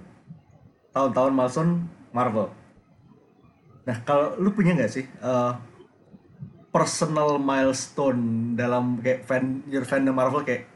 tahun-tahun 0.94 1.32
milestone 1.34 1.72
Marvel 2.10 2.50
nah 3.86 3.98
kalau 4.06 4.38
lu 4.38 4.54
punya 4.54 4.78
nggak 4.78 4.92
sih 4.92 5.06
eh, 5.06 5.54
personal 6.72 7.36
milestone 7.38 8.54
dalam 8.56 9.02
kayak 9.04 9.28
fan 9.28 9.66
your 9.68 9.84
fandom 9.84 10.16
Marvel 10.16 10.42
kayak 10.42 10.71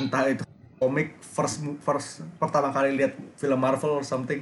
entah 0.00 0.24
itu 0.26 0.44
komik 0.80 1.20
first 1.20 1.60
first 1.84 2.24
pertama 2.40 2.72
kali 2.72 2.96
lihat 2.96 3.12
film 3.36 3.60
Marvel 3.60 4.00
or 4.00 4.04
something 4.04 4.40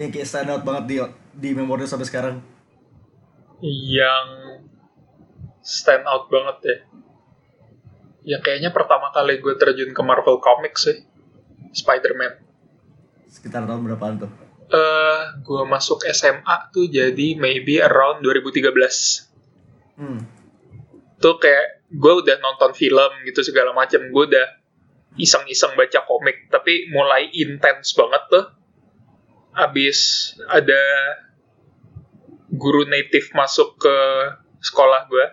yang 0.00 0.08
kayak 0.08 0.24
stand 0.24 0.48
out 0.48 0.64
banget 0.64 0.84
di 0.88 0.96
di 1.36 1.50
memori 1.52 1.84
sampai 1.84 2.08
sekarang 2.08 2.36
yang 3.62 4.26
stand 5.62 6.02
out 6.08 6.26
banget 6.26 6.58
ya. 6.64 6.76
Ya 8.22 8.38
kayaknya 8.38 8.70
pertama 8.70 9.10
kali 9.14 9.38
gue 9.38 9.54
terjun 9.58 9.94
ke 9.94 10.02
Marvel 10.02 10.38
Comics 10.42 10.90
sih. 10.90 10.98
Spider-Man. 11.72 12.52
sekitar 13.32 13.64
tahun 13.64 13.80
berapaan 13.88 14.20
tuh 14.20 14.28
Eh, 14.72 15.22
gue 15.44 15.62
masuk 15.68 16.00
SMA 16.08 16.56
tuh 16.72 16.88
jadi 16.88 17.36
maybe 17.36 17.76
around 17.76 18.24
2013. 18.24 18.72
hmm. 20.00 20.20
Tuh 21.22 21.38
kayak 21.38 21.86
gue 21.88 22.12
udah 22.26 22.36
nonton 22.42 22.74
film 22.74 23.12
gitu 23.22 23.46
segala 23.46 23.70
macam. 23.70 24.02
Gue 24.10 24.26
udah 24.26 24.46
iseng-iseng 25.14 25.78
baca 25.78 26.02
komik. 26.02 26.50
Tapi 26.50 26.90
mulai 26.90 27.30
intens 27.30 27.94
banget 27.94 28.22
tuh. 28.26 28.46
Abis 29.54 30.32
ada 30.50 30.82
guru 32.50 32.84
native 32.84 33.30
masuk 33.32 33.78
ke 33.78 33.96
sekolah 34.58 35.06
gue. 35.06 35.26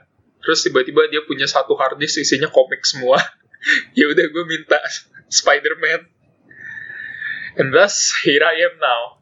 Terus 0.45 0.63
tiba-tiba 0.63 1.09
dia 1.09 1.25
punya 1.25 1.49
satu 1.49 1.73
harddisk 1.75 2.21
isinya 2.21 2.47
komik 2.47 2.85
semua. 2.85 3.17
ya 3.97 4.05
udah 4.07 4.25
gue 4.29 4.43
minta 4.45 4.77
Spider-Man. 5.41 6.05
And 7.59 7.75
thus, 7.75 8.13
here 8.23 8.45
I 8.45 8.55
am 8.71 8.77
now. 8.79 9.19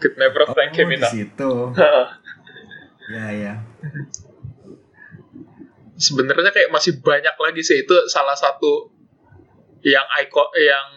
Could 0.00 0.16
never 0.16 0.48
thank 0.56 0.72
him 0.74 0.88
di 0.88 0.96
enough. 0.96 1.12
situ 1.12 1.50
ya 3.12 3.26
ya 3.36 3.54
sebenarnya 6.00 6.50
kayak 6.50 6.72
masih 6.72 6.98
banyak 6.98 7.36
lagi 7.36 7.60
sih. 7.60 7.84
Itu 7.84 8.08
salah 8.08 8.34
satu 8.34 8.88
yang 9.84 10.04
icon 10.20 10.48
yang 10.56 10.88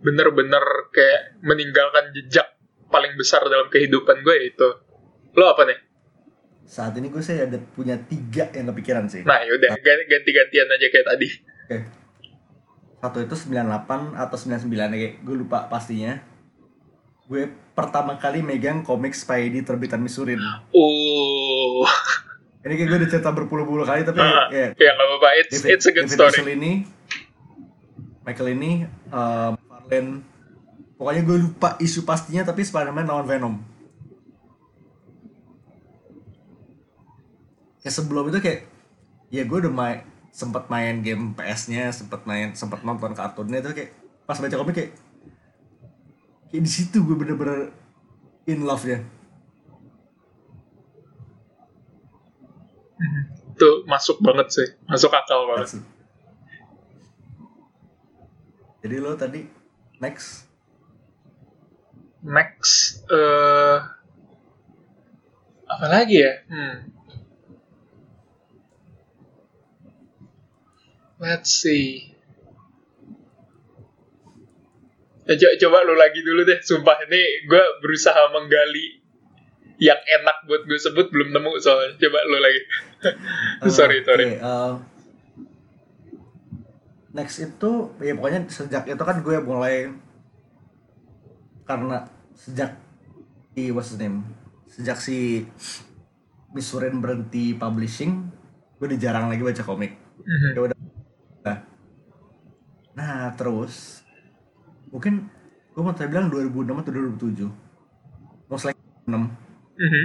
bener-bener 0.00 0.62
kayak 0.92 1.40
meninggalkan 1.40 2.12
jejak 2.12 2.54
paling 2.92 3.16
besar 3.16 3.42
dalam 3.48 3.66
kehidupan 3.66 4.22
gue 4.22 4.36
itu 4.46 4.68
lo 5.34 5.50
apa 5.50 5.66
nih? 5.66 5.78
Saat 6.66 6.98
ini 6.98 7.08
gue 7.08 7.22
saya 7.22 7.46
ada 7.48 7.58
punya 7.74 7.96
tiga 7.98 8.52
yang 8.52 8.70
kepikiran 8.70 9.08
sih. 9.08 9.24
Nah 9.24 9.42
yaudah 9.42 9.74
gan- 9.78 10.06
ganti-gantian 10.06 10.68
aja 10.68 10.86
kayak 10.92 11.06
tadi. 11.06 11.28
Oke. 11.66 11.78
Satu 12.96 13.18
itu 13.22 13.34
98 13.34 14.16
atau 14.16 14.36
99 14.36 14.66
ya 14.72 14.86
kayak 14.88 15.14
gue 15.22 15.36
lupa 15.36 15.66
pastinya. 15.66 16.18
Gue 17.26 17.50
pertama 17.74 18.16
kali 18.16 18.40
megang 18.40 18.80
komik 18.80 19.12
Spidey 19.12 19.62
terbitan 19.62 20.00
Misurin. 20.00 20.38
Oh 20.70 21.82
ini 22.66 22.74
kayak 22.74 22.88
gue 22.88 22.98
udah 22.98 23.10
cerita 23.10 23.30
berpuluh-puluh 23.30 23.86
kali 23.86 24.02
tapi 24.02 24.18
Ah, 24.18 24.50
ya. 24.50 24.74
ya 24.74 24.90
nggak 24.90 25.06
apa-apa. 25.06 25.28
It's 25.38 25.54
David, 25.56 25.70
it's 25.72 25.86
a 25.86 25.92
good 25.94 26.04
David 26.04 26.18
story. 26.18 26.30
Mitchell 26.34 26.50
ini 26.52 26.72
Michael 28.20 28.48
ini 28.52 28.70
um, 29.08 29.52
Farlane 29.54 30.10
pokoknya 30.96 31.22
gue 31.22 31.36
lupa 31.40 31.68
isu 31.78 32.02
pastinya 32.02 32.42
tapi 32.42 32.60
Spider-Man 32.60 33.06
lawan 33.06 33.24
Venom. 33.24 33.54
Ya 37.80 37.90
sebelum 37.90 38.26
itu 38.28 38.42
kayak 38.42 38.66
ya 39.30 39.46
gue 39.46 39.58
udah 39.62 39.70
main 39.70 40.02
sempat 40.34 40.66
main 40.66 41.00
game 41.00 41.32
PS-nya 41.32 41.94
sempat 41.94 42.26
main 42.26 42.52
sempat 42.52 42.82
nonton 42.82 43.14
kartunnya 43.14 43.62
itu 43.62 43.70
kayak 43.72 43.90
pas 44.26 44.36
baca 44.36 44.52
komik 44.52 44.74
kayak 44.74 44.90
kayak 46.50 46.62
di 46.62 46.70
situ 46.70 46.98
gue 47.00 47.14
bener-bener 47.14 47.70
in 48.44 48.66
love 48.66 48.82
ya 48.84 49.00
tuh 53.56 53.84
masuk 53.88 54.20
banget 54.20 54.48
sih. 54.52 54.68
Masuk 54.86 55.12
akal 55.12 55.48
banget. 55.48 55.80
Jadi 58.84 58.96
lo 59.02 59.16
tadi 59.18 59.42
next? 59.98 60.46
Next 62.22 63.02
eh 63.08 63.78
apa 65.66 65.86
lagi 65.90 66.22
ya? 66.22 66.32
Hmm. 66.46 66.76
let's 71.16 71.48
see. 71.48 72.12
Ya, 75.26 75.34
co- 75.34 75.56
coba 75.58 75.82
lu 75.82 75.98
lagi 75.98 76.22
dulu 76.22 76.46
deh 76.46 76.62
sumpah. 76.62 77.02
Ini 77.08 77.50
gue 77.50 77.64
berusaha 77.82 78.30
menggali 78.30 78.95
yang 79.76 80.00
enak 80.00 80.48
buat 80.48 80.64
gue 80.64 80.78
sebut 80.80 81.06
belum 81.12 81.36
nemu 81.36 81.52
soalnya. 81.60 81.96
Coba 82.00 82.18
lu 82.28 82.38
lagi. 82.40 82.60
Eh, 83.62 83.70
sorry 83.70 84.00
sorry. 84.02 84.40
oke, 84.40 84.42
eh, 84.42 84.74
next 87.12 87.36
itu 87.40 87.72
ya 88.00 88.12
pokoknya 88.16 88.40
sejak 88.48 88.88
itu 88.88 89.04
kan 89.04 89.20
gue 89.20 89.36
mulai 89.40 89.88
karena 91.68 92.08
sejak 92.32 92.76
si 93.52 93.72
what's 93.72 93.92
his 93.92 94.00
name? 94.00 94.24
Sejak 94.68 95.00
si 95.00 95.44
Misurin 96.56 97.04
berhenti 97.04 97.52
publishing 97.52 98.32
gue 98.80 98.86
udah 98.92 99.00
jarang 99.00 99.28
lagi 99.28 99.44
baca 99.44 99.62
komik. 99.64 99.92
Ya 100.56 100.60
udah. 100.60 100.76
Nah, 101.44 101.58
nah 102.96 103.32
terus 103.36 104.04
mungkin 104.88 105.28
gue 105.76 105.82
mau 105.84 105.92
bilang 105.92 106.32
2006 106.32 106.80
atau 106.80 106.92
2007 107.52 108.48
most 108.48 108.64
likely 108.64 108.88
6 109.04 109.45
Mhm. 109.76 110.04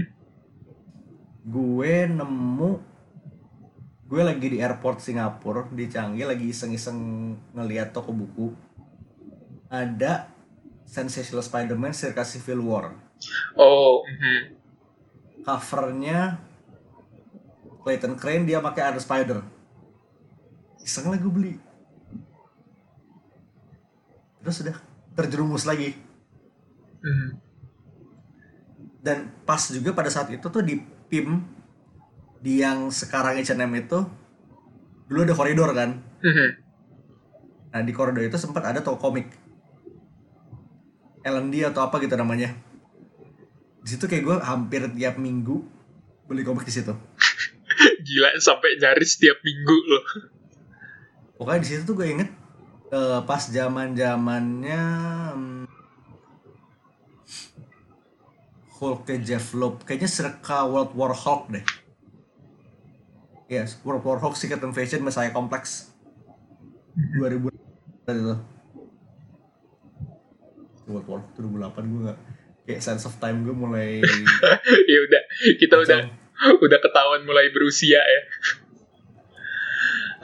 gue 1.42 1.94
nemu 2.06 2.72
gue 4.06 4.22
lagi 4.22 4.48
di 4.52 4.58
airport 4.62 5.02
Singapura 5.02 5.66
di 5.72 5.88
Canggih 5.90 6.28
lagi 6.28 6.52
iseng-iseng 6.52 7.00
ngeliat 7.56 7.96
toko 7.96 8.12
buku 8.14 8.54
ada 9.72 10.30
Sensational 10.86 11.42
Spider-Man 11.42 11.96
Circa 11.96 12.22
Civil 12.28 12.62
War 12.62 12.94
oh 13.58 14.04
mhm. 14.06 14.40
covernya 15.42 16.38
Clayton 17.82 18.14
Crane 18.20 18.46
dia 18.46 18.62
pakai 18.62 18.94
ada 18.94 19.00
spider 19.02 19.42
iseng 20.84 21.10
lah 21.10 21.18
gue 21.18 21.32
beli 21.32 21.54
terus 24.44 24.62
udah 24.62 24.78
terjerumus 25.16 25.66
lagi 25.66 25.96
Mhm. 27.02 27.51
Dan 29.02 29.34
pas 29.44 29.60
juga 29.74 29.98
pada 29.98 30.14
saat 30.14 30.30
itu 30.30 30.46
tuh 30.46 30.62
di 30.62 30.78
PIM 31.10 31.42
di 32.42 32.62
yang 32.62 32.90
sekarang 32.94 33.42
H&M 33.42 33.72
itu 33.78 34.00
dulu 35.10 35.20
ada 35.26 35.36
koridor 35.36 35.70
kan? 35.74 36.00
Mhm. 36.22 36.50
nah 37.72 37.80
di 37.82 37.96
koridor 37.96 38.28
itu 38.28 38.36
sempat 38.36 38.68
ada 38.68 38.84
toko 38.84 39.00
komik. 39.00 39.32
L&D 41.22 41.64
atau 41.64 41.88
apa 41.88 42.02
gitu 42.04 42.20
namanya. 42.20 42.52
Di 43.80 43.90
situ 43.96 44.12
kayak 44.12 44.24
gue 44.28 44.38
hampir 44.44 44.82
tiap 44.92 45.16
minggu 45.16 45.64
beli 46.28 46.44
komik 46.44 46.68
di 46.68 46.74
situ. 46.74 46.92
Gila 48.06 48.36
sampai 48.44 48.76
nyaris 48.76 49.16
setiap 49.16 49.40
minggu 49.40 49.78
loh. 49.88 50.06
Pokoknya 51.40 51.62
di 51.64 51.68
situ 51.72 51.82
tuh 51.88 51.96
gue 51.96 52.08
inget 52.12 52.30
eh, 52.92 53.20
pas 53.24 53.40
zaman 53.40 53.96
zamannya 53.96 54.84
hmm, 55.32 55.51
Hulk 58.82 59.06
ke 59.06 59.22
Jeff 59.22 59.54
Loeb. 59.54 59.86
Kayaknya 59.86 60.10
serka 60.10 60.66
World 60.66 60.98
War 60.98 61.14
Hulk 61.14 61.54
deh. 61.54 61.62
Yes 63.46 63.78
World 63.86 64.02
War 64.02 64.18
Hulk 64.18 64.34
Secret 64.34 64.58
Invasion 64.66 65.06
Messiah 65.06 65.30
Complex. 65.30 65.94
2000 67.22 67.54
itu. 68.10 68.36
World 70.90 71.06
War 71.06 71.22
Hulk 71.22 71.38
2008 71.38 71.94
gue 71.94 72.02
gak 72.10 72.20
kayak 72.66 72.82
sense 72.82 73.06
of 73.06 73.14
time 73.22 73.46
gue 73.46 73.54
mulai 73.54 74.02
ya 74.92 74.98
udah 75.06 75.22
kita 75.62 75.78
udah 75.78 76.00
udah 76.58 76.80
ketahuan 76.82 77.22
mulai 77.22 77.54
berusia 77.54 78.02
ya. 78.02 78.22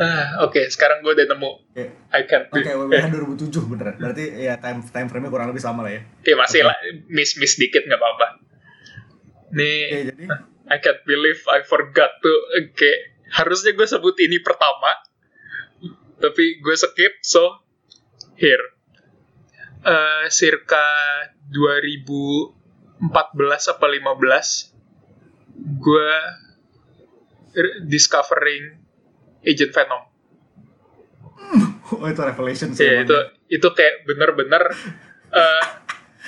Ah 0.01 0.45
oke 0.49 0.65
sekarang 0.73 1.05
gue 1.05 1.13
udah 1.13 1.29
nemu 1.29 1.51
kayak 1.77 1.91
I 2.09 2.21
can't 2.25 2.49
Oke, 2.49 2.73
WWH 2.73 3.05
2007 3.37 3.69
beneran. 3.69 3.93
Berarti 4.01 4.25
ya 4.33 4.57
time 4.57 4.81
time 4.81 5.05
frame-nya 5.13 5.29
kurang 5.29 5.53
lebih 5.53 5.61
sama 5.61 5.85
lah 5.85 5.93
ya. 5.93 6.01
ya 6.25 6.33
masih 6.33 6.65
Oke. 6.65 6.69
lah. 6.73 6.77
Miss 7.05 7.37
miss 7.37 7.53
dikit 7.61 7.85
nggak 7.85 8.01
apa-apa 8.01 8.46
nih 9.53 9.77
Oke, 9.87 10.03
jadi 10.11 10.23
I 10.67 10.77
can't 10.83 10.99
believe 11.07 11.39
I 11.47 11.63
forgot 11.63 12.11
to 12.19 12.31
Oke, 12.59 12.91
harusnya 13.31 13.71
gue 13.75 13.87
sebut 13.87 14.15
ini 14.19 14.43
pertama, 14.43 14.91
tapi 16.19 16.59
gue 16.59 16.75
skip, 16.75 17.23
so 17.23 17.63
here. 18.35 18.75
Eh, 19.87 20.27
circa 20.33 20.83
2014 21.47 23.71
apa 23.71 23.85
15, 23.87 24.75
gue 25.79 26.11
discovering 27.87 28.75
Agent 29.47 29.71
Venom. 29.71 30.03
oh 31.95 32.07
itu 32.07 32.21
revelation 32.21 32.75
sih. 32.75 32.83
Iya, 32.83 33.01
emang. 33.01 33.07
itu 33.07 33.17
itu 33.47 33.67
kayak 33.71 34.03
bener-bener 34.03 34.63
eh, 35.31 35.65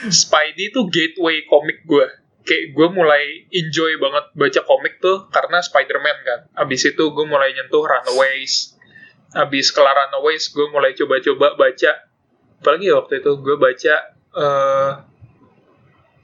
Spidey 0.08 0.72
itu 0.72 0.88
gateway 0.88 1.44
komik 1.44 1.84
gue. 1.84 2.08
Kayak 2.50 2.74
gue 2.74 2.88
mulai 2.90 3.46
enjoy 3.54 4.02
banget 4.02 4.26
baca 4.34 4.62
komik 4.66 4.98
tuh 4.98 5.30
karena 5.30 5.62
Spider-Man 5.62 6.18
kan. 6.26 6.40
Abis 6.58 6.90
itu 6.90 7.04
gue 7.14 7.26
mulai 7.30 7.54
nyentuh 7.54 7.86
Runaways. 7.86 8.74
Abis 9.38 9.70
kelar 9.70 9.94
Runaways 9.94 10.50
gue 10.50 10.66
mulai 10.74 10.98
coba-coba 10.98 11.54
baca. 11.54 12.10
Apalagi 12.58 12.90
ya 12.90 12.98
waktu 12.98 13.22
itu 13.22 13.32
gue 13.38 13.56
baca 13.62 13.96
eh, 14.34 14.92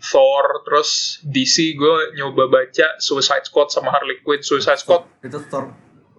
Thor, 0.01 0.45
terus 0.65 1.21
DC 1.26 1.78
gue 1.78 2.17
nyoba 2.17 2.49
baca 2.49 2.97
Suicide 2.97 3.45
Squad 3.45 3.69
sama 3.69 3.93
Harley 3.93 4.21
Quinn. 4.26 4.41
Suicide 4.41 4.82
Squad 4.82 5.05
itu 5.21 5.38
Thor 5.45 5.73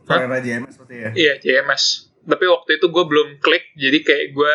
Thor 0.07 0.23
era 0.23 0.39
JMS 0.39 0.79
seperti 0.79 0.95
ya. 1.03 1.11
Iya, 1.15 1.35
JMS. 1.43 2.15
Tapi 2.27 2.45
waktu 2.47 2.71
itu 2.79 2.87
gue 2.91 3.05
belum 3.07 3.29
klik, 3.43 3.75
jadi 3.79 3.99
kayak 4.03 4.27
gue 4.35 4.53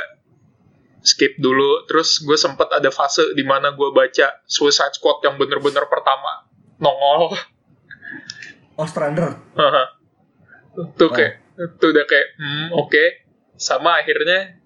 skip 1.01 1.37
dulu. 1.41 1.85
Terus 1.89 2.21
gue 2.21 2.37
sempet 2.37 2.69
ada 2.71 2.89
fase 2.93 3.33
di 3.33 3.41
mana 3.41 3.73
gue 3.73 3.89
baca 3.91 4.41
Suicide 4.45 4.95
Squad 4.95 5.25
yang 5.25 5.35
bener-bener 5.35 5.85
pertama 5.89 6.47
nongol. 6.81 7.35
Oh 8.77 8.87
Strander. 8.87 9.37
tuh 10.97 11.09
kayak, 11.11 11.43
tuh 11.77 11.91
udah 11.91 12.05
kayak, 12.07 12.27
hmm 12.39 12.67
oke. 12.73 13.03
Sama 13.59 14.01
akhirnya 14.01 14.57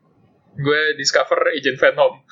gue 0.55 0.81
discover 0.95 1.51
Agent 1.51 1.79
Venom. 1.79 2.23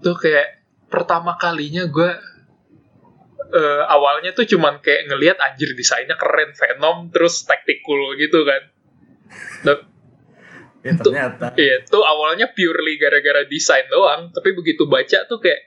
tuh 0.00 0.16
kayak 0.16 0.64
pertama 0.88 1.36
kalinya 1.36 1.84
gue 1.84 2.10
eh, 3.52 3.82
awalnya 3.84 4.32
tuh 4.32 4.48
cuman 4.48 4.80
kayak 4.80 5.12
ngelihat 5.12 5.36
anjir 5.36 5.76
desainnya 5.76 6.16
keren 6.16 6.56
Venom 6.56 7.12
terus 7.12 7.44
tactical 7.44 8.16
gitu 8.16 8.48
kan. 8.48 8.62
Ya 10.80 10.96
ternyata. 10.96 11.52
Iya, 11.60 11.84
tuh 11.84 12.00
awalnya 12.00 12.48
purely 12.56 12.96
gara-gara 12.96 13.44
desain 13.44 13.84
doang, 13.92 14.32
tapi 14.32 14.56
begitu 14.56 14.88
baca 14.88 15.28
tuh 15.28 15.36
kayak 15.36 15.60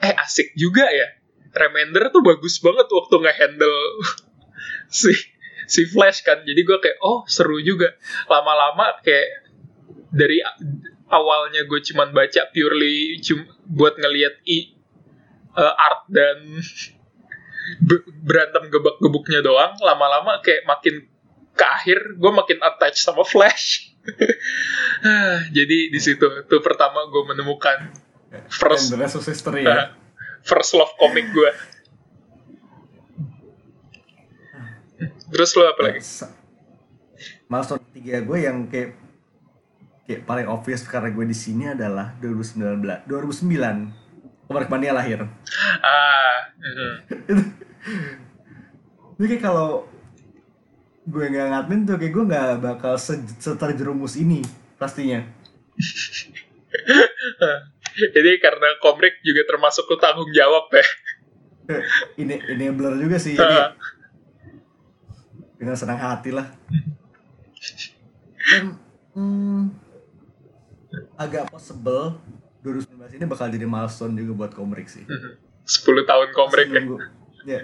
eh 0.00 0.14
asik 0.24 0.56
juga 0.56 0.88
ya. 0.88 1.20
Remender 1.52 2.08
tuh 2.08 2.24
bagus 2.24 2.62
banget 2.64 2.88
waktu 2.88 3.14
nge-handle 3.20 3.78
si 5.02 5.12
si 5.68 5.84
Flash 5.84 6.24
kan. 6.24 6.40
Jadi 6.48 6.60
gue 6.64 6.78
kayak 6.80 6.98
oh 7.04 7.28
seru 7.28 7.60
juga. 7.60 7.92
Lama-lama 8.24 8.96
kayak 9.04 9.52
dari 10.08 10.40
awalnya 11.12 11.68
gue 11.68 11.80
cuman 11.92 12.16
baca 12.16 12.48
purely 12.54 13.20
cum, 13.20 13.44
buat 13.68 14.00
ngelihat 14.00 14.40
i 14.48 14.72
eh, 15.60 15.74
art 15.76 16.08
dan 16.08 16.38
be- 17.88 18.06
berantem 18.24 18.72
gebak-gebuknya 18.72 19.44
doang. 19.44 19.76
Lama-lama 19.76 20.40
kayak 20.40 20.64
makin 20.64 21.09
ke 21.60 21.66
akhir 21.68 22.16
gue 22.16 22.32
makin 22.32 22.58
attach 22.64 23.04
sama 23.04 23.20
Flash. 23.20 23.92
Jadi 25.56 25.92
di 25.92 26.00
situ 26.00 26.24
tuh 26.48 26.60
pertama 26.64 27.04
gue 27.12 27.22
menemukan 27.28 27.92
first 28.48 28.88
And 28.88 29.04
the 29.04 29.12
of 29.12 29.24
history 29.28 29.68
uh, 29.68 29.68
ya. 29.68 29.84
first 30.40 30.72
love 30.72 30.88
komik 30.96 31.28
gue. 31.28 31.52
Terus 35.30 35.50
lo 35.60 35.68
apa 35.68 35.80
lagi? 35.84 36.00
Milestone 37.50 37.82
ketiga 37.92 38.24
gue 38.24 38.38
yang 38.40 38.56
kayak 38.72 38.96
kayak 40.08 40.24
paling 40.24 40.48
obvious 40.48 40.80
karena 40.88 41.12
gue 41.12 41.28
di 41.28 41.36
sini 41.36 41.76
adalah 41.76 42.16
2019 42.24 43.04
2009 43.04 44.00
Komik 44.50 44.66
Mania 44.66 44.90
lahir. 44.90 45.22
Ah, 45.78 46.50
mhm. 46.58 46.92
Jadi 49.14 49.26
kayak 49.30 49.46
kalau 49.46 49.86
gue 51.10 51.24
nggak 51.26 51.46
ngadmin 51.50 51.80
tuh 51.82 51.98
kayak 51.98 52.12
gue 52.14 52.24
nggak 52.24 52.46
bakal 52.62 52.94
se- 52.94 53.26
seterjerumus 53.42 54.14
ini 54.14 54.46
pastinya. 54.78 55.26
jadi 58.14 58.30
karena 58.38 58.78
komik 58.78 59.18
juga 59.20 59.42
termasuk 59.44 59.90
ke 59.90 59.96
tanggung 59.98 60.30
jawab 60.30 60.70
ya. 60.70 60.86
Eh, 61.70 61.82
Ini 62.22 62.34
enabler 62.54 62.98
juga 62.98 63.18
sih. 63.18 63.34
Jadi 63.34 63.58
dengan 65.60 65.76
senang 65.76 66.00
hati 66.00 66.32
lah. 66.32 66.48
Dan 68.40 68.80
hmm, 69.12 69.62
agak 71.20 71.52
possible 71.52 72.16
2019 72.64 73.20
ini 73.20 73.24
bakal 73.28 73.52
jadi 73.52 73.68
milestone 73.68 74.16
juga 74.16 74.32
buat 74.46 74.52
komik 74.56 74.88
sih. 74.88 75.04
10 75.70 76.08
tahun 76.08 76.28
komik 76.32 76.66
ya. 76.70 76.82
Gua- 77.42 77.48
ya 77.48 77.60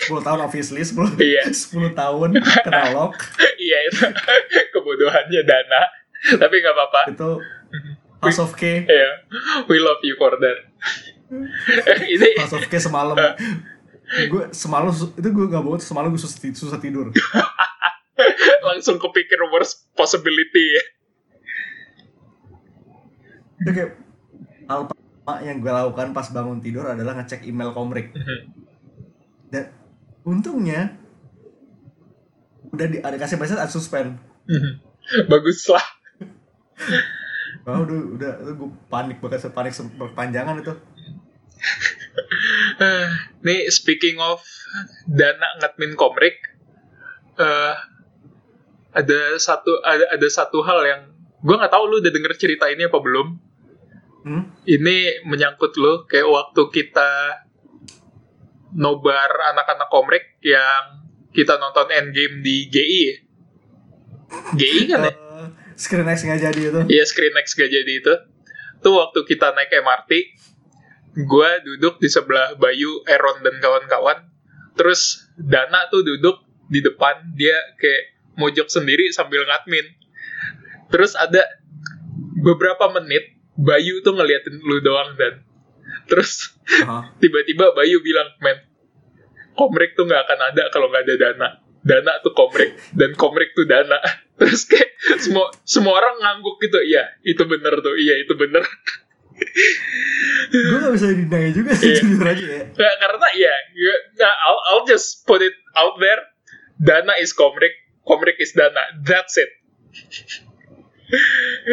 10 0.00 0.24
tahun 0.24 0.40
obviously 0.40 0.80
10, 0.80 0.96
Iya. 1.16 1.44
10 1.46 1.92
tahun 1.92 2.30
kena 2.64 2.96
lock 2.96 3.20
Iya 3.60 3.78
itu 3.86 4.00
kebodohannya 4.72 5.40
Dana. 5.44 5.82
Tapi 6.36 6.54
nggak 6.56 6.74
apa-apa. 6.74 7.02
itu 7.12 7.30
House 8.20 8.40
of 8.40 8.52
K 8.54 8.84
Iya, 8.84 9.10
we 9.66 9.76
love 9.76 10.00
you 10.00 10.16
for 10.16 10.32
that. 10.36 10.58
Ini 12.12 12.28
House 12.36 12.52
of 12.52 12.64
K 12.64 12.76
semalam 12.76 13.16
gue 14.10 14.42
semalam 14.50 14.90
itu 14.90 15.28
gue 15.30 15.46
gak 15.46 15.62
bohong 15.62 15.78
semalam 15.78 16.10
gue 16.10 16.18
susah, 16.18 16.34
susah 16.50 16.82
tidur 16.82 17.14
langsung 18.60 18.98
kepikir 18.98 19.38
worst 19.54 19.86
possibility 19.94 20.64
ya. 20.66 20.82
itu 23.60 23.70
kayak 23.70 23.90
hal 24.66 24.88
pertama 24.88 25.34
yang 25.44 25.62
gue 25.62 25.70
lakukan 25.70 26.10
pas 26.10 26.26
bangun 26.26 26.58
tidur 26.58 26.90
adalah 26.90 27.22
ngecek 27.22 27.46
email 27.46 27.70
komrik 27.70 28.10
dan 28.10 28.59
untungnya 30.30 30.94
udah 32.70 32.86
di 32.86 33.02
ada 33.02 33.18
kasih 33.18 33.34
message 33.34 33.58
unsuspend 33.58 34.14
Bagus 35.32 35.66
lah. 35.66 35.82
oh, 37.66 37.82
udah 37.82 37.98
udah 38.14 38.32
gue 38.54 38.70
panik 38.86 39.18
banget 39.18 39.50
panik 39.50 39.74
se- 39.74 39.90
berpanjangan 39.98 40.62
itu 40.62 40.70
Nih 43.46 43.68
speaking 43.68 44.16
of 44.22 44.40
dana 45.04 45.60
ngadmin 45.60 45.92
komrik, 45.92 46.40
eh 47.36 47.74
ada 48.90 49.20
satu 49.36 49.84
ada 49.84 50.08
ada 50.10 50.28
satu 50.30 50.64
hal 50.64 50.80
yang 50.86 51.02
gue 51.40 51.56
nggak 51.56 51.72
tahu 51.72 51.84
lu 51.84 51.96
udah 52.00 52.12
denger 52.12 52.32
cerita 52.36 52.68
ini 52.68 52.88
apa 52.88 52.98
belum. 52.98 53.28
hmm? 54.24 54.42
Ini 54.64 55.24
menyangkut 55.28 55.76
lu 55.76 56.08
kayak 56.08 56.28
waktu 56.28 56.62
kita 56.72 57.10
nobar 58.74 59.30
anak-anak 59.54 59.88
komrik 59.90 60.38
yang 60.42 61.06
kita 61.30 61.58
nonton 61.58 61.90
Endgame 61.90 62.42
di 62.42 62.66
GI 62.70 63.00
ya. 63.02 63.16
GI 64.54 64.82
kan 64.90 65.00
ya? 65.06 65.10
Eh, 65.10 65.46
screen 65.74 66.06
X 66.06 66.26
nggak 66.26 66.40
jadi 66.40 66.60
itu. 66.70 66.80
Iya 66.86 67.04
Screen 67.06 67.34
X 67.38 67.54
gak 67.58 67.70
jadi 67.70 67.92
itu. 67.98 68.14
Tuh 68.80 68.94
waktu 68.96 69.26
kita 69.26 69.52
naik 69.52 69.70
MRT 69.74 70.40
Gue 71.10 71.50
duduk 71.66 71.98
di 71.98 72.06
sebelah 72.06 72.54
Bayu, 72.54 73.02
Aaron 73.10 73.42
dan 73.42 73.58
kawan-kawan. 73.58 74.30
Terus 74.78 75.26
Dana 75.34 75.90
tuh 75.90 76.06
duduk 76.06 76.46
di 76.70 76.78
depan 76.78 77.34
Dia 77.34 77.56
kayak 77.82 78.14
mojok 78.38 78.70
sendiri 78.70 79.10
sambil 79.10 79.42
ngadmin. 79.42 79.90
Terus 80.94 81.18
ada 81.18 81.42
beberapa 82.40 82.94
menit 82.94 83.34
Bayu 83.58 84.00
tuh 84.06 84.14
ngeliatin 84.14 84.62
lu 84.62 84.78
doang 84.80 85.18
dan 85.18 85.42
Terus 86.06 86.54
Hah? 86.84 87.12
tiba-tiba 87.22 87.72
Bayu 87.72 88.00
bilang 88.00 88.30
Men 88.38 88.58
Komrik 89.50 89.92
tuh 89.92 90.06
gak 90.06 90.24
akan 90.24 90.38
ada 90.54 90.62
kalau 90.70 90.88
gak 90.88 91.04
ada 91.04 91.14
Dana. 91.18 91.48
Dana 91.80 92.20
tuh 92.20 92.36
komrik 92.36 92.76
dan 92.92 93.16
komrik 93.16 93.56
tuh 93.56 93.64
dana. 93.64 93.96
Terus 94.40 94.68
kayak 94.68 94.88
semua 95.16 95.48
semua 95.64 95.96
orang 95.96 96.20
ngangguk 96.20 96.60
gitu 96.60 96.76
iya 96.80 97.16
itu 97.24 97.40
bener 97.44 97.72
tuh 97.80 97.96
iya 97.96 98.20
itu 98.20 98.36
bener. 98.36 98.60
Gue 100.52 100.78
gak 100.80 100.92
bisa 100.92 101.08
deny 101.08 101.48
juga 101.56 101.72
sih 101.72 101.88
Iya. 101.88 102.00
jujur 102.04 102.26
aja 102.28 102.44
ya. 102.44 102.62
Nggak, 102.68 102.94
karena 103.00 103.26
ya- 103.32 103.64
nah, 104.16 104.34
I'll, 104.44 104.60
I'll 104.68 104.84
just 104.84 105.24
put 105.24 105.40
it 105.40 105.56
out 105.72 105.96
there. 105.96 106.20
Dana 106.76 107.16
is 107.16 107.32
komrik 107.32 107.72
komrik 108.04 108.36
is 108.36 108.52
dana. 108.52 109.00
That's 109.00 109.40
it. 109.40 109.48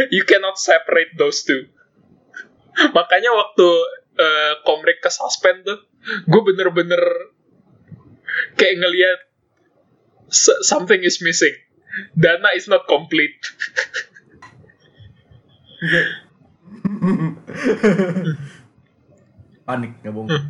You 0.10 0.26
cannot 0.26 0.58
separate 0.58 1.14
those 1.14 1.44
two. 1.44 1.70
Makanya 2.90 3.30
waktu 3.34 3.68
eh, 4.18 4.54
komrik 4.62 5.00
ke 5.00 5.10
suspend 5.10 5.64
tuh. 5.64 5.80
Gue 6.26 6.42
bener-bener 6.44 7.02
kayak 8.54 8.76
ngelihat 8.78 9.20
"S- 10.28 10.62
something 10.62 11.00
is 11.02 11.22
missing. 11.22 11.54
Dana 12.14 12.54
is 12.54 12.68
not 12.68 12.86
complete. 12.86 13.38
Panik 19.68 19.92
nggak 20.02 20.14
bohong 20.14 20.30
Hmm. 20.32 20.48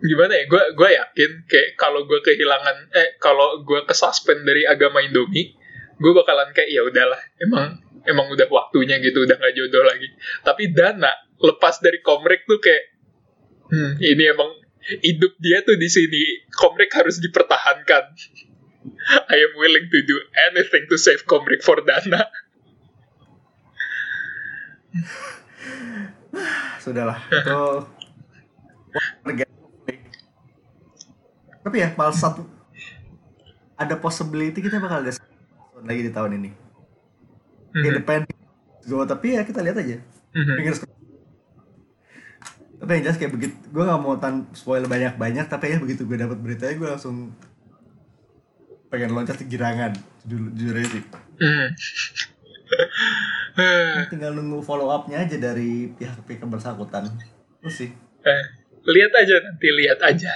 gimana 0.00 0.32
ya? 0.32 0.44
Gue 0.48 0.62
gue 0.72 0.90
yakin 0.96 1.30
kayak 1.44 1.68
kalau 1.76 2.08
gue 2.08 2.20
kehilangan 2.24 2.88
eh 2.96 3.20
kalau 3.20 3.60
gue 3.60 3.84
kesuspend 3.84 4.48
dari 4.48 4.64
agama 4.64 5.04
Indomie 5.04 5.52
gue 6.00 6.12
bakalan 6.16 6.48
kayak 6.56 6.72
ya 6.72 6.80
udahlah 6.80 7.20
emang 7.36 7.76
emang 8.06 8.30
udah 8.32 8.48
waktunya 8.48 9.00
gitu 9.00 9.24
udah 9.24 9.36
nggak 9.36 9.54
jodoh 9.56 9.84
lagi. 9.84 10.08
Tapi 10.44 10.72
dana 10.72 11.12
lepas 11.40 11.80
dari 11.80 12.00
komrek 12.04 12.44
tuh 12.44 12.60
kayak 12.60 12.84
hmm, 13.72 13.92
ini 14.00 14.24
emang 14.30 14.50
hidup 15.04 15.32
dia 15.40 15.64
tuh 15.64 15.76
di 15.76 15.88
sini. 15.88 16.48
Komrek 16.52 16.92
harus 16.96 17.20
dipertahankan. 17.20 18.04
I 19.32 19.36
am 19.36 19.52
willing 19.60 19.92
to 19.92 19.98
do 20.04 20.16
anything 20.52 20.88
to 20.88 20.96
save 20.96 21.28
komrek 21.28 21.60
for 21.60 21.80
dana. 21.84 22.28
Sudahlah 26.82 27.20
itu 27.28 27.60
tapi 31.60 31.86
ya 31.86 31.92
malah 31.94 32.16
satu 32.16 32.42
ada 33.76 33.94
possibility 33.94 34.58
kita 34.58 34.80
bakal 34.80 35.04
ada 35.04 35.12
lagi 35.84 36.02
di 36.02 36.12
tahun 36.12 36.40
ini 36.40 36.50
Mhm. 37.74 37.84
independent. 37.86 38.38
Go 38.88 39.04
tapi 39.04 39.36
ya 39.36 39.42
kita 39.44 39.60
lihat 39.62 39.78
aja. 39.78 39.96
Mhm. 40.34 40.54
fingers 40.56 40.78
crossed. 40.82 40.98
tapi 42.80 42.96
yang 42.96 43.02
jelas 43.04 43.18
kayak 43.20 43.32
begitu 43.36 43.54
gue 43.76 43.82
nggak 43.84 44.00
mau 44.00 44.16
tan 44.16 44.48
spoil 44.56 44.88
banyak 44.88 45.20
banyak 45.20 45.44
tapi 45.52 45.68
ya 45.68 45.76
begitu 45.76 46.08
gue 46.08 46.16
dapat 46.16 46.40
beritanya 46.40 46.80
gue 46.80 46.88
langsung 46.88 47.36
pengen 48.88 49.12
loncat 49.12 49.36
ke 49.36 49.44
girangan 49.44 49.92
jujur, 50.24 50.48
jujur 50.56 50.74
aja 50.80 50.88
sih. 50.88 51.04
Mhm. 51.44 51.68
Eh, 53.60 54.06
tinggal 54.08 54.32
nunggu 54.32 54.62
follow 54.62 54.88
upnya 54.88 55.26
aja 55.26 55.36
dari 55.36 55.90
pihak-pihak 55.92 56.40
yang 56.40 56.50
bersangkutan. 56.54 57.10
Terus 57.60 57.74
sih. 57.74 57.90
Eh, 58.24 58.44
lihat 58.86 59.12
aja 59.12 59.34
nanti 59.44 59.68
lihat 59.74 60.00
aja. 60.00 60.32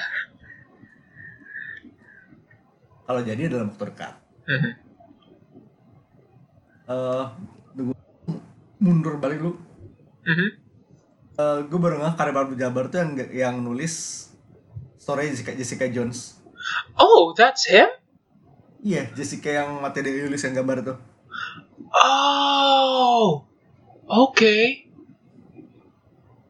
Kalau 3.05 3.21
jadi 3.23 3.49
dalam 3.49 3.73
waktu 3.73 3.87
dekat 3.89 4.15
tunggu 6.87 7.95
mundur 8.79 9.17
balik 9.17 9.41
lu 9.41 9.53
Mhm. 10.25 10.49
Eh 11.35 11.59
gue 11.67 11.79
baru 11.79 11.99
nggak 11.99 12.15
Karim 12.15 12.37
Abdul 12.37 12.57
Jabbar 12.57 12.85
tuh 12.89 12.99
yang 12.99 13.11
yang 13.31 13.55
nulis 13.59 14.29
story 14.97 15.29
Jessica, 15.29 15.53
Jessica 15.53 15.85
Jones 15.87 16.39
Oh, 16.95 17.35
that's 17.35 17.67
him? 17.67 17.89
iya 18.81 19.09
Jessica 19.13 19.51
yang 19.51 19.81
mati 19.81 20.01
dari 20.01 20.23
nulis 20.23 20.41
yang 20.41 20.55
gambar 20.55 20.79
tuh 20.83 20.99
Oh, 21.91 23.45
oke. 24.05 24.57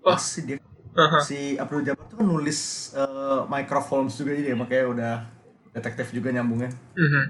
Wah. 0.00 0.14
Pas 0.14 0.22
si 0.22 0.40
dia 0.44 0.56
Aha. 0.94 1.18
si 1.18 1.56
Abdul 1.56 1.82
Jabbar 1.82 2.04
tuh 2.06 2.16
kan 2.16 2.26
nulis 2.26 2.60
eh, 2.92 3.40
microphones 3.46 4.14
juga 4.14 4.32
jadi 4.32 4.52
makanya 4.52 4.84
udah 4.86 5.14
detektif 5.72 6.12
juga 6.12 6.30
nyambungnya 6.30 6.70
Mhm. 6.94 7.24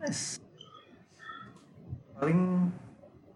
nice 0.00 0.38
paling 2.16 2.72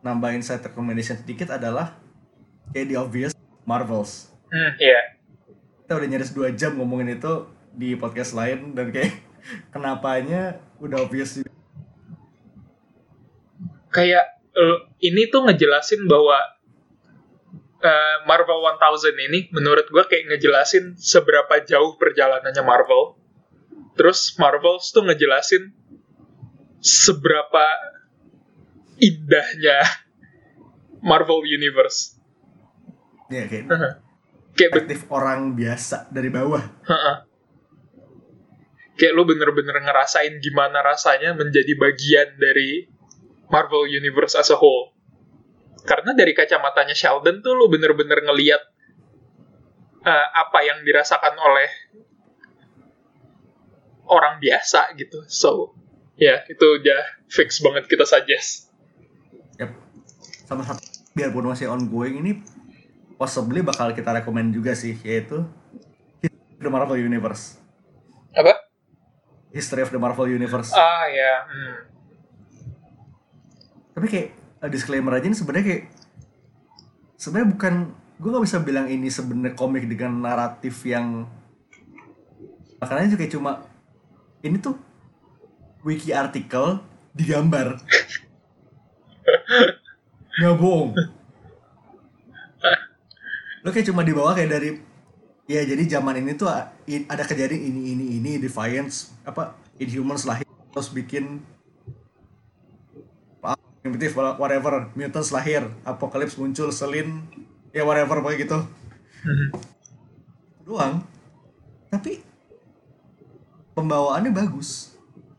nambahin 0.00 0.40
side 0.40 0.64
recommendation 0.64 1.16
sedikit 1.20 1.52
adalah 1.52 1.96
kayak 2.72 2.86
the 2.88 2.96
obvious 2.96 3.32
Marvels 3.68 4.30
Hmm, 4.50 4.74
iya. 4.82 5.14
kita 5.86 5.94
udah 5.94 6.08
nyaris 6.10 6.34
dua 6.34 6.50
jam 6.50 6.74
ngomongin 6.74 7.14
itu 7.14 7.46
di 7.70 7.94
podcast 7.94 8.34
lain 8.34 8.74
dan 8.74 8.90
kayak 8.90 9.14
kenapanya 9.74 10.58
udah 10.82 11.06
obvious 11.06 11.38
juga. 11.38 11.54
Kayak 13.94 14.26
eh, 14.54 14.78
ini 15.06 15.30
tuh 15.30 15.46
ngejelasin 15.46 16.02
bahwa 16.10 16.38
eh, 17.78 18.16
Marvel 18.26 18.58
1000 18.58 19.26
ini 19.30 19.38
menurut 19.54 19.86
gue 19.86 20.02
kayak 20.02 20.34
ngejelasin 20.34 20.98
seberapa 20.98 21.62
jauh 21.62 21.94
perjalanannya 21.94 22.62
Marvel. 22.66 23.14
Terus 23.94 24.34
Marvels 24.34 24.90
tuh 24.90 25.06
ngejelasin 25.06 25.70
seberapa 26.82 27.64
indahnya 29.00 29.80
Marvel 31.00 31.42
Universe. 31.42 32.20
ya 33.32 33.48
kayak 33.48 33.66
Aha. 33.72 33.90
Kayak 34.52 34.70
ben- 34.70 34.84
perspektif 34.84 35.00
orang 35.08 35.40
biasa 35.54 36.10
dari 36.12 36.28
bawah 36.28 36.60
Ha-ha. 36.60 37.14
Kayak 38.94 39.16
lu 39.16 39.24
bener-bener 39.24 39.80
ngerasain 39.80 40.36
gimana 40.44 40.84
rasanya 40.84 41.32
menjadi 41.32 41.72
bagian 41.80 42.36
dari 42.36 42.84
Marvel 43.48 43.88
Universe 43.88 44.36
as 44.36 44.52
a 44.52 44.58
whole. 44.60 44.92
Karena 45.88 46.12
dari 46.12 46.36
kacamatanya 46.36 46.92
Sheldon 46.92 47.40
tuh 47.40 47.56
lu 47.56 47.72
bener-bener 47.72 48.20
ngeliat 48.20 48.60
eh, 50.04 50.28
apa 50.36 50.58
yang 50.68 50.84
dirasakan 50.84 51.32
oleh 51.40 51.68
orang 54.10 54.42
biasa 54.42 54.92
gitu. 54.98 55.24
So, 55.30 55.72
ya 56.18 56.42
itu 56.50 56.60
udah 56.82 57.00
fix 57.30 57.62
banget 57.62 57.86
kita 57.88 58.04
suggest. 58.04 58.69
Sama 60.50 60.66
satu 60.66 60.82
biarpun 61.14 61.46
masih 61.46 61.70
ongoing 61.70 62.18
ini 62.18 62.42
possibly 63.14 63.62
bakal 63.62 63.94
kita 63.94 64.10
rekomend 64.10 64.50
juga 64.50 64.74
sih 64.74 64.98
yaitu 65.06 65.46
The 66.58 66.66
Marvel 66.66 66.98
Universe 66.98 67.62
Apa? 68.34 68.58
History 69.54 69.86
of 69.86 69.94
the 69.94 70.02
Marvel 70.02 70.26
Universe 70.26 70.74
Ah 70.74 71.06
ya. 71.06 71.46
Hmm. 71.46 71.78
tapi 73.90 74.06
kayak 74.06 74.28
uh, 74.58 74.70
disclaimer 74.70 75.12
aja 75.12 75.28
ini 75.28 75.36
sebenarnya 75.36 75.66
kayak 75.66 75.84
sebenarnya 77.14 77.48
bukan 77.52 77.74
gue 78.16 78.28
nggak 78.32 78.44
bisa 78.48 78.58
bilang 78.64 78.86
ini 78.88 79.12
sebenarnya 79.12 79.52
komik 79.52 79.84
dengan 79.84 80.18
naratif 80.18 80.82
yang 80.82 81.28
makanya 82.80 83.12
juga 83.12 83.28
cuma 83.28 83.52
ini 84.40 84.56
tuh 84.56 84.80
wiki 85.84 86.16
artikel 86.16 86.80
digambar 87.12 87.76
nggak 90.38 90.56
bohong 90.60 90.94
lo 93.64 93.68
kayak 93.74 93.86
cuma 93.90 94.06
di 94.06 94.12
bawah 94.14 94.36
kayak 94.36 94.50
dari 94.54 94.70
ya 95.50 95.66
jadi 95.66 95.98
zaman 95.98 96.22
ini 96.22 96.38
tuh 96.38 96.46
ada 96.46 97.24
kejadian 97.26 97.58
ini 97.58 97.80
ini 97.98 98.04
ini 98.22 98.30
Defiance 98.38 99.10
apa 99.26 99.58
Inhumans 99.82 100.22
lahir 100.28 100.46
terus 100.70 100.92
bikin 100.94 101.42
primitif 103.80 104.12
whatever 104.14 104.92
mutants 104.92 105.32
lahir 105.32 105.64
apocalypse 105.88 106.36
muncul 106.36 106.68
selin 106.68 107.24
ya 107.72 107.82
whatever 107.82 108.20
pokoknya 108.20 108.38
gitu. 108.44 108.58
Doang. 110.68 111.02
Tapi 111.88 112.20
pembawaannya 113.72 114.30
bagus. 114.36 114.94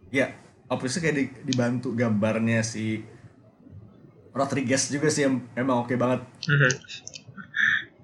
Ya 0.10 0.34
obviously 0.68 1.06
kayak 1.06 1.16
di- 1.16 1.54
dibantu 1.54 1.94
gambarnya 1.94 2.66
si 2.66 3.06
Rodriguez 4.32 4.88
juga 4.88 5.12
sih 5.12 5.28
yang 5.28 5.44
emang 5.54 5.84
oke 5.84 5.96
banget 6.00 6.24
Mhm. 6.48 6.72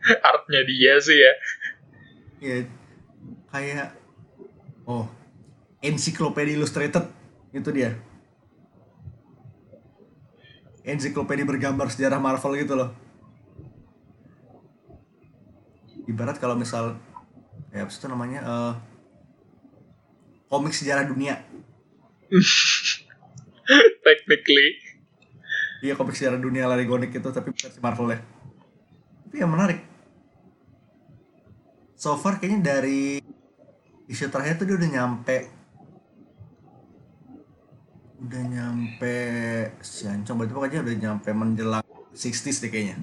Artnya 0.31 0.61
dia 0.63 0.93
sih 1.03 1.17
ya. 1.19 1.33
ya 2.37 2.57
kayak 3.49 3.97
oh 4.85 5.09
encyclopedia 5.81 6.53
illustrated 6.53 7.09
itu 7.49 7.69
dia 7.73 7.97
encyclopedia 10.85 11.43
bergambar 11.43 11.89
sejarah 11.89 12.21
Marvel 12.21 12.53
gitu 12.61 12.77
loh 12.77 12.89
ibarat 16.07 16.37
kalau 16.39 16.55
misal 16.55 16.95
ya 17.73 17.83
apa 17.83 17.91
itu 17.91 18.07
namanya 18.07 18.39
eh, 18.45 18.73
komik 20.47 20.71
sejarah 20.71 21.03
dunia 21.09 21.41
Technically. 24.07 24.79
Iya 25.83 25.93
komik 25.93 26.17
sejarah 26.17 26.39
dunia 26.41 26.65
Larigonik 26.65 27.13
itu 27.13 27.29
tapi 27.29 27.53
versi 27.53 27.79
Marvel 27.81 28.15
ya 28.15 28.19
tapi 29.27 29.35
yang 29.37 29.51
menarik 29.51 29.79
so 31.97 32.13
far 32.15 32.37
kayaknya 32.41 32.77
dari 32.77 33.21
isu 34.07 34.29
terakhir 34.31 34.61
tuh 34.61 34.65
dia 34.69 34.77
udah 34.77 34.89
nyampe 34.89 35.37
udah 38.17 38.43
nyampe 38.49 39.15
si 39.85 40.09
Ancong 40.09 40.41
berarti 40.41 40.53
pokoknya 40.57 40.81
udah 40.81 40.95
nyampe 40.97 41.29
menjelang 41.37 41.85
60s 42.17 42.65
deh 42.65 42.71
kayaknya 42.73 42.97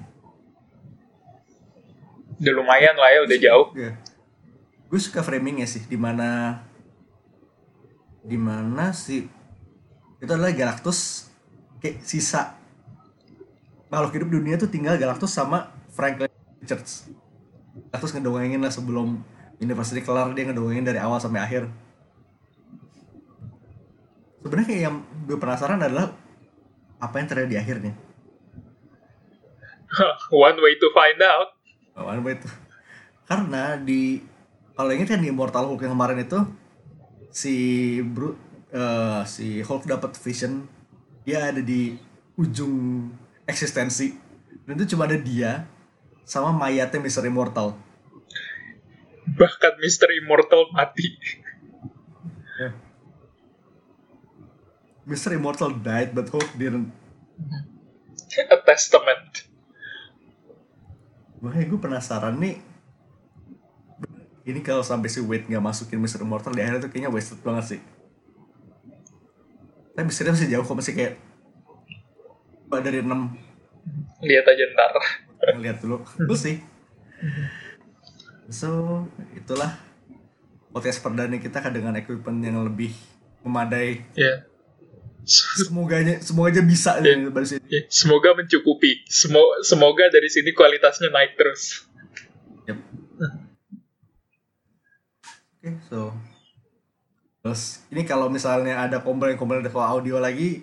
Udah 2.35 2.51
lumayan 2.51 2.95
lah 2.99 3.09
ya, 3.15 3.19
udah 3.23 3.37
jauh. 3.39 3.67
Iya. 3.75 3.91
Gue 4.91 4.99
suka 4.99 5.23
framingnya 5.23 5.63
sih, 5.63 5.87
di 5.87 5.95
mana 5.95 6.59
di 8.25 8.35
mana 8.35 8.89
si 8.91 9.23
itu 10.17 10.31
adalah 10.33 10.49
Galactus 10.49 11.29
kayak 11.77 12.01
sisa 12.01 12.57
makhluk 13.95 14.11
hidup 14.19 14.29
dunia 14.35 14.59
tuh 14.59 14.67
tinggal 14.67 14.99
Galactus 14.99 15.31
sama 15.31 15.71
Franklin 15.95 16.27
Richards. 16.59 17.07
Galactus 17.87 18.11
ngedongengin 18.11 18.59
lah 18.59 18.67
sebelum 18.67 19.23
University 19.63 20.03
kelar 20.03 20.35
dia 20.35 20.51
ngedongengin 20.51 20.83
dari 20.83 20.99
awal 20.99 21.23
sampai 21.23 21.39
akhir. 21.39 21.71
Sebenarnya 24.43 24.67
kayak 24.67 24.81
yang 24.91 24.95
gue 25.23 25.37
penasaran 25.39 25.79
adalah 25.79 26.11
apa 26.99 27.15
yang 27.23 27.27
terjadi 27.31 27.47
di 27.47 27.57
akhirnya. 27.57 27.93
One 30.27 30.59
way 30.59 30.75
to 30.75 30.91
find 30.91 31.23
out. 31.23 31.55
One 31.95 32.19
way 32.27 32.35
to 32.35 32.51
karena 33.25 33.73
di 33.81 34.21
kalau 34.77 34.93
ingat 34.93 35.17
kan 35.17 35.23
di 35.23 35.33
Immortal 35.33 35.65
Hulk 35.65 35.81
yang 35.81 35.97
kemarin 35.97 36.21
itu 36.21 36.39
si 37.33 37.55
Bru, 38.05 38.37
eh, 38.69 39.21
si 39.25 39.65
Hulk 39.65 39.89
dapat 39.89 40.13
vision 40.13 40.69
dia 41.25 41.49
ada 41.49 41.57
di 41.57 41.97
ujung 42.37 43.09
eksistensi 43.45 44.17
dan 44.65 44.73
itu 44.77 44.93
cuma 44.97 45.05
ada 45.05 45.17
dia 45.17 45.69
sama 46.25 46.49
mayatnya 46.53 47.01
Mr. 47.01 47.29
Immortal 47.29 47.77
Bahkan 49.25 49.73
Mr. 49.81 50.09
Immortal 50.21 50.69
mati. 50.69 51.17
Mr. 55.05 55.37
Immortal 55.37 55.73
died 55.81 56.13
but 56.13 56.29
Hulk 56.29 56.49
didn't 56.57 56.89
A 58.35 58.57
testament. 58.65 59.49
makanya 61.39 61.65
gue 61.69 61.79
penasaran 61.79 62.35
nih 62.41 62.57
ini 64.49 64.59
kalau 64.65 64.81
sampai 64.81 65.13
si 65.13 65.21
Wade 65.21 65.45
nggak 65.45 65.61
masukin 65.61 66.01
Mr. 66.01 66.25
Immortal 66.25 66.57
di 66.57 66.65
akhir 66.65 66.81
itu 66.81 66.89
kayaknya 66.89 67.13
wasted 67.13 67.37
banget 67.45 67.77
sih 67.77 67.81
tapi 69.93 70.09
Mr. 70.09 70.33
masih 70.33 70.49
jauh 70.49 70.65
kok 70.65 70.73
masih 70.73 70.93
kayak 70.97 71.13
dari 72.71 72.99
6 72.99 73.09
Lihat 74.21 74.45
aja 74.45 74.63
ntar. 74.71 74.93
lihat 75.55 75.77
dulu 75.77 76.01
we'll 76.21 76.33
see 76.35 76.57
so 78.47 79.01
itulah 79.31 79.77
podcast 80.69 80.99
perdana 80.99 81.35
kita 81.35 81.59
kan 81.59 81.69
dengan 81.69 81.93
equipment 81.93 82.41
yang 82.41 82.61
lebih 82.61 82.89
memadai 83.41 84.01
Ya. 84.13 84.41
semoga 85.23 85.97
aja 85.97 86.17
semoga 86.19 86.49
aja 86.49 86.61
bisa 86.61 86.97
nih 86.97 87.29
dari 87.29 87.45
sini 87.47 87.61
Ya, 87.67 87.81
Semoga 87.87 88.33
mencukupi. 88.33 89.05
Semo- 89.05 89.57
Semoga 89.61 90.05
dari 90.07 90.27
sini 90.27 90.49
kualitasnya 90.51 91.09
naik 91.09 91.33
terus. 91.33 91.89
Yep. 92.65 92.77
Oke, 95.55 95.69
so 95.83 96.13
terus 97.41 97.85
ini 97.89 98.01
kalau 98.01 98.25
misalnya 98.27 98.77
ada 98.79 98.97
komplain-komplain 98.99 99.61
kalau 99.61 99.81
audio 99.81 100.17
lagi 100.17 100.61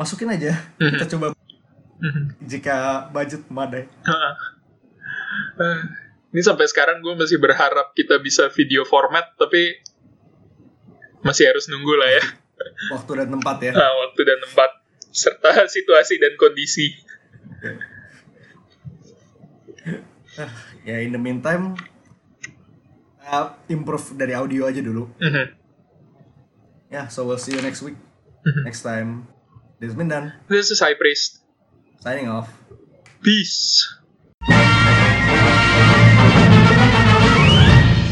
masukin 0.00 0.32
aja. 0.32 0.56
Kita 0.80 1.04
coba. 1.16 1.36
Jika 2.40 3.06
budget 3.12 3.44
memadai. 3.52 3.84
Eh, 5.60 5.82
Ini 6.34 6.42
sampai 6.42 6.66
sekarang 6.66 7.02
gue 7.02 7.14
masih 7.14 7.38
berharap 7.38 7.94
kita 7.94 8.18
bisa 8.18 8.50
video 8.50 8.82
format, 8.82 9.30
tapi 9.38 9.78
masih 11.22 11.46
harus 11.50 11.70
nunggu 11.70 11.94
lah 11.94 12.10
ya. 12.10 12.24
waktu 12.98 13.10
dan 13.14 13.28
tempat 13.34 13.56
ya. 13.62 13.72
Nah, 13.74 13.90
waktu 14.06 14.20
dan 14.26 14.38
tempat 14.42 14.70
serta 15.10 15.50
situasi 15.74 16.18
dan 16.18 16.34
kondisi. 16.34 16.86
ya 20.86 20.96
in 21.02 21.12
the 21.12 21.20
meantime 21.20 21.74
uh, 23.26 23.52
improve 23.68 24.14
dari 24.16 24.32
audio 24.32 24.66
aja 24.70 24.80
dulu. 24.80 25.10
Mhm. 25.20 25.46
ya 26.90 27.06
so 27.06 27.26
we'll 27.26 27.38
see 27.38 27.52
you 27.54 27.62
next 27.62 27.82
week. 27.86 27.98
Next 28.64 28.82
time 28.82 29.28
this 29.80 29.88
has 29.88 29.96
been 29.96 30.08
done 30.08 30.32
This 30.48 30.70
is 30.70 30.80
High 30.80 30.94
Priest. 30.94 31.40
signing 32.00 32.28
off 32.28 32.52
Peace. 33.22 33.96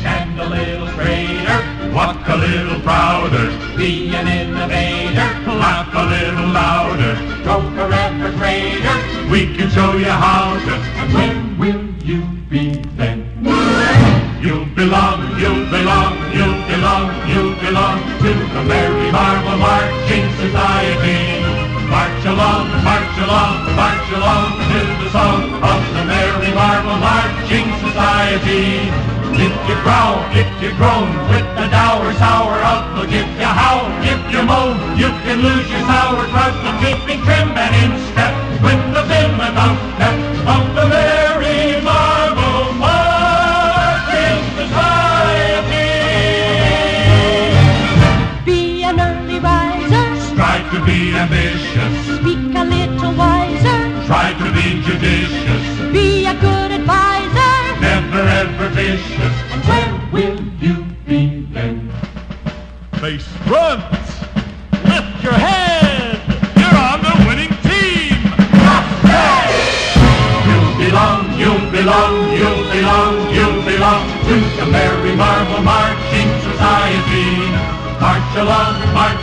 Stand 0.01 0.39
a 0.39 0.49
little 0.49 0.89
straighter, 0.89 1.93
walk 1.95 2.29
a 2.29 2.37
little 2.37 2.81
prouder, 2.81 3.47
be 3.77 4.15
an 4.15 4.29
innovator, 4.29 5.29
laugh 5.47 5.89
a 5.95 6.05
little 6.15 6.49
louder, 6.53 7.15
go 7.45 7.63
forever 7.71 8.37
greater. 8.37 9.31
We 9.31 9.57
can 9.57 9.71
show 9.71 9.97
you 9.97 10.11
how 10.11 10.59
to. 10.67 11.38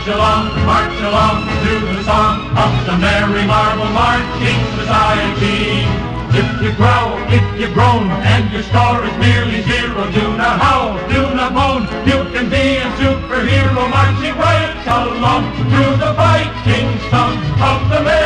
March 0.06 0.18
along, 0.18 0.66
march 0.66 1.00
along 1.00 1.42
to 1.66 1.80
the 1.94 2.04
song 2.04 2.56
of 2.56 2.86
the 2.86 2.96
Merry 2.98 3.44
Marvel 3.44 3.86
Marching 3.86 4.60
Society. 4.78 5.82
If 6.30 6.62
you 6.62 6.72
growl, 6.76 7.18
if 7.32 7.42
you 7.58 7.74
groan, 7.74 8.08
and 8.10 8.52
your 8.52 8.62
score 8.62 9.02
is 9.04 9.16
merely 9.18 9.62
zero, 9.62 10.08
do 10.12 10.36
not 10.36 10.60
howl, 10.60 10.94
do 11.08 11.34
not 11.34 11.52
moan. 11.54 11.82
You 12.06 12.22
can 12.32 12.48
be 12.48 12.76
a 12.76 12.86
superhero 13.00 13.90
marching 13.90 14.36
right 14.38 14.78
along 14.86 15.50
to 15.74 15.96
the 15.98 16.14
fighting 16.14 16.88
song 17.10 17.36
of 17.58 17.90
the 17.90 18.02
Merry 18.04 18.25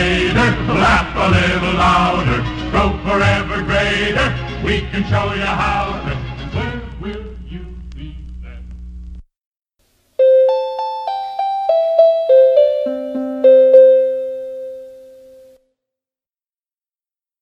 innovator, 0.00 0.50
laugh 0.74 1.14
a 1.16 1.28
little 1.30 1.74
louder, 1.74 2.40
grow 2.70 2.90
forever 3.04 3.62
greater. 3.62 4.28
We 4.64 4.82
can 4.90 5.04
show 5.04 5.34
you 5.34 5.44
how. 5.44 5.79